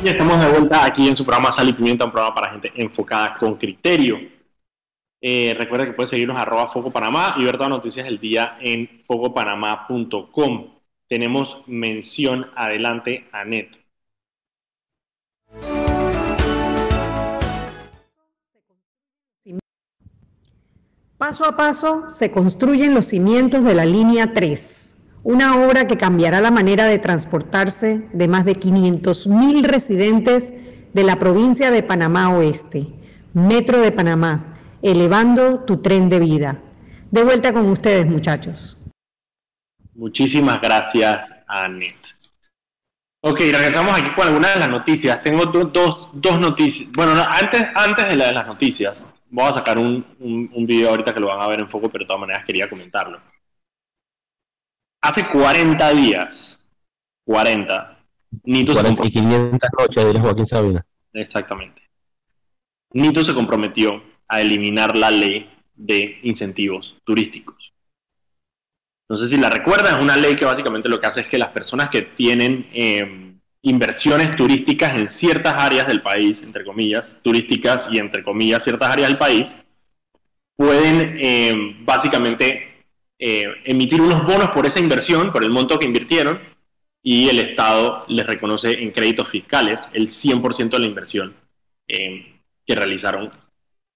Y 0.02 0.08
estamos 0.08 0.40
de 0.40 0.50
vuelta 0.50 0.84
aquí 0.84 1.08
en 1.08 1.16
su 1.16 1.24
programa 1.24 1.52
Sal 1.52 1.68
y 1.68 1.72
Pimienta, 1.74 2.04
un 2.04 2.12
programa 2.12 2.34
para 2.34 2.50
gente 2.50 2.72
enfocada 2.76 3.36
con 3.38 3.56
criterio. 3.56 4.18
Eh, 5.20 5.54
recuerda 5.58 5.86
que 5.86 5.92
puedes 5.92 6.10
seguirnos 6.10 6.38
arroba 6.38 6.70
Foco 6.70 6.90
Panamá 6.90 7.36
y 7.38 7.44
ver 7.44 7.56
todas 7.56 7.70
las 7.70 7.78
noticias 7.78 8.04
del 8.04 8.18
día 8.18 8.58
en 8.60 9.02
focopanamá.com. 9.06 10.74
Tenemos 11.08 11.62
mención 11.66 12.50
adelante 12.54 13.28
a 13.32 13.44
Net. 13.44 13.83
Paso 21.24 21.46
a 21.46 21.56
paso 21.56 22.06
se 22.10 22.30
construyen 22.30 22.92
los 22.92 23.06
cimientos 23.06 23.64
de 23.64 23.72
la 23.74 23.86
línea 23.86 24.34
3, 24.34 25.22
una 25.22 25.56
obra 25.64 25.86
que 25.86 25.96
cambiará 25.96 26.42
la 26.42 26.50
manera 26.50 26.84
de 26.84 26.98
transportarse 26.98 28.10
de 28.12 28.28
más 28.28 28.44
de 28.44 28.52
500.000 28.52 29.64
residentes 29.64 30.52
de 30.92 31.02
la 31.02 31.18
provincia 31.18 31.70
de 31.70 31.82
Panamá 31.82 32.28
Oeste. 32.36 32.88
Metro 33.32 33.80
de 33.80 33.90
Panamá, 33.90 34.52
elevando 34.82 35.60
tu 35.60 35.78
tren 35.78 36.10
de 36.10 36.18
vida. 36.18 36.60
De 37.10 37.24
vuelta 37.24 37.54
con 37.54 37.64
ustedes, 37.70 38.04
muchachos. 38.04 38.76
Muchísimas 39.94 40.60
gracias, 40.60 41.32
Anet. 41.46 41.96
Ok, 43.22 43.40
regresamos 43.40 43.98
aquí 43.98 44.12
con 44.14 44.28
algunas 44.28 44.52
de 44.52 44.60
las 44.60 44.68
noticias. 44.68 45.22
Tengo 45.22 45.46
do- 45.46 45.64
dos, 45.64 46.08
dos 46.12 46.38
noticias. 46.38 46.90
Bueno, 46.92 47.14
no, 47.14 47.24
antes, 47.26 47.66
antes 47.74 48.10
de, 48.10 48.16
la 48.16 48.26
de 48.26 48.32
las 48.32 48.46
noticias, 48.46 49.06
voy 49.34 49.46
a 49.46 49.52
sacar 49.52 49.78
un, 49.78 50.06
un, 50.20 50.48
un 50.54 50.66
video 50.66 50.90
ahorita 50.90 51.12
que 51.12 51.18
lo 51.18 51.26
van 51.26 51.42
a 51.42 51.48
ver 51.48 51.60
en 51.60 51.68
foco, 51.68 51.88
pero 51.90 52.04
de 52.04 52.06
todas 52.06 52.20
maneras 52.20 52.44
quería 52.44 52.68
comentarlo. 52.68 53.20
Hace 55.02 55.28
40 55.28 55.90
días, 55.90 56.64
40, 57.26 57.98
Nito 58.44 58.72
se 58.72 58.78
40 58.80 59.06
y 59.06 59.10
500 59.10 59.70
noches, 59.76 60.06
diría 60.06 60.20
Joaquín 60.20 60.46
Sabina. 60.46 60.86
Exactamente. 61.12 61.82
Nito 62.92 63.24
se 63.24 63.34
comprometió 63.34 64.02
a 64.28 64.40
eliminar 64.40 64.96
la 64.96 65.10
ley 65.10 65.50
de 65.74 66.20
incentivos 66.22 66.96
turísticos. 67.04 67.72
No 69.08 69.16
sé 69.16 69.28
si 69.28 69.36
la 69.36 69.50
recuerdan, 69.50 69.96
es 69.96 70.02
una 70.02 70.16
ley 70.16 70.36
que 70.36 70.44
básicamente 70.44 70.88
lo 70.88 71.00
que 71.00 71.06
hace 71.06 71.20
es 71.22 71.26
que 71.26 71.38
las 71.38 71.48
personas 71.48 71.90
que 71.90 72.02
tienen 72.02 72.68
eh, 72.72 73.33
inversiones 73.64 74.36
turísticas 74.36 74.94
en 74.98 75.08
ciertas 75.08 75.54
áreas 75.54 75.86
del 75.86 76.02
país, 76.02 76.42
entre 76.42 76.64
comillas, 76.64 77.18
turísticas 77.22 77.88
y 77.90 77.98
entre 77.98 78.22
comillas 78.22 78.62
ciertas 78.62 78.90
áreas 78.90 79.08
del 79.08 79.18
país, 79.18 79.56
pueden 80.54 81.18
eh, 81.20 81.76
básicamente 81.80 82.84
eh, 83.18 83.46
emitir 83.64 84.02
unos 84.02 84.22
bonos 84.24 84.50
por 84.50 84.66
esa 84.66 84.80
inversión, 84.80 85.32
por 85.32 85.42
el 85.42 85.50
monto 85.50 85.78
que 85.78 85.86
invirtieron, 85.86 86.40
y 87.02 87.30
el 87.30 87.38
Estado 87.38 88.04
les 88.08 88.26
reconoce 88.26 88.82
en 88.82 88.90
créditos 88.90 89.30
fiscales 89.30 89.88
el 89.94 90.08
100% 90.08 90.70
de 90.70 90.78
la 90.78 90.86
inversión 90.86 91.34
eh, 91.88 92.40
que 92.66 92.74
realizaron. 92.74 93.32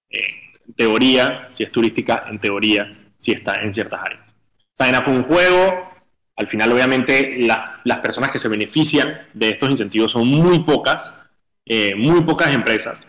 en 0.09 0.73
teoría, 0.75 1.47
si 1.51 1.63
es 1.63 1.71
turística, 1.71 2.25
en 2.27 2.39
teoría, 2.39 3.11
si 3.15 3.33
está 3.33 3.61
en 3.61 3.71
ciertas 3.71 4.01
áreas. 4.01 4.33
Saena 4.73 5.03
fue 5.03 5.13
un 5.13 5.23
juego, 5.23 5.91
al 6.39 6.47
final 6.47 6.71
obviamente 6.71 7.37
las 7.39 7.97
personas 7.99 8.31
que 8.31 8.39
se 8.39 8.47
benefician 8.47 9.27
de 9.33 9.49
estos 9.49 9.69
incentivos 9.69 10.13
son 10.13 10.27
muy 10.27 10.59
pocas, 10.59 11.13
muy 11.97 12.21
pocas 12.21 12.53
empresas, 12.53 13.05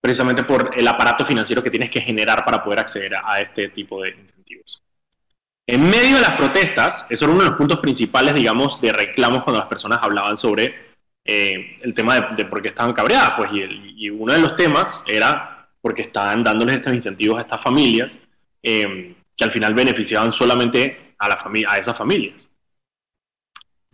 precisamente 0.00 0.42
por 0.42 0.72
el 0.76 0.86
aparato 0.86 1.24
financiero 1.24 1.62
que 1.62 1.70
tienes 1.70 1.90
que 1.90 2.00
generar 2.00 2.44
para 2.44 2.62
poder 2.62 2.80
acceder 2.80 3.14
a 3.24 3.40
este 3.40 3.68
tipo 3.68 4.02
de 4.02 4.10
incentivos. 4.10 4.82
En 5.66 5.88
medio 5.88 6.16
de 6.16 6.20
las 6.20 6.32
protestas, 6.32 7.06
eso 7.08 7.24
era 7.24 7.32
uno 7.32 7.42
de 7.42 7.50
los 7.50 7.58
puntos 7.58 7.78
principales, 7.80 8.34
digamos, 8.34 8.80
de 8.82 8.92
reclamos 8.92 9.44
cuando 9.44 9.60
las 9.60 9.68
personas 9.68 9.98
hablaban 10.02 10.36
sobre 10.36 10.74
eh, 11.24 11.78
el 11.80 11.94
tema 11.94 12.20
de, 12.36 12.44
por 12.44 12.60
qué 12.60 12.68
estaban 12.68 12.92
cabreadas, 12.92 13.32
pues, 13.38 13.50
y, 13.52 14.10
uno 14.10 14.34
de 14.34 14.40
los 14.40 14.56
temas 14.56 15.02
era 15.06 15.68
porque 15.80 16.02
estaban 16.02 16.44
dándoles 16.44 16.76
estos 16.76 16.92
incentivos 16.92 17.38
a 17.38 17.42
estas 17.42 17.62
familias 17.62 18.18
eh, 18.62 19.14
que 19.34 19.44
al 19.44 19.52
final 19.52 19.72
beneficiaban 19.72 20.32
solamente 20.32 21.14
a, 21.18 21.28
la 21.28 21.42
a 21.68 21.78
esas 21.78 21.96
familias. 21.96 22.46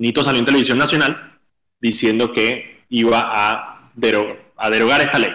Nito 0.00 0.24
salió 0.24 0.38
en 0.38 0.46
televisión 0.46 0.78
nacional 0.78 1.38
diciendo 1.78 2.32
que 2.32 2.84
iba 2.88 3.20
a, 3.22 3.92
derogar 3.94 5.02
esta 5.02 5.18
ley 5.18 5.30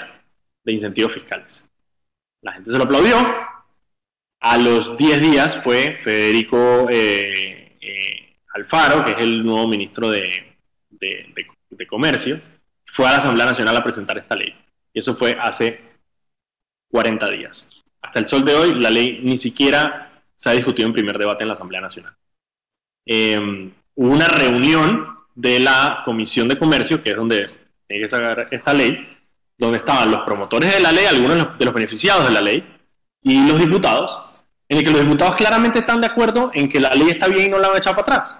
de 0.64 0.74
incentivos 0.74 1.14
fiscales. 1.14 1.64
La 2.42 2.54
gente 2.54 2.72
se 2.72 2.78
lo 2.80 2.86
aplaudió. 2.86 3.16
A 4.40 4.58
los 4.58 4.98
10 4.98 5.22
días 5.22 5.62
fue 5.64 6.00
Federico 6.04 6.88
eh, 6.90 7.78
eh, 7.80 8.38
Alfaro, 8.56 9.06
que 9.06 9.12
es 9.12 9.18
el 9.20 9.46
nuevo 9.46 9.68
ministro 9.68 10.10
de, 10.10 10.42
Comercio, 11.88 12.42
fue 12.88 13.08
a 13.08 13.12
la 13.12 13.18
Asamblea 13.18 13.46
Nacional 13.46 13.78
a 13.78 13.84
presentar 13.84 14.18
esta 14.18 14.36
ley. 14.36 14.54
Y 14.92 15.00
eso 15.00 15.16
fue 15.16 15.38
hace 15.40 15.80
40 16.90 17.30
días. 17.30 17.68
Hasta 18.02 18.20
el 18.20 18.28
sol 18.28 18.44
de 18.44 18.56
hoy, 18.56 18.74
la 18.82 18.90
ley 18.90 19.20
ni 19.22 19.38
siquiera 19.38 20.24
se 20.36 20.50
ha 20.50 20.54
discutido 20.54 20.88
en 20.88 20.94
primer 20.94 21.20
debate 21.20 21.44
en 21.44 21.50
la 21.50 21.54
Asamblea 21.54 21.82
Nacional. 21.82 22.16
Eh, 23.06 23.72
hubo 23.96 24.14
una 24.14 24.28
reunión 24.28 25.16
de 25.34 25.60
la 25.60 26.02
Comisión 26.06 26.48
de 26.48 26.58
Comercio, 26.58 27.02
que 27.02 27.12
es 27.12 27.16
donde 27.16 27.50
tiene 27.88 28.04
que 28.04 28.10
sacar 28.10 28.48
esta 28.52 28.74
ley, 28.74 29.18
donde 29.58 29.78
estaban 29.78 30.12
los 30.12 30.22
promotores 30.22 30.74
de 30.74 30.82
la 30.82 30.92
ley, 30.92 31.06
algunos 31.06 31.58
de 31.58 31.66
los 31.66 31.74
beneficiados 31.74 32.26
de 32.26 32.32
la 32.32 32.42
ley, 32.42 32.66
y 33.22 33.48
los 33.48 33.60
diputados, 33.60 34.20
en 34.70 34.78
el 34.78 34.84
que 34.84 34.92
los 34.92 35.02
diputados 35.02 35.36
claramente 35.36 35.80
están 35.80 36.02
de 36.02 36.08
acuerdo 36.08 36.52
en 36.54 36.70
que 36.70 36.80
la 36.80 36.90
ley 36.90 37.10
está 37.10 37.28
bien 37.28 37.46
y 37.46 37.50
no 37.50 37.60
la 37.60 37.68
van 37.68 37.76
a 37.76 37.80
echar 37.80 37.96
para 37.96 38.18
atrás. 38.18 38.36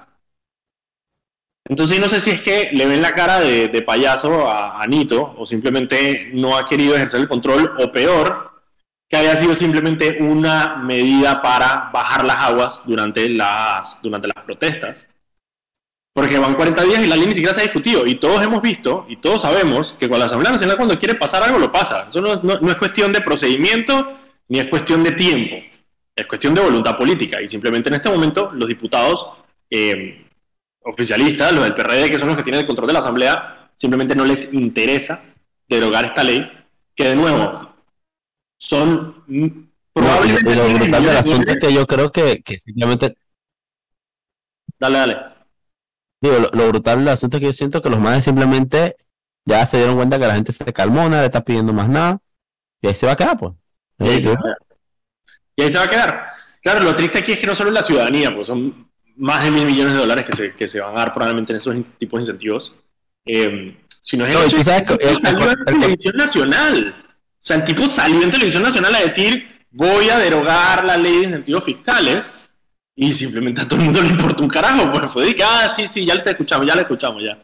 Entonces 1.68 2.00
no 2.00 2.08
sé 2.08 2.20
si 2.22 2.30
es 2.30 2.42
que 2.42 2.70
le 2.74 2.86
ven 2.86 3.02
la 3.02 3.12
cara 3.12 3.40
de, 3.40 3.82
payaso 3.82 4.48
a, 4.48 4.82
Anito 4.82 5.34
o 5.38 5.48
simplemente 5.48 6.30
no 6.34 6.56
ha 6.56 6.68
querido 6.68 6.96
ejercer 6.96 7.22
el 7.22 7.28
control, 7.28 7.76
o 7.80 7.92
peor, 7.92 8.52
que 9.10 9.18
haya 9.18 9.36
sido 9.36 9.56
simplemente 9.56 10.18
una 10.20 10.78
medida 10.78 11.42
para 11.42 11.90
bajar 11.92 12.26
las 12.26 12.44
aguas 12.44 12.82
durante 12.86 13.30
las, 13.30 14.00
durante 14.02 14.28
las 14.28 14.44
protestas 14.44 15.08
porque 16.16 16.40
van 16.40 16.56
40 16.56 16.82
días 16.86 17.04
y 17.04 17.08
la 17.08 17.18
ley 17.18 17.28
ni 17.28 17.36
siquiera 17.36 17.54
se 17.54 17.60
ha 17.60 17.64
discutido. 17.64 18.08
Y 18.08 18.16
todos 18.16 18.42
hemos 18.42 18.62
visto 18.62 19.06
y 19.10 19.18
todos 19.18 19.42
sabemos 19.42 19.96
que 20.00 20.08
con 20.08 20.18
la 20.18 20.28
Asamblea 20.28 20.54
Nacional 20.54 20.78
cuando 20.78 20.98
quiere 20.98 21.16
pasar 21.16 21.44
algo 21.44 21.60
lo 21.60 21.74
pasa. 21.74 22.08
Eso 22.08 22.22
no, 22.22 22.72
es 22.72 22.76
cuestión 22.78 23.12
de 23.12 23.20
procedimiento 23.20 24.18
ni 24.48 24.60
es 24.60 24.70
cuestión 24.70 25.04
de 25.04 25.12
tiempo. 25.12 25.58
Es 26.16 26.26
cuestión 26.26 26.56
de 26.56 26.62
voluntad 26.62 26.96
política. 26.96 27.42
Y 27.42 27.50
simplemente 27.50 27.90
en 27.90 27.96
este 27.96 28.10
momento 28.10 28.50
los 28.54 28.70
diputados 28.70 29.28
eh, 29.70 30.26
oficialistas, 30.84 31.52
los 31.52 31.66
del 31.66 31.76
PRD, 31.76 32.10
que 32.10 32.18
son 32.18 32.30
los 32.30 32.38
que 32.38 32.44
tienen 32.44 32.62
el 32.62 32.68
control 32.68 32.88
de 32.88 32.94
la 32.94 33.00
Asamblea, 33.00 33.72
simplemente 33.76 34.16
no 34.16 34.24
les 34.24 34.54
interesa 34.54 35.22
derogar 35.68 36.06
esta 36.06 36.24
ley, 36.24 36.50
que 36.96 37.10
de 37.10 37.16
nuevo 37.18 37.76
son 38.58 39.70
probablemente... 39.92 40.56
lo 40.56 40.70
brutal 40.70 41.06
del 41.06 41.18
asunto 41.18 41.52
es 41.52 41.58
que 41.58 41.74
yo 41.74 41.86
creo 41.86 42.10
que, 42.10 42.42
que 42.42 42.58
simplemente... 42.58 43.18
Dale, 44.80 44.98
dale 44.98 45.35
lo, 46.28 46.68
brutal 46.70 47.00
del 47.00 47.10
asunto 47.10 47.38
es 47.38 47.42
que 47.42 47.48
yo 47.48 47.54
siento 47.54 47.82
que 47.82 47.90
los 47.90 48.00
madres 48.00 48.24
simplemente 48.24 48.96
ya 49.46 49.66
se 49.66 49.78
dieron 49.78 49.96
cuenta 49.96 50.20
que 50.20 50.28
la 50.28 50.36
gente 50.36 50.52
se 50.52 50.74
calmó, 50.74 51.08
nadie 51.10 51.22
le 51.22 51.26
está 51.26 51.44
pidiendo 51.44 51.74
más 51.74 51.90
nada, 51.90 52.20
y 52.82 52.88
ahí 52.88 52.96
se 52.96 53.06
va 53.06 53.14
a 53.14 53.16
quedar, 53.16 53.38
pues. 53.38 53.54
Y 54.00 54.08
ahí, 54.08 54.22
se 55.72 55.78
va 55.78 55.84
a 55.84 55.90
quedar. 55.90 56.28
Claro, 56.62 56.84
lo 56.84 56.96
triste 56.96 57.20
aquí 57.20 57.34
es 57.34 57.40
que 57.40 57.48
no 57.48 57.56
solo 57.56 57.72
la 57.72 57.84
ciudadanía, 57.84 58.34
pues 58.34 58.48
son 58.48 58.90
más 59.16 59.44
de 59.44 59.52
mil 59.52 59.66
millones 59.66 59.94
de 59.94 60.00
dólares 60.00 60.26
que 60.26 60.36
se, 60.36 60.54
que 60.54 60.68
se 60.68 60.82
van 60.82 60.96
a 60.96 61.00
dar 61.00 61.14
probablemente 61.14 61.54
en 61.54 61.58
esos 61.60 61.76
tipos 61.98 62.20
de 62.20 62.24
incentivos, 62.24 62.76
eh, 63.26 63.78
sino 64.02 64.26
es 64.26 64.36
el 64.36 64.48
hecho 64.48 64.98
que 64.98 65.20
salió 65.20 65.52
en 65.52 65.66
televisión 65.66 66.16
nacional. 66.18 66.96
O 67.18 67.48
sea, 67.48 67.58
el 67.58 67.64
tipo 67.64 67.88
salió 67.88 68.22
en 68.24 68.32
televisión 68.32 68.64
nacional 68.64 68.94
a 68.96 69.02
decir, 69.02 69.66
voy 69.72 70.10
a 70.10 70.18
derogar 70.18 70.86
la 70.86 70.98
ley 70.98 71.18
de 71.18 71.24
incentivos 71.24 71.64
fiscales, 71.64 72.36
y 72.96 73.14
simplemente 73.14 73.62
a 73.62 73.68
todo 73.68 73.80
el 73.80 73.86
mundo 73.86 74.02
le 74.02 74.10
importa 74.10 74.44
un 74.44 74.50
carajo, 74.50 74.92
pues 74.92 75.12
fue 75.12 75.34
que, 75.34 75.44
ah, 75.44 75.68
sí, 75.68 75.86
sí, 75.86 76.06
ya 76.06 76.22
te 76.24 76.30
escuchamos, 76.30 76.66
ya 76.66 76.76
le 76.76 76.82
escuchamos, 76.82 77.22
ya. 77.24 77.42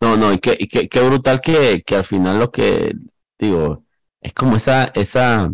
No, 0.00 0.16
no, 0.16 0.32
y 0.32 0.38
qué, 0.38 0.56
y 0.58 0.98
brutal 1.00 1.40
que, 1.40 1.82
que 1.84 1.96
al 1.96 2.04
final 2.04 2.38
lo 2.38 2.50
que, 2.50 2.94
digo, 3.38 3.84
es 4.20 4.32
como 4.32 4.56
esa, 4.56 4.84
esa, 4.94 5.50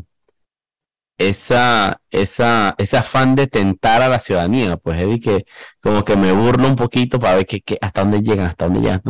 esa, 1.18 2.00
esa, 2.10 2.74
ese 2.78 2.96
afán 2.96 3.34
de 3.34 3.46
tentar 3.46 4.02
a 4.02 4.08
la 4.08 4.18
ciudadanía, 4.18 4.76
pues 4.76 5.02
es 5.02 5.20
que 5.20 5.44
como 5.80 6.04
que 6.04 6.16
me 6.16 6.32
burlo 6.32 6.66
un 6.68 6.76
poquito 6.76 7.18
para 7.18 7.36
ver 7.36 7.46
que, 7.46 7.62
hasta 7.80 8.02
dónde 8.02 8.22
llegan, 8.22 8.46
hasta 8.46 8.66
dónde 8.66 8.80
llegan, 8.80 9.02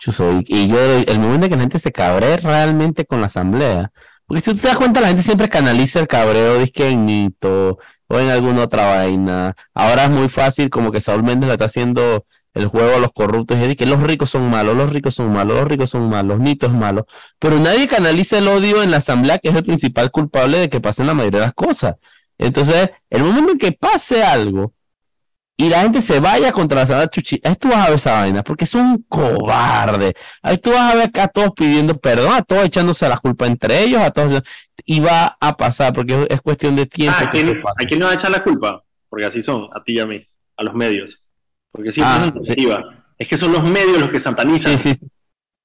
yo 0.00 0.12
soy. 0.12 0.44
Y 0.46 0.68
yo, 0.68 0.78
el 0.78 1.18
momento 1.20 1.48
que 1.48 1.54
la 1.54 1.60
gente 1.62 1.78
se 1.78 1.92
cabre 1.92 2.36
realmente 2.38 3.06
con 3.06 3.20
la 3.20 3.26
asamblea, 3.26 3.92
si 4.40 4.52
tú 4.52 4.56
te 4.56 4.68
das 4.68 4.76
cuenta, 4.78 5.00
la 5.00 5.08
gente 5.08 5.22
siempre 5.22 5.48
canaliza 5.48 6.00
el 6.00 6.08
cabreo, 6.08 6.58
dice 6.58 6.72
que 6.72 6.88
en 6.88 7.06
Nito, 7.06 7.78
o 8.08 8.18
en 8.18 8.30
alguna 8.30 8.62
otra 8.62 8.86
vaina. 8.86 9.54
Ahora 9.74 10.04
es 10.04 10.10
muy 10.10 10.28
fácil, 10.28 10.70
como 10.70 10.92
que 10.92 11.00
Saúl 11.00 11.22
Méndez 11.22 11.48
le 11.48 11.54
está 11.54 11.66
haciendo 11.66 12.24
el 12.54 12.66
juego 12.66 12.96
a 12.96 12.98
los 12.98 13.12
corruptos 13.12 13.56
y 13.66 13.76
que 13.76 13.86
los 13.86 14.02
ricos 14.02 14.30
son 14.30 14.50
malos, 14.50 14.76
los 14.76 14.92
ricos 14.92 15.14
son 15.14 15.32
malos, 15.32 15.56
los 15.56 15.68
ricos 15.68 15.90
son 15.90 16.08
malos, 16.08 16.38
Nito 16.38 16.66
es 16.66 16.72
malo. 16.72 17.06
Pero 17.38 17.58
nadie 17.58 17.88
canaliza 17.88 18.38
el 18.38 18.48
odio 18.48 18.82
en 18.82 18.90
la 18.90 18.98
asamblea, 18.98 19.38
que 19.38 19.48
es 19.48 19.54
el 19.54 19.64
principal 19.64 20.10
culpable 20.10 20.58
de 20.58 20.68
que 20.68 20.80
pasen 20.80 21.06
la 21.06 21.14
mayoría 21.14 21.40
de 21.40 21.46
las 21.46 21.54
cosas. 21.54 21.96
Entonces, 22.38 22.90
el 23.10 23.22
momento 23.22 23.52
en 23.52 23.58
que 23.58 23.72
pase 23.72 24.22
algo 24.22 24.74
y 25.62 25.68
la 25.68 25.82
gente 25.82 26.02
se 26.02 26.18
vaya 26.18 26.50
contra 26.50 26.78
la 26.78 26.82
asamblea, 26.82 27.08
chuchi, 27.08 27.40
ahí 27.44 27.54
tú 27.54 27.68
vas 27.68 27.86
a 27.86 27.90
ver 27.90 27.94
esa 27.94 28.14
vaina, 28.14 28.42
porque 28.42 28.64
es 28.64 28.74
un 28.74 29.04
cobarde. 29.08 30.12
Ahí 30.42 30.58
tú 30.58 30.72
vas 30.72 30.92
a 30.92 30.96
ver 30.96 31.10
a 31.20 31.28
todos 31.28 31.52
pidiendo 31.54 31.96
perdón, 31.96 32.32
a 32.34 32.42
todos 32.42 32.64
echándose 32.64 33.08
la 33.08 33.16
culpa 33.18 33.46
entre 33.46 33.80
ellos, 33.80 34.02
a 34.02 34.10
todos 34.10 34.42
y 34.84 34.98
va 34.98 35.36
a 35.38 35.56
pasar, 35.56 35.92
porque 35.92 36.26
es 36.28 36.40
cuestión 36.40 36.74
de 36.74 36.86
tiempo. 36.86 37.16
Ah, 37.16 37.26
¿a, 37.28 37.30
quién, 37.30 37.62
¿A 37.64 37.84
quién 37.86 38.00
no 38.00 38.06
va 38.06 38.10
a 38.10 38.14
echar 38.16 38.32
la 38.32 38.42
culpa? 38.42 38.82
Porque 39.08 39.24
así 39.24 39.40
son, 39.40 39.68
a 39.72 39.80
ti 39.84 39.92
y 39.92 40.00
a 40.00 40.06
mí, 40.06 40.26
a 40.56 40.64
los 40.64 40.74
medios. 40.74 41.22
Porque 41.70 41.92
si 41.92 42.00
ah, 42.02 42.32
es 43.16 43.28
que 43.28 43.36
son 43.36 43.52
los 43.52 43.62
medios 43.62 44.00
los 44.00 44.10
que 44.10 44.18
santanizan. 44.18 44.76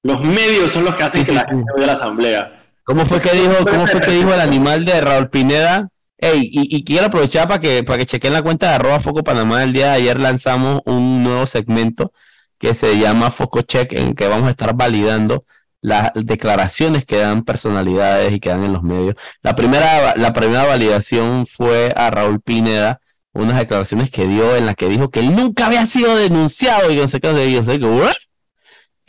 Los 0.04 0.20
medios 0.20 0.70
son 0.70 0.84
los 0.84 0.94
que 0.94 1.02
hacen 1.02 1.24
que 1.24 1.32
la 1.32 1.44
gente 1.44 1.72
vaya 1.72 1.84
a 1.84 1.86
la 1.88 1.92
asamblea. 1.94 2.66
¿Cómo 2.84 3.04
fue 3.04 3.20
que 3.20 3.32
dijo, 3.32 3.66
cómo 3.68 3.88
fue 3.88 4.00
que 4.00 4.12
dijo 4.12 4.32
el 4.32 4.40
animal 4.40 4.84
de 4.84 5.00
Raúl 5.00 5.28
Pineda? 5.28 5.88
Ey, 6.20 6.48
y, 6.52 6.84
quiero 6.84 7.06
aprovechar 7.06 7.46
para 7.46 7.60
que, 7.60 7.84
para 7.84 7.98
que 7.98 8.06
chequen 8.06 8.32
la 8.32 8.42
cuenta 8.42 8.68
de 8.68 8.74
arroba 8.74 9.00
Foco 9.00 9.22
Panamá. 9.22 9.62
El 9.62 9.72
día 9.72 9.86
de 9.88 9.92
ayer 9.92 10.18
lanzamos 10.18 10.80
un 10.84 11.22
nuevo 11.22 11.46
segmento 11.46 12.12
que 12.58 12.74
se 12.74 12.98
llama 12.98 13.30
Foco 13.30 13.62
Check, 13.62 13.92
en 13.92 14.14
que 14.14 14.26
vamos 14.26 14.48
a 14.48 14.50
estar 14.50 14.74
validando 14.74 15.44
las 15.80 16.10
declaraciones 16.14 17.04
que 17.04 17.18
dan 17.18 17.44
personalidades 17.44 18.32
y 18.32 18.40
que 18.40 18.48
dan 18.48 18.64
en 18.64 18.72
los 18.72 18.82
medios. 18.82 19.14
La 19.42 19.54
primera, 19.54 20.16
la 20.16 20.32
primera 20.32 20.64
validación 20.64 21.46
fue 21.46 21.92
a 21.96 22.10
Raúl 22.10 22.40
Pineda, 22.40 23.00
unas 23.32 23.58
declaraciones 23.58 24.10
que 24.10 24.26
dio 24.26 24.56
en 24.56 24.66
las 24.66 24.74
que 24.74 24.88
dijo 24.88 25.10
que 25.10 25.20
él 25.20 25.36
nunca 25.36 25.66
había 25.66 25.86
sido 25.86 26.16
denunciado 26.16 26.90
y 26.90 26.96
no 26.96 27.06
sé 27.06 27.20
qué, 27.20 27.28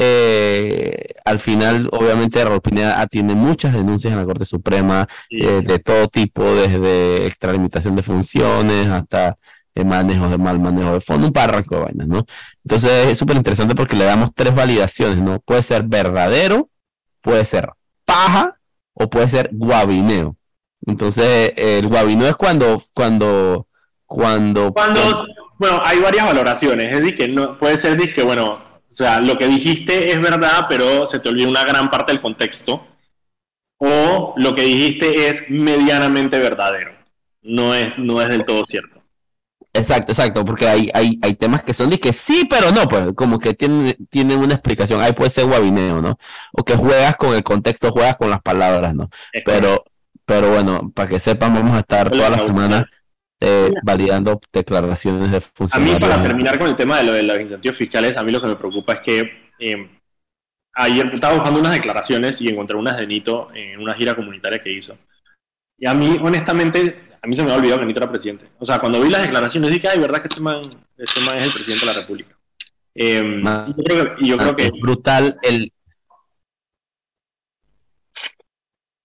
eh, 0.02 1.14
al 1.26 1.40
final, 1.40 1.90
obviamente, 1.92 2.44
Raúl 2.44 2.62
Pineda 2.62 3.02
atiende 3.02 3.36
muchas 3.36 3.74
denuncias 3.74 4.14
en 4.14 4.20
la 4.20 4.26
Corte 4.26 4.46
Suprema 4.46 5.08
eh, 5.30 5.62
de 5.62 5.80
todo 5.80 6.08
tipo, 6.08 6.44
desde 6.44 7.28
extralimitación 7.28 7.98
de 7.98 8.04
funciones 8.04 8.90
hasta 8.90 9.38
de 9.76 9.84
manejo 9.84 10.30
de 10.30 10.38
mal 10.38 10.60
manejo 10.60 10.94
de 10.94 11.02
fondo, 11.02 11.28
un 11.28 11.34
parranco 11.34 11.76
de 11.76 11.82
vainas, 11.82 12.08
¿no? 12.08 12.26
Entonces 12.64 13.08
es 13.08 13.18
súper 13.18 13.36
interesante 13.36 13.76
porque 13.76 13.96
le 13.96 14.06
damos 14.06 14.34
tres 14.34 14.56
validaciones, 14.56 15.18
¿no? 15.18 15.42
Puede 15.42 15.64
ser 15.64 15.84
verdadero, 15.84 16.70
puede 17.22 17.44
ser 17.44 17.70
paja 18.06 18.58
o 18.94 19.10
puede 19.10 19.28
ser 19.28 19.50
guabineo. 19.52 20.38
Entonces, 20.86 21.54
el 21.58 21.88
guabineo 21.88 22.28
es 22.30 22.36
cuando, 22.38 22.82
cuando, 22.94 23.68
cuando, 24.06 24.74
cuando, 24.74 25.02
bueno, 25.58 25.82
hay 25.84 26.00
varias 26.00 26.26
valoraciones. 26.26 26.88
Es 26.88 27.02
decir, 27.02 27.18
que 27.18 27.28
no, 27.28 27.58
puede 27.58 27.78
ser 27.78 27.98
que, 28.14 28.24
bueno, 28.24 28.69
O 28.90 28.96
sea, 28.96 29.20
lo 29.20 29.38
que 29.38 29.48
dijiste 29.48 30.12
es 30.12 30.20
verdad, 30.20 30.66
pero 30.68 31.06
se 31.06 31.20
te 31.20 31.30
olvida 31.30 31.48
una 31.48 31.64
gran 31.64 31.90
parte 31.92 32.12
del 32.12 32.22
contexto. 32.22 32.86
O 33.78 34.34
lo 34.36 34.56
que 34.56 34.64
dijiste 34.64 35.30
es 35.30 35.50
medianamente 35.50 36.40
verdadero. 36.40 36.94
No 37.42 37.74
es, 37.74 37.98
no 37.98 38.22
es 38.22 38.30
del 38.30 38.44
todo 38.44 38.66
cierto. 38.66 39.00
Exacto, 39.72 40.12
exacto, 40.12 40.44
porque 40.44 40.68
hay, 40.68 40.90
hay, 40.94 41.20
hay 41.22 41.36
temas 41.36 41.64
que 41.64 41.76
son 41.76 41.92
de 41.92 42.00
que 42.00 42.12
sí, 42.12 42.48
pero 42.50 42.72
no, 42.72 42.88
pues 42.88 43.10
como 43.16 43.38
que 43.38 43.54
tienen, 43.54 43.96
tienen 44.10 44.40
una 44.40 44.56
explicación. 44.56 45.00
Ahí 45.00 45.14
puede 45.14 45.30
ser 45.30 45.46
guabineo, 45.46 46.02
¿no? 46.02 46.18
O 46.52 46.64
que 46.64 46.76
juegas 46.76 47.16
con 47.18 47.36
el 47.36 47.44
contexto, 47.44 47.92
juegas 47.92 48.18
con 48.18 48.32
las 48.32 48.42
palabras, 48.42 48.96
¿no? 48.96 49.10
Pero, 49.46 49.86
pero 50.26 50.50
bueno, 50.50 50.92
para 50.94 51.08
que 51.08 51.20
sepan, 51.20 51.54
vamos 51.54 51.76
a 51.76 51.80
estar 51.80 52.10
toda 52.10 52.32
la 52.32 52.40
semana 52.40 52.90
eh, 53.42 53.70
validando 53.84 54.40
declaraciones 54.52 55.32
de 55.32 55.38
A 55.38 55.40
mí, 55.40 55.46
funcionarios. 55.54 56.00
para 56.00 56.22
terminar 56.24 56.60
con 56.60 56.68
el 56.68 56.76
tema 56.76 56.98
de, 56.98 57.04
lo 57.06 57.14
de 57.14 57.24
los 57.24 57.40
incentivos 57.40 57.78
fiscales, 57.78 58.18
a 58.18 58.24
mí 58.24 58.32
lo 58.32 58.42
que 58.42 58.48
me 58.48 58.56
preocupa 58.56 58.94
es 58.94 59.00
que 59.02 59.32
eh, 59.60 59.90
ayer 60.74 61.06
estaba 61.14 61.36
buscando 61.36 61.60
unas 61.60 61.74
declaraciones 61.74 62.42
y 62.42 62.50
encontré 62.50 62.78
unas 62.78 62.98
de 62.98 63.08
Nito 63.08 63.50
en 63.54 63.80
una 63.80 63.94
gira 63.96 64.16
comunitaria 64.16 64.60
que 64.60 64.72
hizo. 64.72 64.98
Y 65.78 65.88
a 65.88 65.94
mí, 65.94 66.18
honestamente, 66.22 67.10
a 67.22 67.28
mí 67.28 67.36
se 67.36 67.44
me 67.44 67.52
ha 67.52 67.56
olvidado 67.56 67.80
que 67.80 67.86
Nito 67.86 68.00
era 68.00 68.12
presidente. 68.12 68.50
O 68.60 68.66
sea, 68.66 68.80
cuando 68.80 69.02
vi 69.02 69.10
las 69.10 69.22
declaraciones 69.22 69.72
dije, 69.72 69.88
ay, 69.88 70.00
¿verdad 70.00 70.22
que 70.22 70.28
este 70.28 70.42
man, 70.42 70.86
este 70.98 71.22
man 71.22 71.38
es 71.38 71.46
el 71.48 71.54
presidente 71.54 71.86
de 71.86 71.94
la 71.94 72.00
República? 72.02 72.36
Eh, 72.96 73.42
Ah. 73.46 73.68
y 73.70 73.78
yo 73.78 73.84
creo 73.84 74.16
que, 74.16 74.38
creo 74.38 74.56
que 74.58 74.64
Es 74.66 74.72
brutal 74.82 75.38
el, 75.44 75.72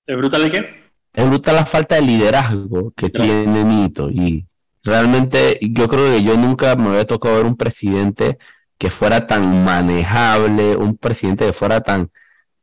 es 0.07 0.17
brutal 0.17 0.43
de 0.43 0.51
qué? 0.51 0.84
Es 1.15 1.27
brutal 1.29 1.57
la 1.57 1.67
falta 1.67 1.95
de 1.97 2.03
liderazgo 2.03 2.93
que 2.97 3.11
Claro. 3.11 3.31
tiene 3.31 3.65
Nito 3.65 4.11
y 4.11 4.47
realmente 4.83 5.59
yo 5.63 5.89
creo 5.89 6.11
que 6.13 6.23
yo 6.23 6.37
nunca 6.37 6.77
me 6.77 6.89
había 6.91 7.07
tocado 7.07 7.37
ver 7.37 7.47
un 7.47 7.57
presidente 7.57 8.39
que 8.79 8.91
fuera 8.91 9.27
tan 9.27 9.65
manejable, 9.65 10.77
un 10.77 10.97
presidente 10.97 11.47
que 11.47 11.53
fuera 11.53 11.81
tan 11.81 12.11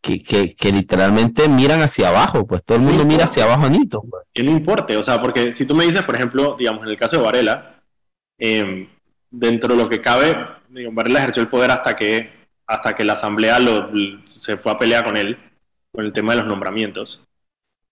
que, 0.02 0.22
que, 0.24 0.56
que 0.56 0.72
literalmente 0.72 1.48
miran 1.48 1.82
hacia 1.82 2.10
abajo, 2.10 2.46
pues 2.48 2.64
todo 2.64 2.78
el 2.78 2.84
mundo 2.84 3.06
mira 3.06 3.26
hacia 3.26 3.44
abajo 3.44 3.66
a 3.66 3.70
Nito. 3.70 4.02
pues. 4.10 4.24
que 4.34 4.44
no 4.44 4.52
importe, 4.52 4.98
o 4.98 5.04
sea, 5.04 5.22
porque 5.22 5.54
si 5.54 5.66
tú 5.66 5.76
me 5.76 5.86
dices, 5.86 6.02
por 6.04 6.16
ejemplo, 6.16 6.56
digamos, 6.58 6.84
en 6.84 6.90
el 6.90 6.98
caso 6.98 7.18
de 7.18 7.24
Varela, 7.24 7.84
eh, 8.40 8.90
dentro 9.30 9.76
de 9.76 9.84
lo 9.84 9.88
que 9.90 10.02
cabe, 10.02 10.36
Varela 10.92 11.20
ejerció 11.20 11.44
el 11.44 11.50
poder 11.50 11.70
hasta 11.72 11.96
que, 11.96 12.32
hasta 12.66 12.96
que 12.96 13.04
la 13.06 13.14
asamblea 13.14 13.60
lo, 13.60 13.92
se 14.28 14.58
fue 14.58 14.72
a 14.72 14.78
pelear 14.78 15.04
con 15.06 15.18
él, 15.18 15.38
con 15.94 16.04
el 16.06 16.14
tema 16.14 16.34
de 16.34 16.40
los 16.40 16.48
nombramientos. 16.48 17.22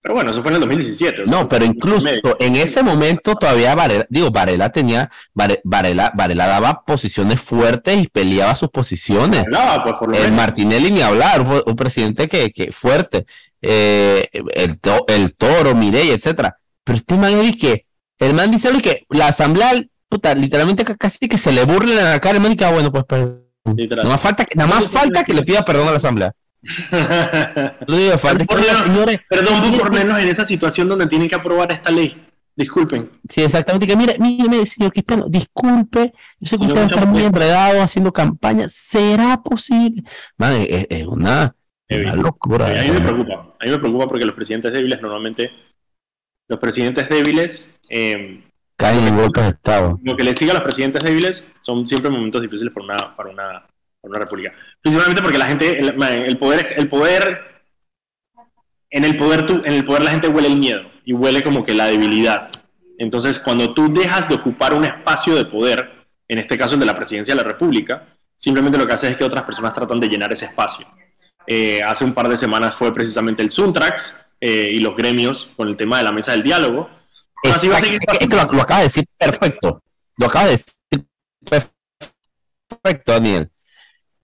Pero 0.02 0.16
bueno, 0.16 0.32
eso 0.32 0.42
fue 0.42 0.52
en 0.52 0.56
el 0.56 0.62
2017. 0.62 1.24
o 1.24 1.26
sea, 1.26 1.36
No, 1.36 1.50
pero 1.50 1.66
incluso 1.66 2.08
en 2.40 2.56
ese 2.56 2.82
momento 2.84 3.36
todavía 3.36 3.76
Varela, 3.76 4.06
digo, 4.10 4.32
Varela 4.32 4.72
tenía, 4.72 5.10
Vare- 5.34 5.60
Varela, 5.66 6.12
Varela 6.16 6.48
daba 6.48 6.84
posiciones 6.86 7.42
fuertes 7.42 7.98
y 8.04 8.08
peleaba 8.08 8.56
sus 8.56 8.70
posiciones. 8.70 9.42
Hablaba, 9.42 9.84
pues, 9.84 9.96
por 10.00 10.10
lo 10.10 10.16
El 10.16 10.24
menos. 10.24 10.38
Martinelli 10.38 10.92
ni 10.92 11.02
hablar, 11.02 11.42
un, 11.42 11.62
un 11.66 11.76
presidente 11.76 12.28
que, 12.30 12.52
que 12.52 12.72
fuerte, 12.72 13.26
eh, 13.62 14.26
el, 14.54 14.80
to- 14.80 15.06
el 15.10 15.36
toro, 15.36 15.76
Mireya, 15.76 16.14
etcétera. 16.14 16.58
Pero 16.86 16.98
este 16.98 17.16
man 17.18 17.34
es 17.42 17.58
que, 17.58 17.86
el 18.20 18.34
man 18.34 18.52
dice 18.52 18.70
algo 18.70 18.82
que 18.82 19.06
la 19.10 19.28
asamblea, 19.28 19.84
puta, 20.08 20.34
literalmente 20.34 20.86
ca- 20.86 20.96
casi 20.96 21.28
que 21.28 21.38
se 21.38 21.52
le 21.52 21.66
burlen 21.66 21.98
en 22.00 22.06
la 22.06 22.20
cara, 22.22 22.38
el 22.38 22.42
man 22.42 22.54
y 22.54 22.56
que, 22.56 22.64
ah, 22.66 22.72
bueno, 22.72 22.90
pues 22.92 23.04
perdón. 23.04 23.46
Nada 23.66 24.04
más 24.10 24.22
falta 24.22 24.46
que, 24.46 24.56
nada 24.56 24.70
más 24.74 24.86
falta 24.90 25.24
que 25.26 25.34
le 25.34 25.44
pida 25.44 25.64
perdón 25.66 25.90
a 25.90 25.92
la 25.92 25.98
asamblea. 25.98 26.32
Lo 27.88 27.98
digo, 27.98 28.18
falta 28.18 28.46
Por 28.46 28.60
menos- 28.62 28.82
señores, 28.84 29.20
Perdón 29.30 29.72
por 29.78 29.90
ponernos 29.90 30.20
en 30.20 30.28
esa 30.30 30.46
situación 30.46 30.88
donde 30.90 31.08
tienen 31.08 31.28
que 31.28 31.36
aprobar 31.36 31.72
esta 31.72 31.92
ley. 31.92 32.26
Disculpen. 32.56 33.10
Sí, 33.30 33.42
exactamente. 33.42 33.88
Que 33.88 33.96
mire, 33.96 34.18
mire, 34.20 34.66
señor 34.66 34.92
Cristiano, 34.92 35.26
disculpe, 35.30 36.12
yo 36.42 36.48
sé 36.48 36.58
que 36.58 36.58
Señor 36.58 36.72
usted 36.72 36.82
está 36.84 36.96
Cristiano, 36.96 37.12
muy 37.12 37.22
pues. 37.22 37.28
enredado 37.34 37.82
haciendo 37.82 38.12
campaña. 38.12 38.66
¿Será 38.68 39.42
posible? 39.42 40.04
Man, 40.38 40.54
es, 40.68 40.86
es 40.90 41.08
una, 41.08 41.56
una 41.90 42.16
locura. 42.16 42.66
A 42.66 42.84
mí 42.84 42.92
me 42.92 43.00
preocupa. 43.02 43.56
A 43.60 43.66
mí 43.66 43.72
me 43.72 43.80
preocupa 43.80 44.08
porque 44.10 44.26
los 44.26 44.36
presidentes 44.36 44.74
débiles 44.74 45.02
normalmente, 45.02 45.52
los 46.50 46.60
presidentes 46.60 47.08
débiles, 47.08 47.74
eh, 47.90 48.44
Caen 48.76 49.08
en 49.08 49.16
golpes 49.16 49.44
de 49.44 49.50
Estado. 49.52 50.00
lo 50.04 50.16
que 50.18 50.24
le 50.24 50.36
sigue 50.36 50.52
a 50.52 50.56
los 50.56 50.64
presidentes 50.64 51.02
débiles 51.04 51.46
son 51.62 51.86
siempre 51.88 52.10
momentos 52.10 52.42
difíciles 52.42 52.74
para 52.74 52.86
una, 52.86 53.16
para 53.16 53.30
una, 53.30 53.68
para 54.02 54.12
una 54.12 54.20
república. 54.20 54.54
Principalmente 54.82 55.22
porque 55.22 55.38
la 55.38 55.48
gente, 55.48 55.80
el, 55.80 56.02
el 56.02 56.38
poder, 56.38 56.74
el 56.78 56.90
poder, 56.90 57.64
en 58.90 59.06
el 59.06 59.18
poder 59.18 59.46
tú, 59.46 59.62
en 59.66 59.74
el 59.74 59.86
poder 59.86 60.04
la 60.04 60.12
gente 60.12 60.28
huele 60.28 60.48
el 60.48 60.58
miedo 60.58 60.90
y 61.06 61.14
huele 61.14 61.44
como 61.44 61.64
que 61.64 61.74
la 61.74 61.88
debilidad. 61.88 62.52
Entonces, 62.98 63.40
cuando 63.40 63.74
tú 63.74 63.94
dejas 63.94 64.28
de 64.28 64.36
ocupar 64.36 64.74
un 64.74 64.86
espacio 64.86 65.36
de 65.36 65.46
poder, 65.46 65.90
en 66.28 66.40
este 66.40 66.58
caso 66.58 66.74
el 66.74 66.80
de 66.80 66.86
la 66.86 66.96
presidencia 66.96 67.34
de 67.34 67.42
la 67.42 67.48
república, 67.48 68.08
simplemente 68.38 68.78
lo 68.78 68.86
que 68.86 68.94
hace 68.94 69.10
es 69.10 69.18
que 69.18 69.24
otras 69.24 69.44
personas 69.44 69.74
tratan 69.74 70.00
de 70.00 70.08
llenar 70.08 70.32
ese 70.34 70.46
espacio. 70.46 70.86
Eh, 71.48 71.82
hace 71.82 72.04
un 72.04 72.14
par 72.14 72.28
de 72.28 72.38
semanas 72.38 72.76
fue 72.78 72.94
precisamente 72.94 73.42
el 73.42 73.52
Suntrax 73.52 74.36
eh, 74.40 74.70
y 74.72 74.80
los 74.80 74.96
gremios 74.96 75.50
con 75.56 75.68
el 75.68 75.78
tema 75.78 75.98
de 75.98 76.04
la 76.04 76.12
mesa 76.12 76.32
del 76.32 76.44
diálogo. 76.44 76.90
Así 77.52 77.68
va 77.68 77.78
a 77.78 77.80
seguir 77.80 78.00
lo, 78.30 78.38
lo 78.52 78.62
acabas 78.62 78.80
de 78.80 78.84
decir 78.84 79.06
perfecto. 79.18 79.82
Lo 80.18 80.28
acabas 80.28 80.46
de 80.46 80.52
decir 80.52 81.06
perfecto, 82.70 83.12
Daniel. 83.14 83.50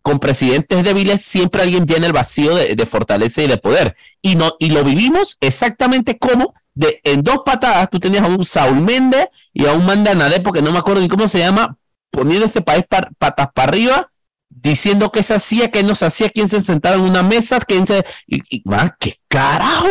Con 0.05 0.19
presidentes 0.19 0.83
débiles 0.83 1.23
siempre 1.23 1.63
alguien 1.63 1.87
llena 1.87 2.05
el 2.05 2.13
vacío 2.13 2.53
de, 2.53 2.85
fortaleza 2.85 3.41
y 3.41 3.47
de 3.47 3.57
poder. 3.57 3.95
Y, 4.21 4.35
no, 4.35 4.53
y 4.59 4.69
lo 4.69 4.83
vivimos 4.83 5.35
exactamente 5.41 6.19
como 6.19 6.53
de, 6.75 7.01
en 7.03 7.23
dos 7.23 7.39
patadas 7.43 7.89
tú 7.89 7.99
tenías 7.99 8.23
a 8.23 8.27
un 8.27 8.45
Saúl 8.45 8.81
Méndez 8.81 9.29
y 9.51 9.65
a 9.65 9.73
un 9.73 9.83
Mandanade, 9.83 10.41
porque 10.41 10.61
no 10.61 10.71
me 10.71 10.77
acuerdo 10.77 11.01
ni 11.01 11.07
cómo 11.07 11.27
se 11.27 11.39
llama, 11.39 11.79
poniendo 12.11 12.45
este 12.45 12.61
país 12.61 12.85
patas 13.17 13.47
para 13.51 13.67
arriba, 13.67 14.11
diciendo 14.47 15.11
que 15.11 15.23
se 15.23 15.33
hacía, 15.33 15.71
que 15.71 15.81
no 15.81 15.95
se 15.95 16.05
hacía, 16.05 16.29
quién 16.29 16.49
se 16.49 16.61
sentaba 16.61 16.97
en 16.97 17.01
una 17.01 17.23
mesa, 17.23 17.59
quién 17.61 17.87
se... 17.87 18.05
Y, 18.27 18.61
man, 18.63 18.95
¿qué 18.99 19.19
carajo? 19.27 19.87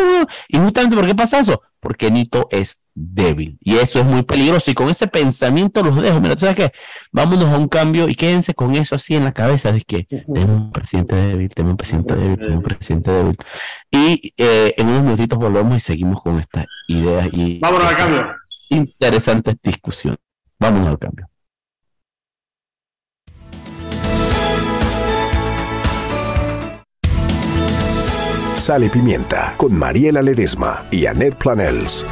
Y 0.46 0.58
justamente, 0.58 0.94
¿por 0.94 1.08
qué 1.08 1.16
pasa 1.16 1.40
eso? 1.40 1.60
Porque 1.80 2.12
Nito 2.12 2.46
es 2.52 2.83
débil. 2.94 3.58
Y 3.60 3.76
eso 3.76 3.98
es 3.98 4.04
muy 4.04 4.22
peligroso. 4.22 4.70
Y 4.70 4.74
con 4.74 4.88
ese 4.88 5.06
pensamiento 5.08 5.82
los 5.82 6.00
dejo. 6.00 6.20
Mira, 6.20 6.36
¿tú 6.36 6.40
¿sabes 6.40 6.56
qué? 6.56 6.72
Vámonos 7.12 7.46
a 7.52 7.58
un 7.58 7.68
cambio 7.68 8.08
y 8.08 8.14
quédense 8.14 8.54
con 8.54 8.74
eso 8.74 8.94
así 8.94 9.14
en 9.14 9.24
la 9.24 9.32
cabeza. 9.32 9.72
De 9.72 9.80
que 9.80 10.04
tenemos 10.04 10.62
un 10.62 10.72
presidente 10.72 11.14
débil, 11.16 11.48
tenemos 11.50 11.72
un 11.72 11.76
presidente 11.76 12.14
débil, 12.14 12.36
tenemos 12.36 12.56
un 12.58 12.62
presidente 12.62 13.10
débil. 13.10 13.36
Y 13.90 14.32
eh, 14.36 14.74
en 14.76 14.86
unos 14.88 15.02
minutitos 15.02 15.38
volvemos 15.38 15.76
y 15.76 15.80
seguimos 15.80 16.22
con 16.22 16.38
estas 16.38 16.66
ideas 16.88 17.28
y 17.32 17.58
Vámonos 17.60 17.86
al 17.88 17.96
cambio. 17.96 18.26
interesantes 18.70 19.56
discusiones. 19.62 20.18
Vámonos 20.58 20.88
al 20.88 20.98
cambio. 20.98 21.26
Sal 28.56 28.84
y 28.84 28.88
Pimienta 28.88 29.54
con 29.58 29.76
Mariela 29.76 30.22
Ledesma 30.22 30.84
y 30.90 31.06
Annette 31.06 31.36
Planels. 31.36 32.06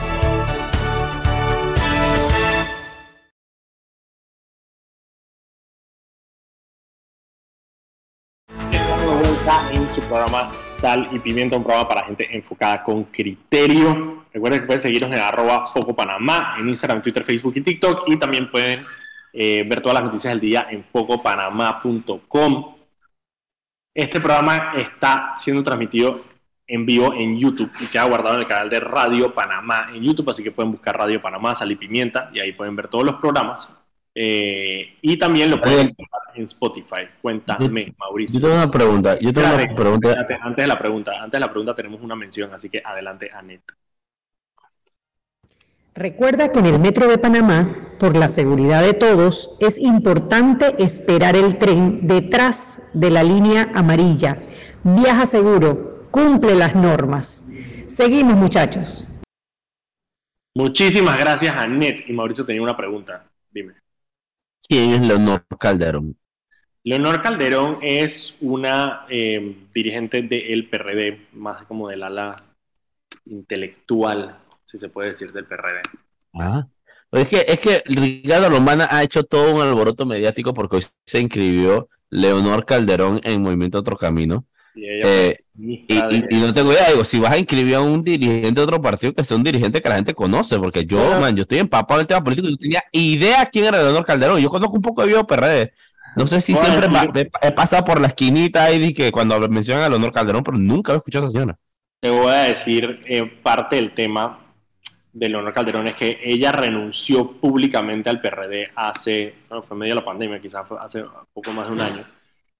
Vuelta 9.44 9.72
en 9.72 9.92
su 9.92 10.00
programa 10.02 10.52
Sal 10.52 11.08
y 11.10 11.18
Pimienta, 11.18 11.56
un 11.56 11.64
programa 11.64 11.88
para 11.88 12.04
gente 12.06 12.28
enfocada 12.36 12.84
con 12.84 13.02
criterio. 13.04 14.24
Recuerden 14.32 14.60
que 14.60 14.66
pueden 14.66 14.82
seguirnos 14.82 15.10
en 15.10 15.18
arroba 15.18 15.72
Foco 15.72 15.96
Panamá, 15.96 16.54
en 16.60 16.68
Instagram, 16.68 17.02
Twitter, 17.02 17.24
Facebook 17.24 17.52
y 17.56 17.62
TikTok. 17.62 18.04
Y 18.06 18.18
también 18.18 18.48
pueden 18.52 18.86
eh, 19.32 19.64
ver 19.68 19.80
todas 19.80 19.94
las 19.94 20.04
noticias 20.04 20.32
del 20.32 20.40
día 20.40 20.68
en 20.70 20.84
focopanamá.com. 20.84 22.76
Este 23.92 24.20
programa 24.20 24.74
está 24.76 25.32
siendo 25.36 25.64
transmitido 25.64 26.24
en 26.64 26.86
vivo 26.86 27.12
en 27.12 27.36
YouTube 27.36 27.72
y 27.80 27.88
queda 27.88 28.04
guardado 28.04 28.36
en 28.36 28.42
el 28.42 28.46
canal 28.46 28.70
de 28.70 28.78
Radio 28.78 29.34
Panamá 29.34 29.88
en 29.92 30.04
YouTube, 30.04 30.30
así 30.30 30.44
que 30.44 30.52
pueden 30.52 30.70
buscar 30.70 30.96
Radio 30.96 31.20
Panamá, 31.20 31.56
Sal 31.56 31.72
y 31.72 31.76
Pimienta, 31.76 32.30
y 32.32 32.38
ahí 32.38 32.52
pueden 32.52 32.76
ver 32.76 32.86
todos 32.86 33.04
los 33.04 33.16
programas. 33.16 33.68
Eh, 34.14 34.98
y 35.00 35.16
también 35.18 35.50
lo 35.50 35.60
pueden 35.60 35.88
encontrar 35.88 36.22
en 36.34 36.44
Spotify. 36.44 37.08
Cuéntame, 37.20 37.94
Mauricio. 37.98 38.40
Yo 38.40 38.46
tengo 38.46 38.62
una 38.62 38.70
pregunta. 38.70 39.18
Yo 39.18 39.32
tengo 39.32 39.54
una 39.54 39.74
pregunta. 39.74 40.08
espérate, 40.10 40.38
antes 40.40 40.64
de 40.64 40.68
la 40.68 40.78
pregunta, 40.78 41.12
antes 41.18 41.32
de 41.32 41.40
la 41.40 41.50
pregunta 41.50 41.74
tenemos 41.74 42.00
una 42.02 42.14
mención, 42.14 42.52
así 42.52 42.68
que 42.68 42.82
adelante, 42.84 43.30
Anet. 43.32 43.62
Recuerda 45.94 46.50
que 46.52 46.60
en 46.60 46.66
el 46.66 46.78
Metro 46.78 47.06
de 47.06 47.18
Panamá, 47.18 47.94
por 47.98 48.16
la 48.16 48.28
seguridad 48.28 48.82
de 48.82 48.94
todos, 48.94 49.56
es 49.60 49.78
importante 49.78 50.82
esperar 50.82 51.36
el 51.36 51.58
tren 51.58 52.06
detrás 52.06 52.90
de 52.94 53.10
la 53.10 53.22
línea 53.22 53.68
amarilla. 53.74 54.42
Viaja 54.84 55.26
seguro, 55.26 56.08
cumple 56.10 56.54
las 56.54 56.74
normas. 56.74 57.50
Seguimos 57.86 58.36
muchachos. 58.36 59.06
Muchísimas 60.54 61.18
gracias, 61.18 61.54
Anet. 61.56 62.08
Y 62.08 62.12
Mauricio 62.12 62.46
tenía 62.46 62.62
una 62.62 62.76
pregunta. 62.76 63.26
Dime. 63.50 63.81
¿Quién 64.72 64.94
es 64.94 65.06
Leonor 65.06 65.44
Calderón? 65.58 66.16
Leonor 66.82 67.20
Calderón 67.20 67.80
es 67.82 68.34
una 68.40 69.04
eh, 69.10 69.66
dirigente 69.74 70.22
del 70.22 70.66
PRD, 70.70 71.28
más 71.34 71.66
como 71.66 71.90
del 71.90 72.02
ala 72.02 72.42
intelectual, 73.26 74.38
si 74.64 74.78
se 74.78 74.88
puede 74.88 75.10
decir, 75.10 75.30
del 75.30 75.44
PRD. 75.44 75.82
Ah. 76.32 76.66
Es 77.10 77.28
que, 77.28 77.44
es 77.46 77.60
que 77.60 77.82
Ricardo 77.84 78.48
Romana 78.48 78.88
ha 78.90 79.02
hecho 79.02 79.24
todo 79.24 79.54
un 79.54 79.60
alboroto 79.60 80.06
mediático 80.06 80.54
porque 80.54 80.76
hoy 80.76 80.86
se 81.04 81.20
inscribió 81.20 81.90
Leonor 82.08 82.64
Calderón 82.64 83.20
en 83.24 83.42
Movimiento 83.42 83.78
Otro 83.78 83.98
Camino. 83.98 84.46
Y, 84.74 84.84
ella 84.88 85.02
Eh, 85.04 85.38
Y, 85.58 85.74
y- 85.94 86.24
y 86.30 86.40
no 86.40 86.52
tengo 86.52 86.72
idea, 86.72 86.88
digo, 86.90 87.04
si 87.04 87.18
vas 87.20 87.32
a 87.32 87.38
inscribir 87.38 87.74
a 87.74 87.80
un 87.82 88.02
dirigente 88.02 88.52
de 88.54 88.62
otro 88.62 88.80
partido, 88.80 89.12
que 89.14 89.22
sea 89.22 89.36
un 89.36 89.42
dirigente 89.42 89.82
que 89.82 89.88
la 89.88 89.96
gente 89.96 90.14
conoce, 90.14 90.58
porque 90.58 90.84
yo, 90.86 91.20
man, 91.20 91.36
yo 91.36 91.42
estoy 91.42 91.58
empapado 91.58 92.00
en 92.00 92.04
el 92.04 92.06
tema 92.06 92.24
político 92.24 92.48
y 92.48 92.52
no 92.52 92.56
tenía 92.56 92.82
idea 92.90 93.46
quién 93.46 93.66
era 93.66 93.82
Leonor 93.82 94.04
Calderón. 94.06 94.40
Yo 94.40 94.48
conozco 94.48 94.74
un 94.76 94.82
poco 94.82 95.02
de 95.02 95.08
Vivo 95.08 95.26
PRD. 95.26 95.72
No 96.16 96.26
sé 96.26 96.40
si 96.40 96.52
Bueno, 96.54 96.68
siempre 96.68 96.88
yo- 96.90 97.30
he, 97.42 97.52
pasado 97.52 97.84
por 97.84 98.00
la 98.00 98.08
esquinita 98.08 98.66
de 98.66 98.92
que 98.94 99.12
cuando 99.12 99.38
mencionan 99.48 99.84
a 99.84 99.88
Leonor 99.90 100.12
Calderón, 100.12 100.42
pero 100.42 100.58
nunca 100.58 100.92
he 100.92 100.96
escuchado 100.96 101.26
a 101.26 101.28
esa 101.28 101.38
señora. 101.38 101.58
Te 102.00 102.10
voy 102.10 102.30
a 102.30 102.42
decir, 102.44 103.00
eh, 103.06 103.24
parte 103.42 103.76
del 103.76 103.94
tema 103.94 104.40
de 105.12 105.28
Leonor 105.28 105.52
Calderón 105.52 105.86
es 105.86 105.94
que 105.94 106.18
ella 106.24 106.50
renunció 106.52 107.32
públicamente 107.32 108.08
al 108.10 108.20
PRD 108.20 108.70
hace, 108.74 109.34
bueno, 109.48 109.62
fue 109.62 109.76
medio 109.76 109.94
de 109.94 110.00
la 110.00 110.04
pandemia, 110.04 110.40
quizás 110.40 110.66
fue 110.66 110.78
hace 110.80 111.04
poco 111.32 111.52
más 111.52 111.66
de 111.66 111.72
un 111.72 111.80
año. 111.80 112.04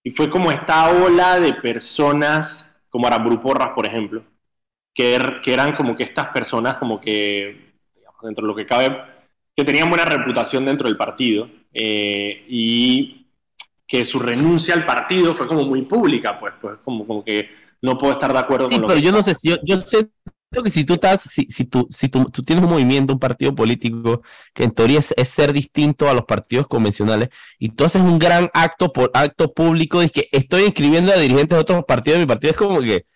Y 0.03 0.11
fue 0.11 0.31
como 0.31 0.51
esta 0.51 0.91
ola 0.91 1.39
de 1.41 1.55
personas, 1.55 2.69
como 2.91 3.07
Aramburu 3.07 3.41
Porras, 3.41 3.71
por 3.75 3.87
ejemplo, 3.87 4.25
que, 4.95 5.17
er- 5.19 5.43
que 5.43 5.55
eran 5.55 5.77
como 5.77 5.97
que 5.97 6.05
estas 6.05 6.29
personas 6.29 6.77
como 6.79 7.01
que, 7.01 7.75
digamos, 7.95 8.23
dentro 8.23 8.43
de 8.45 8.49
lo 8.49 8.57
que 8.57 8.67
cabe, 8.67 8.97
que 9.57 9.65
tenían 9.65 9.89
buena 9.91 10.05
reputación 10.05 10.65
dentro 10.67 10.89
del 10.89 10.97
partido 10.97 11.49
eh, 11.73 12.45
y 12.49 13.27
que 13.89 14.05
su 14.05 14.21
renuncia 14.21 14.75
al 14.75 14.87
partido 14.87 15.35
fue 15.35 15.49
como 15.49 15.67
muy 15.67 15.83
pública, 15.83 16.39
pues, 16.41 16.55
pues 16.61 16.79
como, 16.85 17.07
como 17.07 17.25
que 17.25 17.51
no 17.83 17.99
puedo 17.99 18.15
estar 18.15 18.33
de 18.33 18.39
acuerdo 18.41 18.71
Sí, 18.71 18.73
con 18.73 18.83
lo 18.83 18.91
pero 18.91 18.99
que 18.99 19.01
yo 19.01 19.13
no 19.13 19.23
sé 19.23 19.35
si 19.35 19.49
yo, 19.51 19.57
yo 19.65 19.81
siento 19.81 20.13
que 20.61 20.71
si 20.71 20.85
tú 20.85 20.95
estás, 20.95 21.23
si, 21.23 21.47
si 21.49 21.65
tú, 21.65 21.87
si 21.89 22.09
tú, 22.09 22.25
tú 22.25 22.43
tienes 22.43 22.65
un 22.65 22.71
movimiento, 22.71 23.13
un 23.13 23.21
partido 23.21 23.55
político, 23.55 24.23
que 24.53 24.65
en 24.65 24.73
teoría 24.73 24.99
es, 24.99 25.15
es 25.17 25.29
ser 25.29 25.53
distinto 25.53 26.11
a 26.11 26.15
los 26.15 26.25
partidos 26.25 26.67
convencionales, 26.67 27.29
y 27.59 27.69
tú 27.71 27.85
haces 27.85 28.03
un 28.03 28.19
gran 28.19 28.51
acto 28.53 28.93
por 28.93 29.11
acto 29.15 29.53
público, 29.55 30.01
de 30.01 30.11
que 30.11 30.29
estoy 30.33 30.65
inscribiendo 30.65 31.13
a 31.13 31.17
dirigentes 31.17 31.57
de 31.57 31.61
otros 31.61 31.85
partidos 31.85 32.19
mi 32.21 32.27
partido, 32.27 32.51
es 32.51 32.57
como 32.57 32.81
que 32.81 33.07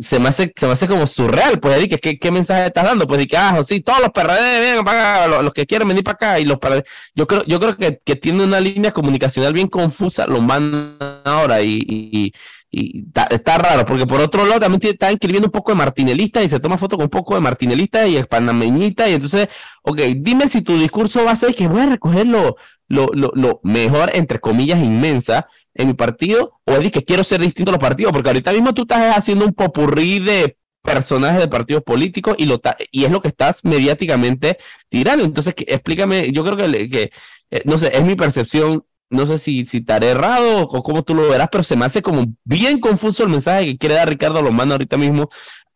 se 0.00 0.18
me 0.18 0.28
hace, 0.28 0.52
se 0.54 0.66
me 0.66 0.72
hace 0.72 0.86
como 0.86 1.06
surreal, 1.06 1.60
pues, 1.60 1.88
que, 1.88 1.98
¿qué, 1.98 2.18
qué 2.18 2.30
mensaje 2.30 2.66
estás 2.66 2.84
dando? 2.84 3.06
Pues 3.06 3.18
de 3.18 3.26
que, 3.26 3.36
ah, 3.36 3.60
sí, 3.64 3.80
todos 3.80 4.00
los 4.00 4.10
PRD 4.10 4.60
vengan 4.60 4.84
para 4.84 5.24
acá, 5.24 5.42
los, 5.42 5.52
que 5.52 5.66
quieren 5.66 5.88
venir 5.88 6.04
para 6.04 6.14
acá, 6.14 6.40
y 6.40 6.44
los 6.44 6.58
PRD, 6.58 6.84
yo 7.14 7.26
creo, 7.26 7.44
yo 7.44 7.60
creo 7.60 7.76
que, 7.76 8.00
que 8.04 8.16
tiene 8.16 8.44
una 8.44 8.60
línea 8.60 8.92
comunicacional 8.92 9.52
bien 9.52 9.68
confusa, 9.68 10.26
lo 10.26 10.40
mandan 10.40 10.96
ahora, 11.24 11.62
y, 11.62 12.32
y, 12.72 13.04
está, 13.30 13.58
raro, 13.58 13.84
porque 13.84 14.06
por 14.06 14.20
otro 14.20 14.44
lado 14.46 14.60
también 14.60 14.80
está 14.92 15.10
inscribiendo 15.10 15.48
un 15.48 15.52
poco 15.52 15.72
de 15.72 15.78
martinelista 15.78 16.42
y 16.42 16.48
se 16.48 16.60
toma 16.60 16.78
foto 16.78 16.96
con 16.96 17.04
un 17.04 17.10
poco 17.10 17.34
de 17.34 17.40
martinelista 17.40 18.06
y 18.06 18.22
panameñita, 18.24 19.08
y 19.08 19.14
entonces, 19.14 19.48
ok, 19.82 20.00
dime 20.16 20.48
si 20.48 20.62
tu 20.62 20.78
discurso 20.78 21.24
va 21.24 21.32
a 21.32 21.36
ser 21.36 21.54
que 21.54 21.66
voy 21.66 21.82
a 21.82 21.86
recoger 21.86 22.26
lo, 22.26 22.56
lo, 22.88 23.08
lo, 23.12 23.32
lo 23.34 23.60
mejor, 23.64 24.10
entre 24.14 24.38
comillas, 24.38 24.80
inmensa 24.80 25.48
en 25.74 25.88
mi 25.88 25.94
partido, 25.94 26.60
o 26.64 26.72
es 26.72 26.90
que 26.90 27.04
quiero 27.04 27.24
ser 27.24 27.40
distinto 27.40 27.70
a 27.70 27.74
los 27.74 27.80
partidos, 27.80 28.12
porque 28.12 28.28
ahorita 28.28 28.52
mismo 28.52 28.74
tú 28.74 28.82
estás 28.82 29.16
haciendo 29.16 29.44
un 29.44 29.52
popurrí 29.52 30.18
de 30.18 30.56
personajes 30.82 31.40
de 31.40 31.48
partidos 31.48 31.82
políticos 31.82 32.36
y, 32.38 32.46
lo 32.46 32.60
y 32.90 33.04
es 33.04 33.10
lo 33.10 33.20
que 33.20 33.28
estás 33.28 33.64
mediáticamente 33.64 34.58
tirando. 34.88 35.24
Entonces, 35.24 35.54
explícame, 35.56 36.32
yo 36.32 36.44
creo 36.44 36.56
que, 36.56 37.10
eh, 37.50 37.62
no 37.64 37.78
sé, 37.78 37.96
es 37.96 38.02
mi 38.02 38.16
percepción, 38.16 38.84
no 39.10 39.26
sé 39.26 39.38
si, 39.38 39.66
si 39.66 39.78
estaré 39.78 40.10
errado 40.10 40.62
o 40.62 40.82
cómo 40.82 41.02
tú 41.02 41.14
lo 41.14 41.28
verás, 41.28 41.48
pero 41.50 41.64
se 41.64 41.76
me 41.76 41.84
hace 41.84 42.02
como 42.02 42.26
bien 42.44 42.80
confuso 42.80 43.24
el 43.24 43.28
mensaje 43.28 43.66
que 43.66 43.78
quiere 43.78 43.96
dar 43.96 44.08
Ricardo 44.08 44.40
Lomano 44.42 44.72
ahorita 44.72 44.96
mismo. 44.96 45.28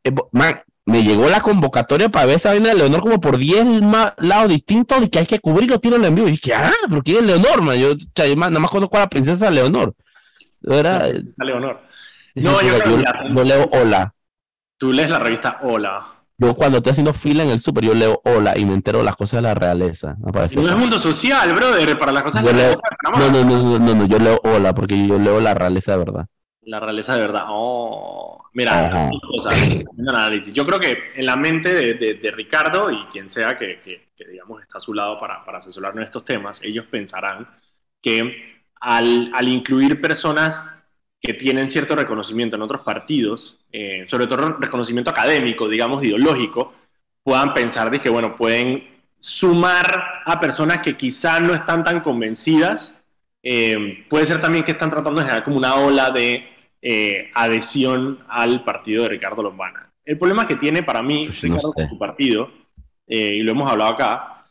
Eh, 0.04 0.12
me 0.86 1.02
llegó 1.02 1.28
la 1.30 1.40
convocatoria 1.40 2.08
para 2.10 2.26
ver 2.26 2.36
esa 2.36 2.50
vaina 2.50 2.68
de 2.70 2.74
Leonor 2.74 3.00
como 3.00 3.20
por 3.20 3.38
10 3.38 3.64
ma- 3.82 4.14
lados 4.18 4.48
distintos 4.50 5.02
y 5.02 5.08
que 5.08 5.18
hay 5.20 5.26
que 5.26 5.38
cubrirlo, 5.40 5.78
tíralo 5.80 6.06
en 6.06 6.14
vivo. 6.14 6.28
Y 6.28 6.32
dije, 6.32 6.54
ah, 6.54 6.70
pero 6.88 7.02
¿quién 7.02 7.18
es 7.18 7.24
Leonor, 7.24 7.62
man? 7.62 7.76
Yo, 7.78 7.94
nada 8.36 8.50
más 8.60 8.70
conozco 8.70 8.96
a 8.96 9.00
la 9.00 9.08
princesa 9.08 9.50
Leonor. 9.50 9.94
Era, 10.62 11.08
eh, 11.08 11.22
a 11.38 11.44
Leonor. 11.44 11.80
No, 12.34 12.60
yo 12.60 12.78
yo, 12.84 13.02
yo 13.34 13.44
leo 13.44 13.68
hola. 13.72 14.14
Tú 14.76 14.92
lees 14.92 15.08
la 15.08 15.18
revista 15.18 15.60
Hola. 15.62 16.04
Yo 16.36 16.54
cuando 16.54 16.78
estoy 16.78 16.90
haciendo 16.90 17.14
fila 17.14 17.44
en 17.44 17.50
el 17.50 17.60
super, 17.60 17.84
yo 17.84 17.94
leo 17.94 18.20
hola 18.24 18.58
y 18.58 18.64
me 18.66 18.74
entero 18.74 18.98
de 18.98 19.04
las 19.04 19.14
cosas 19.14 19.38
de 19.38 19.42
la 19.42 19.54
realeza. 19.54 20.16
No 20.18 20.68
es 20.68 20.76
mundo 20.76 21.00
social, 21.00 21.54
brother, 21.54 21.96
para 21.96 22.10
las 22.10 22.24
cosas 22.24 22.42
Yo 22.42 22.48
de 22.48 22.54
la 22.54 22.68
leo- 22.70 22.80
no, 23.16 23.30
no, 23.30 23.44
no, 23.44 23.78
no, 23.78 23.94
no, 23.94 24.06
yo 24.06 24.18
leo 24.18 24.40
hola 24.42 24.74
porque 24.74 25.06
yo 25.06 25.16
leo 25.18 25.40
la 25.40 25.54
realeza 25.54 25.92
de 25.92 25.98
verdad. 25.98 26.26
La 26.66 26.80
realeza 26.80 27.14
de 27.14 27.20
verdad. 27.20 27.44
Oh. 27.48 28.44
Mira, 28.54 29.10
cosas, 29.20 29.58
un 29.96 30.08
análisis. 30.08 30.52
Yo 30.54 30.64
creo 30.64 30.78
que 30.78 30.96
en 31.16 31.26
la 31.26 31.36
mente 31.36 31.72
de, 31.74 31.94
de- 31.94 32.14
de 32.14 32.30
Ricardo 32.30 32.90
y 32.90 33.04
quien 33.06 33.28
sea 33.28 33.56
que, 33.58 33.80
que- 33.80 34.08
que, 34.16 34.24
digamos, 34.28 34.62
está 34.62 34.78
a 34.78 34.80
su 34.80 34.94
lado 34.94 35.18
para, 35.18 35.44
para 35.44 35.58
asesorarnos 35.58 35.98
en 36.02 36.04
estos 36.04 36.24
temas, 36.24 36.60
ellos 36.62 36.86
pensarán 36.88 37.48
que 38.00 38.54
al, 38.80 39.30
al 39.34 39.48
incluir 39.48 40.00
personas 40.00 40.70
que 41.20 41.34
tienen 41.34 41.68
cierto 41.68 41.96
reconocimiento 41.96 42.54
en 42.56 42.62
otros 42.62 42.82
partidos, 42.82 43.58
eh, 43.72 44.04
sobre 44.08 44.26
todo 44.26 44.56
reconocimiento 44.60 45.10
académico, 45.10 45.68
digamos, 45.68 46.04
ideológico, 46.04 46.74
puedan 47.24 47.54
pensar 47.54 47.90
de 47.90 47.98
que, 48.00 48.08
bueno, 48.10 48.36
pueden 48.36 48.86
sumar 49.18 50.22
a 50.26 50.38
personas 50.38 50.78
que 50.78 50.96
quizá 50.96 51.40
no 51.40 51.54
están 51.54 51.82
tan 51.82 52.00
convencidas. 52.00 52.94
Eh, 53.42 54.04
puede 54.08 54.26
ser 54.26 54.40
también 54.40 54.64
que 54.64 54.72
están 54.72 54.90
tratando 54.90 55.20
de 55.20 55.26
generar 55.26 55.44
como 55.44 55.56
una 55.56 55.74
ola 55.76 56.10
de 56.10 56.46
eh, 56.86 57.30
adhesión 57.34 58.18
al 58.28 58.62
partido 58.62 59.04
de 59.04 59.08
Ricardo 59.08 59.42
Lombana. 59.42 59.90
El 60.04 60.18
problema 60.18 60.46
que 60.46 60.56
tiene 60.56 60.82
para 60.82 61.02
mí 61.02 61.24
no 61.24 61.32
Ricardo 61.32 61.72
sé. 61.72 61.74
con 61.74 61.88
su 61.88 61.98
partido, 61.98 62.50
eh, 63.06 63.36
y 63.36 63.42
lo 63.42 63.52
hemos 63.52 63.70
hablado 63.70 63.94
acá, 63.94 64.46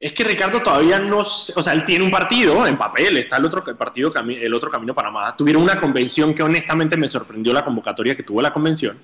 es 0.00 0.12
que 0.12 0.24
Ricardo 0.24 0.60
todavía 0.62 0.98
no, 0.98 1.24
se- 1.24 1.52
o 1.58 1.62
sea, 1.62 1.72
él 1.74 1.84
tiene 1.84 2.04
un 2.04 2.10
partido 2.10 2.66
en 2.66 2.76
papel, 2.78 3.16
está 3.18 3.36
el 3.36 3.44
otro 3.46 3.62
el 3.66 3.76
partido, 3.76 4.12
el 4.28 4.54
otro 4.54 4.70
Camino 4.70 4.94
Panamá. 4.94 5.34
Tuvieron 5.36 5.62
una 5.62 5.78
convención 5.80 6.34
que 6.34 6.42
honestamente 6.42 6.96
me 6.96 7.08
sorprendió 7.08 7.52
la 7.52 7.64
convocatoria 7.64 8.14
que 8.14 8.22
tuvo 8.22 8.42
la 8.42 8.52
convención. 8.52 8.98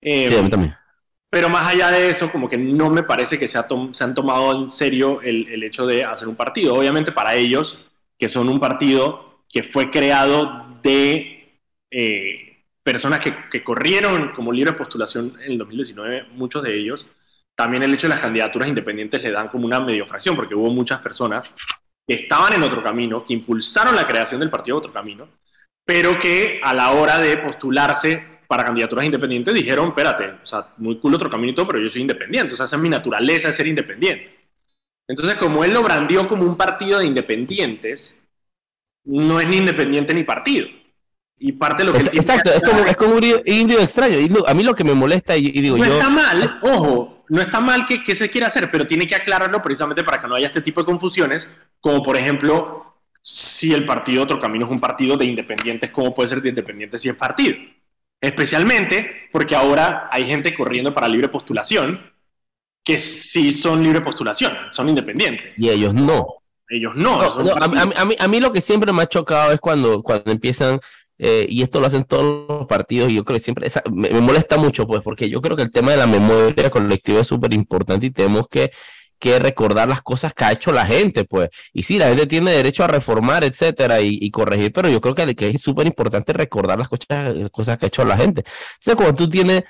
Eh, 0.00 0.30
Sí, 0.30 0.36
a 0.36 0.42
mí 0.42 0.50
también. 0.50 0.74
pero 1.30 1.48
más 1.48 1.66
allá 1.72 1.90
de 1.90 2.10
eso, 2.10 2.30
como 2.30 2.48
que 2.48 2.58
no 2.58 2.90
me 2.90 3.02
parece 3.02 3.38
que 3.38 3.48
se, 3.48 3.58
ha 3.58 3.66
tom- 3.68 3.92
se 3.94 4.04
han 4.04 4.14
tomado 4.14 4.52
en 4.64 4.70
serio 4.70 5.20
el, 5.22 5.48
el 5.48 5.62
hecho 5.64 5.86
de 5.86 6.04
hacer 6.04 6.28
un 6.28 6.36
partido. 6.36 6.74
Obviamente 6.74 7.12
para 7.12 7.34
ellos, 7.34 7.78
que 8.18 8.28
son 8.28 8.48
un 8.48 8.60
partido 8.60 9.42
que 9.50 9.62
fue 9.62 9.90
creado 9.90 10.78
de 10.82 11.37
eh, 11.90 12.64
personas 12.82 13.20
que, 13.20 13.62
corrieron 13.62 14.32
como 14.32 14.52
libre 14.52 14.72
postulación 14.72 15.34
en 15.44 15.52
el 15.52 15.58
2019, 15.58 16.28
muchos 16.32 16.62
de 16.62 16.74
ellos, 16.74 17.06
también 17.54 17.82
el 17.82 17.92
hecho 17.92 18.08
de 18.08 18.14
las 18.14 18.22
candidaturas 18.22 18.68
independientes 18.68 19.22
le 19.22 19.30
dan 19.30 19.48
como 19.48 19.66
una 19.66 19.80
medio 19.80 20.06
fracción, 20.06 20.36
porque 20.36 20.54
hubo 20.54 20.70
muchas 20.70 21.00
personas 21.00 21.50
que 22.06 22.14
estaban 22.14 22.54
en 22.54 22.62
otro 22.62 22.82
camino, 22.82 23.24
que 23.24 23.34
impulsaron 23.34 23.94
la 23.94 24.06
creación 24.06 24.40
del 24.40 24.50
partido 24.50 24.78
Otro 24.78 24.92
Camino, 24.92 25.28
pero 25.84 26.18
que 26.18 26.60
a 26.62 26.72
la 26.72 26.92
hora 26.92 27.18
de 27.18 27.36
postularse 27.38 28.38
para 28.46 28.64
candidaturas 28.64 29.04
independientes 29.04 29.52
dijeron, 29.52 29.88
espérate, 29.88 30.42
o 30.42 30.46
sea, 30.46 30.72
muy 30.78 30.98
cool 30.98 31.14
otro 31.14 31.28
todo, 31.28 31.66
pero 31.66 31.78
yo 31.78 31.90
soy 31.90 32.00
independiente, 32.00 32.54
o 32.54 32.56
sea, 32.56 32.64
esa 32.64 32.76
es 32.76 32.82
mi 32.82 32.88
naturaleza, 32.88 33.50
es 33.50 33.56
ser 33.56 33.66
independiente. 33.66 34.34
Entonces, 35.06 35.34
como 35.36 35.64
él 35.64 35.72
lo 35.72 35.82
brandió 35.82 36.26
como 36.28 36.44
un 36.44 36.56
partido 36.56 36.98
de 36.98 37.06
independientes, 37.06 38.26
no 39.04 39.40
es 39.40 39.46
ni 39.46 39.56
independiente 39.56 40.14
ni 40.14 40.24
partido. 40.24 40.66
Y 41.40 41.52
parte 41.52 41.82
de 41.82 41.86
lo 41.86 41.92
que... 41.92 41.98
Es- 41.98 42.14
exacto, 42.14 42.50
es 42.52 42.60
como, 42.60 42.80
es 42.84 42.96
como 42.96 43.14
un 43.14 43.22
híbrido- 43.22 43.80
extraño. 43.80 44.18
Y 44.18 44.30
a 44.46 44.54
mí 44.54 44.62
lo 44.64 44.74
que 44.74 44.84
me 44.84 44.94
molesta, 44.94 45.36
y, 45.36 45.46
y 45.46 45.60
digo 45.60 45.76
no 45.78 45.84
yo, 45.84 45.92
está 45.94 46.10
mal, 46.10 46.58
ojo, 46.62 47.24
no 47.28 47.40
está 47.40 47.60
mal 47.60 47.86
que, 47.86 48.02
que 48.02 48.14
se 48.16 48.28
quiera 48.28 48.48
hacer, 48.48 48.70
pero 48.70 48.86
tiene 48.86 49.06
que 49.06 49.14
aclararlo 49.14 49.62
precisamente 49.62 50.02
para 50.02 50.20
que 50.20 50.26
no 50.26 50.34
haya 50.34 50.48
este 50.48 50.60
tipo 50.62 50.80
de 50.80 50.86
confusiones, 50.86 51.48
como 51.80 52.02
por 52.02 52.16
ejemplo, 52.16 52.94
si 53.22 53.72
el 53.72 53.84
partido 53.86 54.22
Otro 54.22 54.40
Camino 54.40 54.64
es 54.66 54.70
un 54.72 54.80
partido 54.80 55.16
de 55.16 55.26
independientes, 55.26 55.90
¿cómo 55.90 56.14
puede 56.14 56.28
ser 56.30 56.42
de 56.42 56.48
independientes 56.48 57.02
si 57.02 57.08
es 57.08 57.14
partido? 57.16 57.56
Especialmente 58.20 59.28
porque 59.32 59.54
ahora 59.54 60.08
hay 60.10 60.26
gente 60.26 60.54
corriendo 60.54 60.92
para 60.92 61.08
libre 61.08 61.28
postulación 61.28 62.00
que 62.84 62.98
sí 62.98 63.52
son 63.52 63.82
libre 63.82 64.00
postulación, 64.00 64.52
son 64.72 64.88
independientes. 64.88 65.52
y 65.56 65.68
ellos 65.68 65.94
no. 65.94 66.26
Ellos 66.70 66.92
no. 66.96 67.22
No, 67.22 67.44
no, 67.44 67.52
a, 67.54 67.64
a 67.64 67.68
mí- 67.68 67.92
a 67.96 68.04
mí, 68.04 68.16
a 68.18 68.28
mí 68.28 68.40
lo 68.40 68.52
que 68.52 68.60
siempre 68.60 68.92
me 68.92 69.02
ha 69.02 69.06
chocado 69.06 69.52
es 69.52 69.60
cuando, 69.60 70.02
cuando 70.02 70.30
empiezan, 70.30 70.80
eh, 71.18 71.46
y 71.48 71.62
esto 71.62 71.80
lo 71.80 71.86
hacen 71.86 72.04
todos 72.04 72.46
los 72.48 72.66
partidos, 72.66 73.10
y 73.10 73.16
yo 73.16 73.24
creo 73.24 73.36
que 73.36 73.42
siempre 73.44 73.66
esa- 73.66 73.82
me, 73.92 74.10
molesta 74.20 74.56
mucho, 74.56 74.86
pues, 74.86 75.02
porque 75.02 75.28
yo 75.28 75.40
creo 75.40 75.56
que 75.56 75.62
el 75.62 75.72
tema 75.72 75.90
de 75.92 75.96
la 75.98 76.06
memoria 76.06 76.70
colectiva 76.70 77.20
es 77.20 77.28
súper 77.28 77.52
importante 77.54 78.06
y 78.06 78.10
tenemos 78.10 78.46
que, 78.48 78.70
que 79.18 79.38
recordar 79.38 79.88
las 79.88 80.02
cosas 80.02 80.32
que 80.32 80.44
ha 80.44 80.52
hecho 80.52 80.72
la 80.72 80.86
gente, 80.86 81.24
pues. 81.24 81.48
Y 81.72 81.82
sí, 81.82 81.98
la 81.98 82.08
gente 82.08 82.26
tiene 82.26 82.52
derecho 82.52 82.84
a 82.84 82.86
reformar, 82.86 83.42
etcétera, 83.44 84.00
y, 84.00 84.30
corregir, 84.30 84.72
pero 84.72 84.88
yo 84.88 85.00
creo 85.00 85.14
que, 85.14 85.34
que 85.34 85.50
es 85.50 85.60
súper 85.62 85.86
importante 85.86 86.32
recordar 86.32 86.78
las 86.78 86.88
cosas, 86.88 87.34
las 87.34 87.50
cosas 87.50 87.78
que 87.78 87.86
ha 87.86 87.88
hecho 87.88 88.04
la 88.04 88.16
gente. 88.16 88.42
O 88.42 88.44
sea, 88.80 88.94
cuando 88.94 89.14
tú 89.16 89.28
tienes 89.28 89.64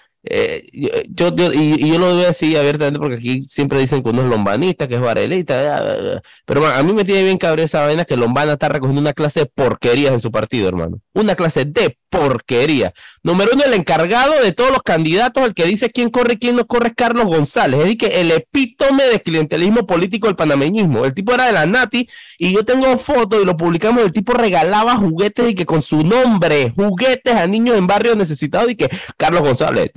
yo, 0.72 1.35
yo, 1.35 1.53
y, 1.53 1.89
yo 1.89 1.99
lo 1.99 2.14
voy 2.14 2.24
a 2.24 2.29
decir 2.29 2.57
abiertamente 2.59 2.99
porque 2.99 3.16
aquí 3.16 3.43
siempre 3.43 3.81
dicen 3.81 4.03
que 4.03 4.11
uno 4.11 4.22
es 4.22 4.29
lombanista, 4.29 4.89
que 4.89 4.97
es 4.97 5.01
varelita, 5.01 6.22
pero 6.45 6.66
a 6.66 6.83
mí 6.83 6.93
me 6.93 7.05
tiene 7.05 7.24
bien 7.24 7.39
cabrón 7.39 7.64
esa 7.64 7.85
vaina 7.85 8.05
que 8.05 8.16
Lombana 8.16 8.53
está 8.53 8.68
recogiendo 8.68 9.01
una 9.01 9.12
clase 9.12 9.41
de 9.41 9.47
porquerías 9.47 10.12
en 10.12 10.20
su 10.20 10.31
partido, 10.31 10.68
hermano. 10.68 11.01
Una 11.14 11.35
clase 11.35 11.64
de 11.64 11.99
porquería. 12.11 12.93
Número 13.22 13.51
uno, 13.55 13.64
el 13.64 13.74
encargado 13.74 14.33
de 14.43 14.53
todos 14.53 14.70
los 14.70 14.83
candidatos, 14.83 15.45
el 15.45 15.55
que 15.55 15.66
dice 15.66 15.91
quién 15.91 16.11
corre 16.11 16.35
y 16.35 16.39
quién 16.39 16.57
no 16.57 16.66
corre 16.66 16.89
es 16.89 16.95
Carlos 16.95 17.26
González. 17.26 17.81
Es 17.81 17.85
decir, 17.85 17.99
que 17.99 18.20
el 18.20 18.31
epítome 18.31 19.05
de 19.05 19.20
clientelismo 19.20 19.87
político 19.87 20.26
del 20.26 20.37
panameñismo. 20.37 21.05
El 21.05 21.14
tipo 21.14 21.35
era 21.35 21.47
de 21.47 21.53
la 21.53 21.66
Nati 21.66 22.09
y 22.39 22.55
yo 22.55 22.64
tengo 22.64 22.97
fotos 22.99 23.43
y 23.43 23.45
lo 23.45 23.57
publicamos. 23.57 24.03
El 24.05 24.12
tipo 24.12 24.33
regalaba 24.33 24.97
juguetes 24.97 25.51
y 25.51 25.55
que 25.55 25.66
con 25.66 25.83
su 25.83 26.03
nombre, 26.03 26.72
juguetes 26.74 27.35
a 27.35 27.47
niños 27.47 27.76
en 27.76 27.87
barrios 27.87 28.16
necesitados 28.16 28.70
y 28.70 28.76
que 28.76 28.89
Carlos 29.16 29.43
González, 29.43 29.91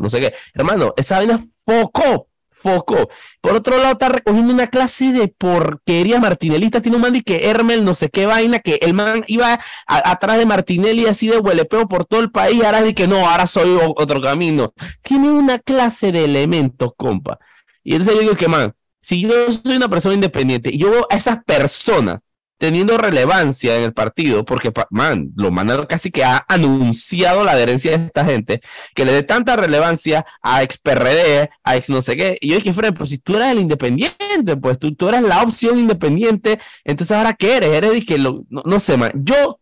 no 0.00 0.10
sé 0.10 0.20
qué. 0.20 0.34
Hermano, 0.54 0.94
esa 0.96 1.18
vaina 1.18 1.34
es 1.34 1.40
poco, 1.64 2.28
poco. 2.62 3.08
Por 3.40 3.56
otro 3.56 3.76
lado, 3.78 3.92
está 3.92 4.08
recogiendo 4.08 4.52
una 4.52 4.68
clase 4.68 5.12
de 5.12 5.28
porquería 5.28 6.20
martinelista. 6.20 6.80
Tiene 6.80 6.96
un 6.96 7.02
man 7.02 7.20
que 7.22 7.48
Hermel, 7.48 7.84
no 7.84 7.94
sé 7.94 8.08
qué 8.10 8.26
vaina, 8.26 8.60
que 8.60 8.76
el 8.82 8.94
man 8.94 9.24
iba 9.26 9.58
atrás 9.86 10.38
de 10.38 10.46
Martinelli 10.46 11.06
así 11.06 11.28
de 11.28 11.38
huelepeo 11.38 11.88
por 11.88 12.04
todo 12.04 12.20
el 12.20 12.30
país. 12.30 12.62
Ahora 12.62 12.82
dice 12.82 12.94
que 12.94 13.08
no, 13.08 13.28
ahora 13.28 13.46
soy 13.46 13.76
otro 13.96 14.20
camino. 14.20 14.72
Tiene 15.02 15.30
una 15.30 15.58
clase 15.58 16.12
de 16.12 16.24
elementos, 16.24 16.92
compa. 16.96 17.38
Y 17.84 17.92
entonces 17.92 18.14
yo 18.14 18.20
digo 18.20 18.36
que, 18.36 18.48
man, 18.48 18.74
si 19.00 19.20
yo 19.20 19.50
soy 19.50 19.76
una 19.76 19.88
persona 19.88 20.14
independiente 20.14 20.70
y 20.72 20.78
yo 20.78 20.90
veo 20.90 21.06
a 21.10 21.16
esas 21.16 21.42
personas 21.44 22.22
teniendo 22.62 22.96
relevancia 22.96 23.76
en 23.76 23.82
el 23.82 23.92
partido, 23.92 24.44
porque, 24.44 24.70
man, 24.90 25.32
lo 25.34 25.50
mandan 25.50 25.84
casi 25.86 26.12
que 26.12 26.22
ha 26.22 26.46
anunciado 26.46 27.42
la 27.42 27.50
adherencia 27.50 27.90
de 27.98 28.04
esta 28.04 28.24
gente, 28.24 28.60
que 28.94 29.04
le 29.04 29.10
dé 29.10 29.24
tanta 29.24 29.56
relevancia 29.56 30.24
a 30.42 30.62
ex 30.62 30.78
PRD, 30.78 31.50
a 31.64 31.76
ex 31.76 31.90
no 31.90 32.00
sé 32.02 32.16
qué. 32.16 32.38
Y 32.40 32.50
yo 32.50 32.54
dije, 32.54 32.72
Fred, 32.72 32.94
pues 32.94 33.10
si 33.10 33.18
tú 33.18 33.34
eres 33.34 33.48
el 33.48 33.58
independiente, 33.58 34.56
pues 34.62 34.78
tú, 34.78 34.94
tú 34.94 35.08
eres 35.08 35.22
la 35.22 35.42
opción 35.42 35.76
independiente, 35.76 36.60
entonces 36.84 37.16
ahora 37.16 37.32
qué 37.32 37.56
eres? 37.56 37.70
Eres 37.70 38.06
que 38.06 38.16
lo, 38.16 38.44
no, 38.48 38.78
sé, 38.78 38.96
man. 38.96 39.10
Yo, 39.16 39.58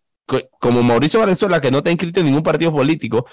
como 0.60 0.82
Mauricio 0.82 1.20
Valenzuela, 1.20 1.58
que 1.58 1.70
no 1.70 1.78
está 1.78 1.90
inscrito 1.90 2.20
en 2.20 2.26
ningún 2.26 2.42
partido 2.42 2.70
político, 2.70 3.24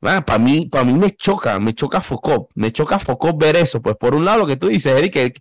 para 0.00 0.38
mí, 0.40 0.66
para 0.66 0.82
mí 0.82 0.94
me 0.94 1.12
choca, 1.12 1.60
me 1.60 1.74
choca 1.74 2.00
Focop, 2.00 2.50
me 2.56 2.72
choca 2.72 2.98
Focop 2.98 3.40
ver 3.40 3.54
eso. 3.54 3.80
Pues 3.80 3.94
por 3.94 4.16
un 4.16 4.24
lado 4.24 4.38
lo 4.38 4.46
que 4.48 4.56
tú 4.56 4.66
dices, 4.66 4.98
Eric, 4.98 5.12
que 5.12 5.32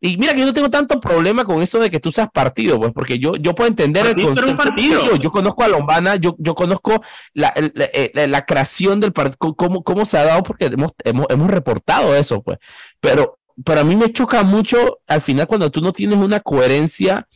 y 0.00 0.16
mira 0.16 0.32
que 0.32 0.40
yo 0.40 0.46
no 0.46 0.54
tengo 0.54 0.70
tanto 0.70 1.00
problema 1.00 1.44
con 1.44 1.60
eso 1.60 1.80
de 1.80 1.90
que 1.90 1.98
tú 1.98 2.12
seas 2.12 2.28
partido, 2.32 2.78
pues, 2.78 2.92
porque 2.92 3.18
yo, 3.18 3.32
yo 3.34 3.54
puedo 3.54 3.68
entender 3.68 4.06
el 4.06 4.22
concepto. 4.22 4.56
Partido. 4.56 5.16
Yo, 5.16 5.30
conozco 5.32 5.64
a 5.64 5.68
Lombana, 5.68 6.16
yo, 6.16 6.36
yo 6.38 6.54
conozco 6.54 7.02
la, 7.34 7.52
la, 8.14 8.44
creación 8.44 9.00
del 9.00 9.12
partido, 9.12 9.54
cómo, 9.56 9.82
cómo 9.82 10.06
se 10.06 10.18
ha 10.18 10.24
dado, 10.24 10.42
porque 10.44 10.66
hemos, 10.66 10.92
hemos, 11.04 11.26
hemos 11.28 11.50
reportado 11.50 12.14
eso, 12.14 12.42
pues. 12.42 12.58
Pero, 13.00 13.38
pero 13.64 13.80
a 13.80 13.84
mí 13.84 13.96
me 13.96 14.12
choca 14.12 14.44
mucho 14.44 15.00
al 15.08 15.20
final 15.20 15.48
cuando 15.48 15.70
tú 15.70 15.80
no 15.80 15.92
tienes 15.92 16.18
una 16.18 16.40
coherencia 16.40 17.26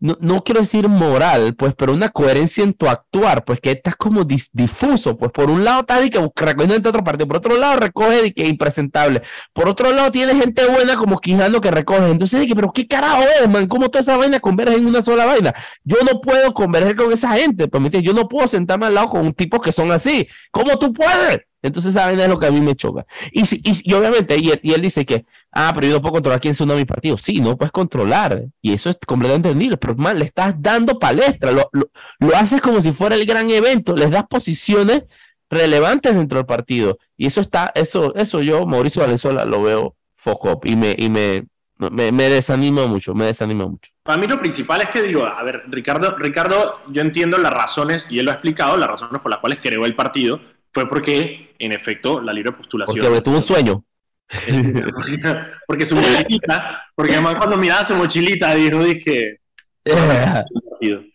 no, 0.00 0.16
no, 0.20 0.44
quiero 0.44 0.60
decir 0.60 0.88
moral, 0.88 1.54
pues, 1.56 1.74
pero 1.76 1.92
una 1.92 2.08
coherencia 2.08 2.62
en 2.62 2.72
tu 2.72 2.88
actuar, 2.88 3.44
pues 3.44 3.60
que 3.60 3.72
estás 3.72 3.96
como 3.96 4.24
difuso, 4.24 5.16
pues 5.16 5.32
por 5.32 5.50
un 5.50 5.64
lado 5.64 5.80
estás 5.80 6.02
de 6.02 6.10
que 6.10 6.18
recogiendo 6.36 6.74
en 6.76 6.86
otra 6.86 7.02
parte, 7.02 7.26
por 7.26 7.38
otro 7.38 7.58
lado 7.58 7.78
recoge 7.78 8.22
de 8.22 8.32
que 8.32 8.42
es 8.42 8.48
impresentable, 8.48 9.22
por 9.52 9.68
otro 9.68 9.92
lado 9.92 10.12
tiene 10.12 10.34
gente 10.34 10.66
buena 10.66 10.96
como 10.96 11.18
Quijano 11.18 11.60
que 11.60 11.70
recoge, 11.70 12.10
entonces 12.10 12.40
de 12.40 12.46
que, 12.46 12.54
pero 12.54 12.72
qué 12.72 12.86
carajo 12.86 13.22
es, 13.42 13.48
man, 13.48 13.66
cómo 13.66 13.88
toda 13.88 14.02
esa 14.02 14.16
vaina 14.16 14.38
converge 14.40 14.76
en 14.76 14.86
una 14.86 15.02
sola 15.02 15.24
vaina, 15.24 15.52
yo 15.84 15.96
no 16.04 16.20
puedo 16.20 16.54
converger 16.54 16.96
con 16.96 17.12
esa 17.12 17.32
gente, 17.32 17.66
pues, 17.68 17.90
yo 18.02 18.12
no 18.12 18.28
puedo 18.28 18.46
sentarme 18.46 18.86
al 18.86 18.94
lado 18.94 19.08
con 19.08 19.26
un 19.26 19.34
tipo 19.34 19.60
que 19.60 19.72
son 19.72 19.90
así, 19.90 20.28
¿cómo 20.52 20.78
tú 20.78 20.92
puedes? 20.92 21.38
Entonces, 21.62 21.94
saben 21.94 22.20
es 22.20 22.28
lo 22.28 22.38
que 22.38 22.46
a 22.46 22.50
mí 22.50 22.60
me 22.60 22.74
choca. 22.76 23.06
Y, 23.32 23.42
y, 23.84 23.92
obviamente, 23.92 24.36
y 24.38 24.72
él, 24.72 24.80
dice 24.80 25.04
que, 25.04 25.24
ah, 25.52 25.72
pero 25.74 25.88
yo 25.88 25.94
no 25.94 26.00
puedo 26.00 26.14
controlar 26.14 26.40
quién 26.40 26.52
es 26.52 26.60
uno 26.60 26.74
de 26.74 26.80
mis 26.80 26.86
partidos. 26.86 27.22
Sí, 27.22 27.40
no 27.40 27.56
puedes 27.56 27.72
controlar. 27.72 28.44
Y 28.62 28.72
eso 28.72 28.90
es 28.90 28.98
completamente 29.06 29.48
entendible. 29.48 29.76
Pero, 29.76 29.96
man, 29.96 30.18
le 30.18 30.24
estás 30.24 30.54
dando 30.58 30.98
palestra. 30.98 31.50
Lo, 31.50 31.68
lo, 31.72 32.36
haces 32.36 32.60
como 32.60 32.80
si 32.80 32.92
fuera 32.92 33.16
el 33.16 33.26
gran 33.26 33.50
evento. 33.50 33.94
Les 33.96 34.10
das 34.10 34.26
posiciones 34.28 35.04
relevantes 35.50 36.14
dentro 36.14 36.38
del 36.38 36.46
partido. 36.46 36.98
Y 37.16 37.26
eso 37.26 37.40
está, 37.40 37.72
eso, 37.74 38.14
eso 38.14 38.40
yo, 38.42 38.66
Mauricio 38.66 39.02
Valenzuela, 39.02 39.44
lo 39.44 39.62
veo 39.62 39.96
foco 40.16 40.60
y 40.64 40.76
me, 40.76 40.94
y 40.98 41.08
me, 41.08 41.46
me, 41.78 42.12
me, 42.12 42.28
desanima 42.28 42.86
mucho, 42.86 43.14
me 43.14 43.24
desanima 43.26 43.66
mucho. 43.66 43.90
Para 44.02 44.18
mí 44.18 44.26
lo 44.26 44.38
principal 44.38 44.82
es 44.82 44.90
que 44.90 45.02
digo, 45.02 45.24
a 45.24 45.42
ver, 45.42 45.62
Ricardo, 45.68 46.16
Ricardo, 46.16 46.80
yo 46.88 47.02
entiendo 47.02 47.38
las 47.38 47.52
razones, 47.52 48.10
y 48.10 48.18
él 48.18 48.26
lo 48.26 48.32
ha 48.32 48.34
explicado, 48.34 48.76
las 48.76 48.88
razones 48.88 49.20
por 49.22 49.30
las 49.30 49.40
cuales 49.40 49.60
creó 49.62 49.86
el 49.86 49.94
partido, 49.94 50.40
fue 50.72 50.88
porque, 50.88 51.47
en 51.58 51.72
efecto, 51.72 52.20
la 52.20 52.32
libre 52.32 52.52
postulación. 52.52 53.04
Porque 53.04 53.20
tuvo 53.20 53.36
un 53.36 53.42
sueño. 53.42 53.84
porque 55.66 55.86
su 55.86 55.96
mochilita, 55.96 56.82
porque 56.94 57.14
además 57.14 57.36
cuando 57.36 57.56
miraba 57.56 57.84
su 57.84 57.94
mochilita 57.94 58.54
dijo, 58.54 58.84
dije. 58.84 59.40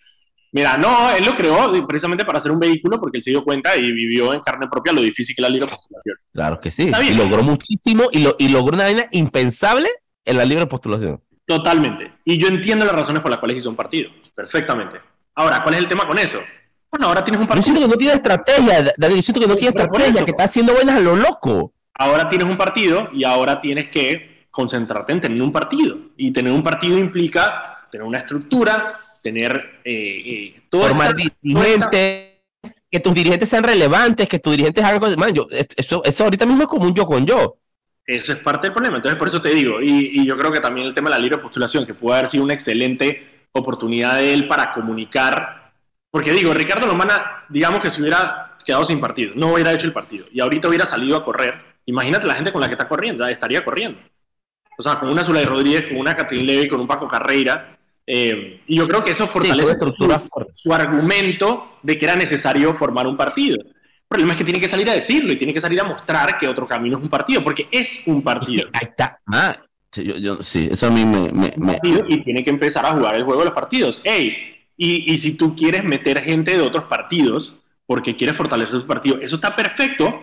Mira, 0.56 0.78
no, 0.78 1.10
él 1.16 1.26
lo 1.26 1.36
creó 1.36 1.72
precisamente 1.88 2.24
para 2.26 2.38
hacer 2.38 2.52
un 2.52 2.60
vehículo 2.60 3.00
porque 3.00 3.18
él 3.18 3.24
se 3.24 3.32
dio 3.32 3.44
cuenta 3.44 3.76
y 3.76 3.92
vivió 3.92 4.36
en 4.36 4.40
carne 4.40 4.68
propia 4.68 4.94
lo 4.94 5.02
difícil 5.02 5.36
que 5.36 5.42
es 5.42 5.44
la 5.44 5.50
libre 5.50 5.68
postulación. 5.68 6.16
Claro 6.32 6.62
que 6.62 6.70
sí. 6.70 6.92
Y 7.10 7.14
logró 7.16 7.42
muchísimo 7.42 8.10
y, 8.12 8.24
lo, 8.24 8.36
y 8.38 8.50
logró 8.50 8.76
una 8.76 8.84
vaina 8.84 9.06
impensable 9.12 9.90
en 10.24 10.38
la 10.38 10.46
libre 10.46 10.68
postulación. 10.68 11.20
Totalmente. 11.48 12.14
Y 12.24 12.38
yo 12.38 12.48
entiendo 12.50 12.86
las 12.86 12.96
razones 12.96 13.24
por 13.24 13.32
las 13.32 13.40
cuales 13.40 13.58
hizo 13.58 13.70
un 13.70 13.76
partido. 13.76 14.12
Perfectamente. 14.36 15.00
Ahora, 15.34 15.64
¿cuál 15.64 15.74
es 15.74 15.82
el 15.82 15.88
tema 15.88 16.08
con 16.08 16.20
eso? 16.20 16.40
Bueno, 16.94 17.08
ahora 17.08 17.26
tienes 17.26 17.42
un 17.42 17.48
partido. 17.48 17.66
Yo 17.66 17.74
siento 17.74 17.82
que 17.82 17.92
no 17.92 17.98
tiene 17.98 18.14
estrategia, 18.14 18.94
Daniel. 18.98 19.18
Yo 19.18 19.24
siento 19.24 19.42
que 19.42 19.48
no 19.48 19.56
tiene 19.56 19.70
estrategia, 19.70 20.26
que 20.26 20.30
está 20.30 20.44
haciendo 20.44 20.74
buenas 20.76 20.96
a 20.96 21.00
lo 21.00 21.16
loco. 21.16 21.74
Ahora 21.96 22.30
tienes 22.30 22.48
un 22.48 22.56
partido 22.56 23.10
y 23.12 23.24
ahora 23.24 23.60
tienes 23.60 23.90
que 23.90 24.46
concentrarte 24.52 25.12
en 25.12 25.20
tener 25.20 25.42
un 25.42 25.52
partido. 25.52 25.98
Y 26.18 26.32
tener 26.32 26.54
un 26.54 26.62
partido 26.64 27.00
implica 27.00 27.88
tener 27.92 28.06
una 28.06 28.20
estructura, 28.20 29.00
tener 29.24 29.82
eh, 29.84 30.22
eh, 30.24 30.62
todo. 30.70 30.84
Formar 30.84 31.16
dirigentes, 31.16 32.34
que 32.92 33.00
tus 33.00 33.16
dirigentes 33.16 33.50
sean 33.50 33.64
relevantes, 33.64 34.30
que 34.30 34.38
tus 34.38 34.52
dirigentes 34.52 34.84
hagan 34.84 35.00
cosas. 35.00 35.18
Man, 35.18 35.34
yo, 35.34 35.48
eso, 35.50 36.04
eso 36.04 36.24
ahorita 36.26 36.46
mismo 36.46 36.62
es 36.62 36.68
como 36.68 36.86
un 36.86 36.94
yo 36.94 37.08
con 37.08 37.26
yo. 37.26 37.58
Eso 38.06 38.34
es 38.34 38.38
parte 38.38 38.68
del 38.68 38.74
problema. 38.74 38.98
Entonces, 38.98 39.18
por 39.18 39.30
eso 39.30 39.42
te 39.42 39.50
digo, 39.50 39.82
y, 39.82 40.12
y 40.22 40.28
yo 40.28 40.38
creo 40.38 40.52
que 40.52 40.60
también 40.60 40.86
el 40.86 40.94
tema 40.94 41.10
de 41.10 41.16
la 41.16 41.20
libre 41.20 41.40
postulación, 41.40 41.88
que 41.88 41.96
puede 41.96 42.20
haber 42.20 42.30
sido 42.30 42.44
una 42.44 42.54
excelente 42.54 43.48
oportunidad 43.52 44.18
de 44.18 44.32
él 44.36 44.48
para 44.48 44.76
comunicar 44.76 45.63
porque 46.14 46.32
digo, 46.32 46.54
Ricardo 46.54 46.86
Lomana, 46.86 47.44
digamos 47.50 47.82
que 47.82 47.90
se 47.90 48.00
hubiera 48.00 48.56
quedado 48.64 48.86
sin 48.86 49.02
partido, 49.02 49.34
no 49.36 49.52
hubiera 49.52 49.74
hecho 49.74 49.88
el 49.88 49.94
partido 49.94 50.28
y 50.32 50.42
ahorita 50.42 50.68
hubiera 50.68 50.86
salido 50.86 51.18
a 51.18 51.24
correr. 51.24 51.56
Imagínate 51.88 52.28
la 52.28 52.36
gente 52.36 52.52
con 52.52 52.62
la 52.62 52.68
que 52.68 52.76
está 52.76 52.88
corriendo, 52.88 53.26
estaría 53.26 53.66
corriendo. 53.66 53.98
O 54.78 54.84
sea, 54.84 55.00
con 55.00 55.10
una 55.10 55.24
Zulay 55.24 55.44
Rodríguez, 55.44 55.88
con 55.88 55.98
una 55.98 56.14
Catherine 56.14 56.46
Levy, 56.46 56.68
con 56.68 56.82
un 56.82 56.88
Paco 56.88 57.08
Carreira. 57.08 57.80
Eh, 58.06 58.62
y 58.68 58.76
yo 58.76 58.86
creo 58.86 59.04
que 59.04 59.10
eso 59.10 59.28
fortalece 59.28 59.76
su, 60.54 60.72
argumento 60.72 61.80
de 61.82 61.98
que 61.98 62.06
era 62.06 62.16
necesario 62.16 62.76
formar 62.76 63.08
un 63.08 63.18
partido. 63.18 63.58
El 63.60 64.08
problema 64.08 64.34
es 64.34 64.38
que 64.38 64.44
tiene 64.44 64.60
que 64.60 64.68
salir 64.68 64.88
a 64.92 64.94
decirlo 64.94 65.34
y 65.34 65.38
tiene 65.38 65.52
que 65.52 65.62
salir 65.62 65.82
a 65.82 65.84
mostrar 65.84 66.38
que 66.38 66.48
otro 66.48 66.68
camino 66.68 66.98
es 66.98 67.04
un 67.04 67.10
partido, 67.10 67.44
porque 67.44 67.68
es 67.72 68.04
un 68.06 68.22
partido. 68.22 68.70
Ahí 68.74 68.88
está. 68.88 69.20
Ah, 69.26 69.58
sí, 69.90 70.70
eso 70.72 70.86
a 70.86 70.92
mí 70.92 71.08
me, 71.08 71.32
me... 71.32 71.80
Y 72.08 72.24
tiene 72.24 72.44
que 72.44 72.52
empezar 72.52 72.86
a 72.86 72.92
jugar 72.92 73.16
el 73.16 73.24
juego 73.24 73.40
de 73.40 73.46
los 73.46 73.56
partidos. 73.56 74.00
¡Ey! 74.04 74.53
Y, 74.76 75.18
si 75.20 75.38
tú 75.38 75.56
quieres 75.56 75.84
meter 75.84 76.22
gente 76.24 76.58
de 76.58 76.62
otros 76.62 76.86
partidos 76.86 77.56
porque 77.86 78.16
quieres 78.16 78.36
fortalecer 78.36 78.82
tu 78.82 78.88
partido, 78.88 79.18
eso 79.22 79.36
está 79.36 79.56
perfecto, 79.56 80.22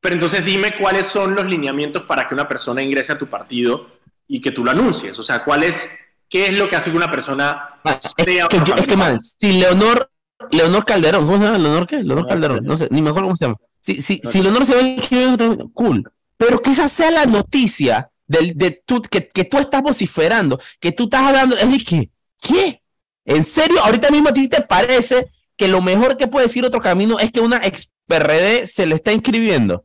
pero 0.00 0.14
entonces 0.14 0.44
dime 0.44 0.76
cuáles 0.80 1.06
son 1.06 1.34
los 1.34 1.46
lineamientos 1.46 2.02
para 2.02 2.26
que 2.26 2.34
una 2.34 2.48
persona 2.48 2.82
ingrese 2.82 3.12
a 3.12 3.18
tu 3.18 3.26
partido 3.26 3.86
y 4.26 4.40
que 4.40 4.50
tú 4.50 4.64
lo 4.64 4.72
anuncies. 4.72 5.18
O 5.18 5.22
sea, 5.22 5.44
cuál 5.44 5.62
es, 5.62 5.88
qué 6.28 6.48
es 6.48 6.58
lo 6.58 6.68
que 6.68 6.76
hace 6.76 6.90
que 6.90 6.96
una 6.96 7.10
persona 7.10 7.80
es, 7.84 8.14
que, 8.14 8.38
es 8.38 8.86
que 8.86 8.96
más, 8.96 9.36
si 9.38 9.52
Leonor, 9.52 10.10
Leonor 10.50 10.84
Calderón, 10.84 11.26
¿cómo 11.26 11.38
se 11.38 11.44
llama? 11.44 11.58
¿Leonor 11.58 11.86
qué? 11.86 12.02
Leonor 12.02 12.26
Calderón, 12.26 12.64
no 12.64 12.76
sé, 12.76 12.88
ni 12.90 13.02
me 13.02 13.10
acuerdo 13.10 13.28
cómo 13.28 13.36
se 13.36 13.44
llama. 13.44 13.56
Si, 13.80 14.02
si, 14.02 14.18
si 14.18 14.42
Leonor 14.42 14.66
se 14.66 14.74
ve 14.74 15.58
cool, 15.72 16.10
pero 16.36 16.60
que 16.60 16.70
esa 16.70 16.88
sea 16.88 17.10
la 17.10 17.26
noticia 17.26 18.10
de, 18.26 18.52
de 18.54 18.82
tú, 18.84 19.00
que, 19.02 19.28
que, 19.28 19.44
tú 19.44 19.58
estás 19.58 19.82
vociferando, 19.82 20.58
que 20.80 20.92
tú 20.92 21.04
estás 21.04 21.22
hablando, 21.22 21.56
es 21.56 21.70
de 21.70 21.78
que, 21.78 22.10
¿qué? 22.40 22.81
¿En 23.24 23.44
serio? 23.44 23.78
Ahorita 23.82 24.10
mismo 24.10 24.30
a 24.30 24.34
ti 24.34 24.48
te 24.48 24.62
parece 24.62 25.30
que 25.56 25.68
lo 25.68 25.80
mejor 25.80 26.16
que 26.16 26.26
puede 26.26 26.46
decir 26.46 26.64
otro 26.64 26.80
camino 26.80 27.18
es 27.18 27.30
que 27.30 27.40
una 27.40 27.58
ex 27.58 27.92
PRD 28.06 28.66
se 28.66 28.86
le 28.86 28.96
está 28.96 29.12
inscribiendo. 29.12 29.84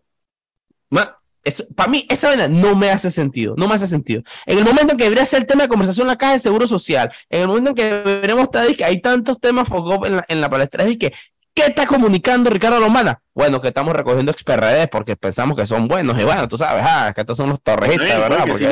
para 1.75 1.89
mí, 1.89 2.05
esa 2.09 2.27
vaina 2.27 2.47
no 2.47 2.75
me 2.75 2.89
hace 2.89 3.11
sentido. 3.11 3.55
No 3.57 3.67
me 3.67 3.75
hace 3.75 3.87
sentido. 3.87 4.23
En 4.45 4.57
el 4.57 4.65
momento 4.65 4.93
en 4.93 4.97
que 4.97 5.03
debería 5.05 5.25
ser 5.25 5.41
el 5.41 5.47
tema 5.47 5.63
de 5.63 5.69
conversación 5.69 6.07
la 6.07 6.17
caja 6.17 6.33
de 6.33 6.39
seguro 6.39 6.67
social, 6.67 7.11
en 7.29 7.41
el 7.41 7.47
momento 7.47 7.69
en 7.69 7.75
que 7.75 7.83
deberíamos 7.83 8.43
estar 8.43 8.75
que 8.75 8.83
hay 8.83 9.01
tantos 9.01 9.39
temas 9.39 9.67
en 10.05 10.21
en 10.27 10.41
la 10.41 10.49
palestra, 10.49 10.83
es 10.83 10.97
que 10.97 11.13
¿Qué 11.57 11.65
está 11.65 11.87
comunicando 11.87 12.51
Ricardo 12.51 12.79
Lomana? 12.79 13.19
Bueno, 13.33 13.59
que 13.59 13.69
estamos 13.69 13.95
recogiendo 13.95 14.31
ex 14.31 14.43
porque 14.91 15.15
pensamos 15.15 15.57
que 15.57 15.65
son 15.65 15.87
buenos 15.87 16.19
y 16.19 16.23
bueno, 16.23 16.47
tú 16.47 16.55
sabes, 16.55 16.83
ah, 16.85 17.11
que 17.15 17.21
estos 17.21 17.35
son 17.35 17.49
los 17.49 17.59
torrejistas, 17.63 18.19
¿verdad? 18.19 18.45
Porque, 18.47 18.67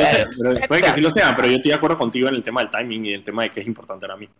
puede 0.67 0.81
que 0.83 0.93
sí 0.93 1.01
lo 1.01 1.11
sean, 1.11 1.35
pero 1.35 1.47
yo 1.47 1.55
estoy 1.55 1.69
de 1.69 1.75
acuerdo 1.77 1.97
contigo 1.97 2.27
en 2.29 2.35
el 2.35 2.43
tema 2.43 2.61
del 2.61 2.69
timing 2.69 3.05
y 3.07 3.13
el 3.15 3.23
tema 3.25 3.41
de 3.41 3.49
que 3.49 3.61
es 3.61 3.65
importante 3.65 4.05
ahora 4.05 4.17
mismo. 4.17 4.35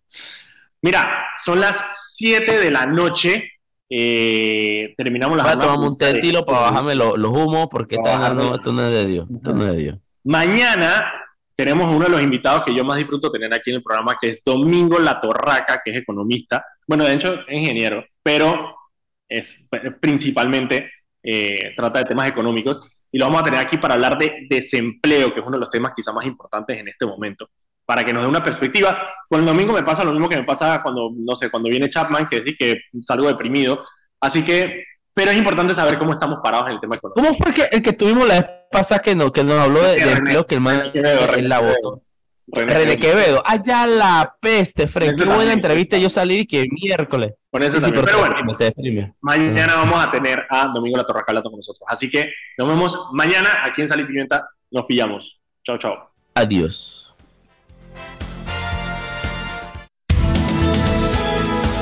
Mira, 0.83 1.25
son 1.43 1.59
las 1.59 1.83
7 2.13 2.59
de 2.59 2.69
la 2.69 2.85
noche 2.85 3.51
Eh, 3.89 4.93
terminamos 4.97 5.37
la 5.37 5.43
jornada 5.43 5.63
tomarme 5.65 5.87
un 5.89 5.97
de- 5.97 6.13
tetilo 6.13 6.43
para 6.45 6.59
bajarme 6.59 6.93
los, 6.95 7.17
los 7.17 7.31
humos 7.31 7.67
porque 7.71 7.97
Para 7.97 8.09
esta 8.13 8.19
vaina 8.19 8.35
bajarme- 8.43 8.49
no, 8.49 8.55
esto 8.55 8.73
no 8.73 8.85
es 8.85 8.91
de 8.91 9.05
Dios. 9.07 9.27
Esto 9.35 9.53
no 9.53 9.65
es 9.65 9.71
de 9.73 9.77
Dios. 9.77 9.97
Mañana 10.23 11.03
tenemos 11.55 11.93
uno 11.93 12.05
de 12.05 12.11
los 12.11 12.21
invitados 12.21 12.65
que 12.65 12.75
yo 12.75 12.83
más 12.83 12.97
disfruto 12.97 13.31
tener 13.31 13.53
aquí 13.53 13.69
en 13.69 13.77
el 13.77 13.83
programa, 13.83 14.17
que 14.19 14.29
es 14.29 14.43
Domingo 14.43 14.99
La 14.99 15.19
Torraca, 15.19 15.81
que 15.83 15.91
es 15.91 15.97
economista. 15.97 16.65
Bueno, 16.85 17.05
de 17.05 17.13
hecho 17.13 17.33
es 17.47 17.57
ingeniero, 17.59 18.03
pero 18.21 18.75
es 19.27 19.67
principalmente 20.01 20.91
eh, 21.23 21.73
trata 21.75 21.99
de 21.99 22.05
temas 22.05 22.27
económicos. 22.29 22.91
Y 23.11 23.17
lo 23.17 23.25
vamos 23.25 23.41
a 23.41 23.45
tener 23.45 23.59
aquí 23.61 23.77
para 23.77 23.93
hablar 23.93 24.17
de 24.17 24.45
desempleo, 24.49 25.33
que 25.33 25.39
es 25.39 25.45
uno 25.45 25.55
de 25.55 25.61
los 25.61 25.69
temas 25.69 25.93
quizá 25.95 26.11
más 26.11 26.25
importantes 26.25 26.77
en 26.77 26.89
este 26.89 27.05
momento, 27.05 27.49
para 27.85 28.03
que 28.03 28.11
nos 28.11 28.23
dé 28.23 28.29
una 28.29 28.43
perspectiva. 28.43 29.09
Con 29.29 29.39
el 29.39 29.45
domingo 29.45 29.73
me 29.73 29.83
pasa 29.83 30.03
lo 30.03 30.11
mismo 30.11 30.27
que 30.27 30.37
me 30.37 30.43
pasa 30.43 30.81
cuando, 30.83 31.11
no 31.15 31.35
sé, 31.37 31.49
cuando 31.49 31.69
viene 31.69 31.89
Chapman, 31.89 32.27
que 32.27 32.43
es 32.45 32.53
que 32.59 32.81
salgo 33.07 33.27
deprimido. 33.27 33.85
Así 34.19 34.43
que, 34.43 34.83
pero 35.13 35.31
es 35.31 35.37
importante 35.37 35.73
saber 35.73 35.97
cómo 35.97 36.11
estamos 36.11 36.39
parados 36.43 36.67
en 36.67 36.73
el 36.73 36.79
tema 36.81 36.95
económico. 36.97 37.25
¿Cómo 37.25 37.37
fue 37.37 37.53
que, 37.53 37.63
el 37.71 37.81
que 37.81 37.93
tuvimos 37.93 38.27
la 38.27 38.64
pasada 38.75 39.01
que, 39.01 39.15
no, 39.15 39.31
que 39.31 39.43
nos 39.43 39.59
habló 39.59 39.81
de, 39.81 39.95
de 39.95 40.11
empleo 40.11 40.45
que 40.45 40.55
el 40.55 40.61
man 40.61 40.91
René 40.93 41.47
la 41.47 41.59
votó? 41.59 42.01
René 42.47 42.97
Quevedo. 42.97 43.41
Allá 43.45 43.87
la 43.87 44.35
peste, 44.39 44.87
Fred. 44.87 45.15
Qué 45.15 45.25
buena 45.25 45.53
entrevista. 45.53 45.97
Yo 45.97 46.09
salí 46.09 46.39
y 46.39 46.45
que 46.45 46.65
miércoles. 46.69 47.33
Con 47.49 47.63
eso 47.63 47.79
Sí, 47.79 47.91
pero 47.91 48.19
bueno. 48.19 49.15
Mañana 49.21 49.75
vamos 49.75 50.05
a 50.05 50.11
tener 50.11 50.45
a 50.49 50.67
Domingo 50.67 50.97
La 50.97 51.05
Torraca 51.05 51.25
hablando 51.29 51.49
con 51.49 51.59
nosotros. 51.59 51.83
Así 51.87 52.09
que 52.09 52.25
nos 52.57 52.67
vemos 52.67 53.09
mañana 53.13 53.49
aquí 53.63 53.81
en 53.81 53.87
Sal 53.87 54.01
y 54.01 54.05
Pimienta. 54.05 54.49
Nos 54.71 54.85
pillamos. 54.85 55.39
Chao, 55.63 55.77
chao. 55.77 56.11
Adiós. 56.35 57.13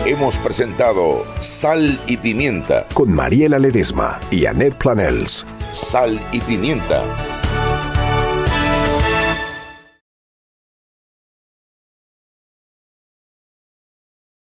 Hemos 0.05 0.37
presentado 0.37 1.23
Sal 1.39 1.97
y 2.07 2.17
Pimienta. 2.17 2.85
Con 2.93 3.13
Mariela 3.13 3.57
Ledesma 3.57 4.19
y 4.31 4.45
Annette 4.45 4.75
Planels. 4.77 5.45
Sal 5.73 6.19
y 6.31 6.39
Pimienta 6.39 7.32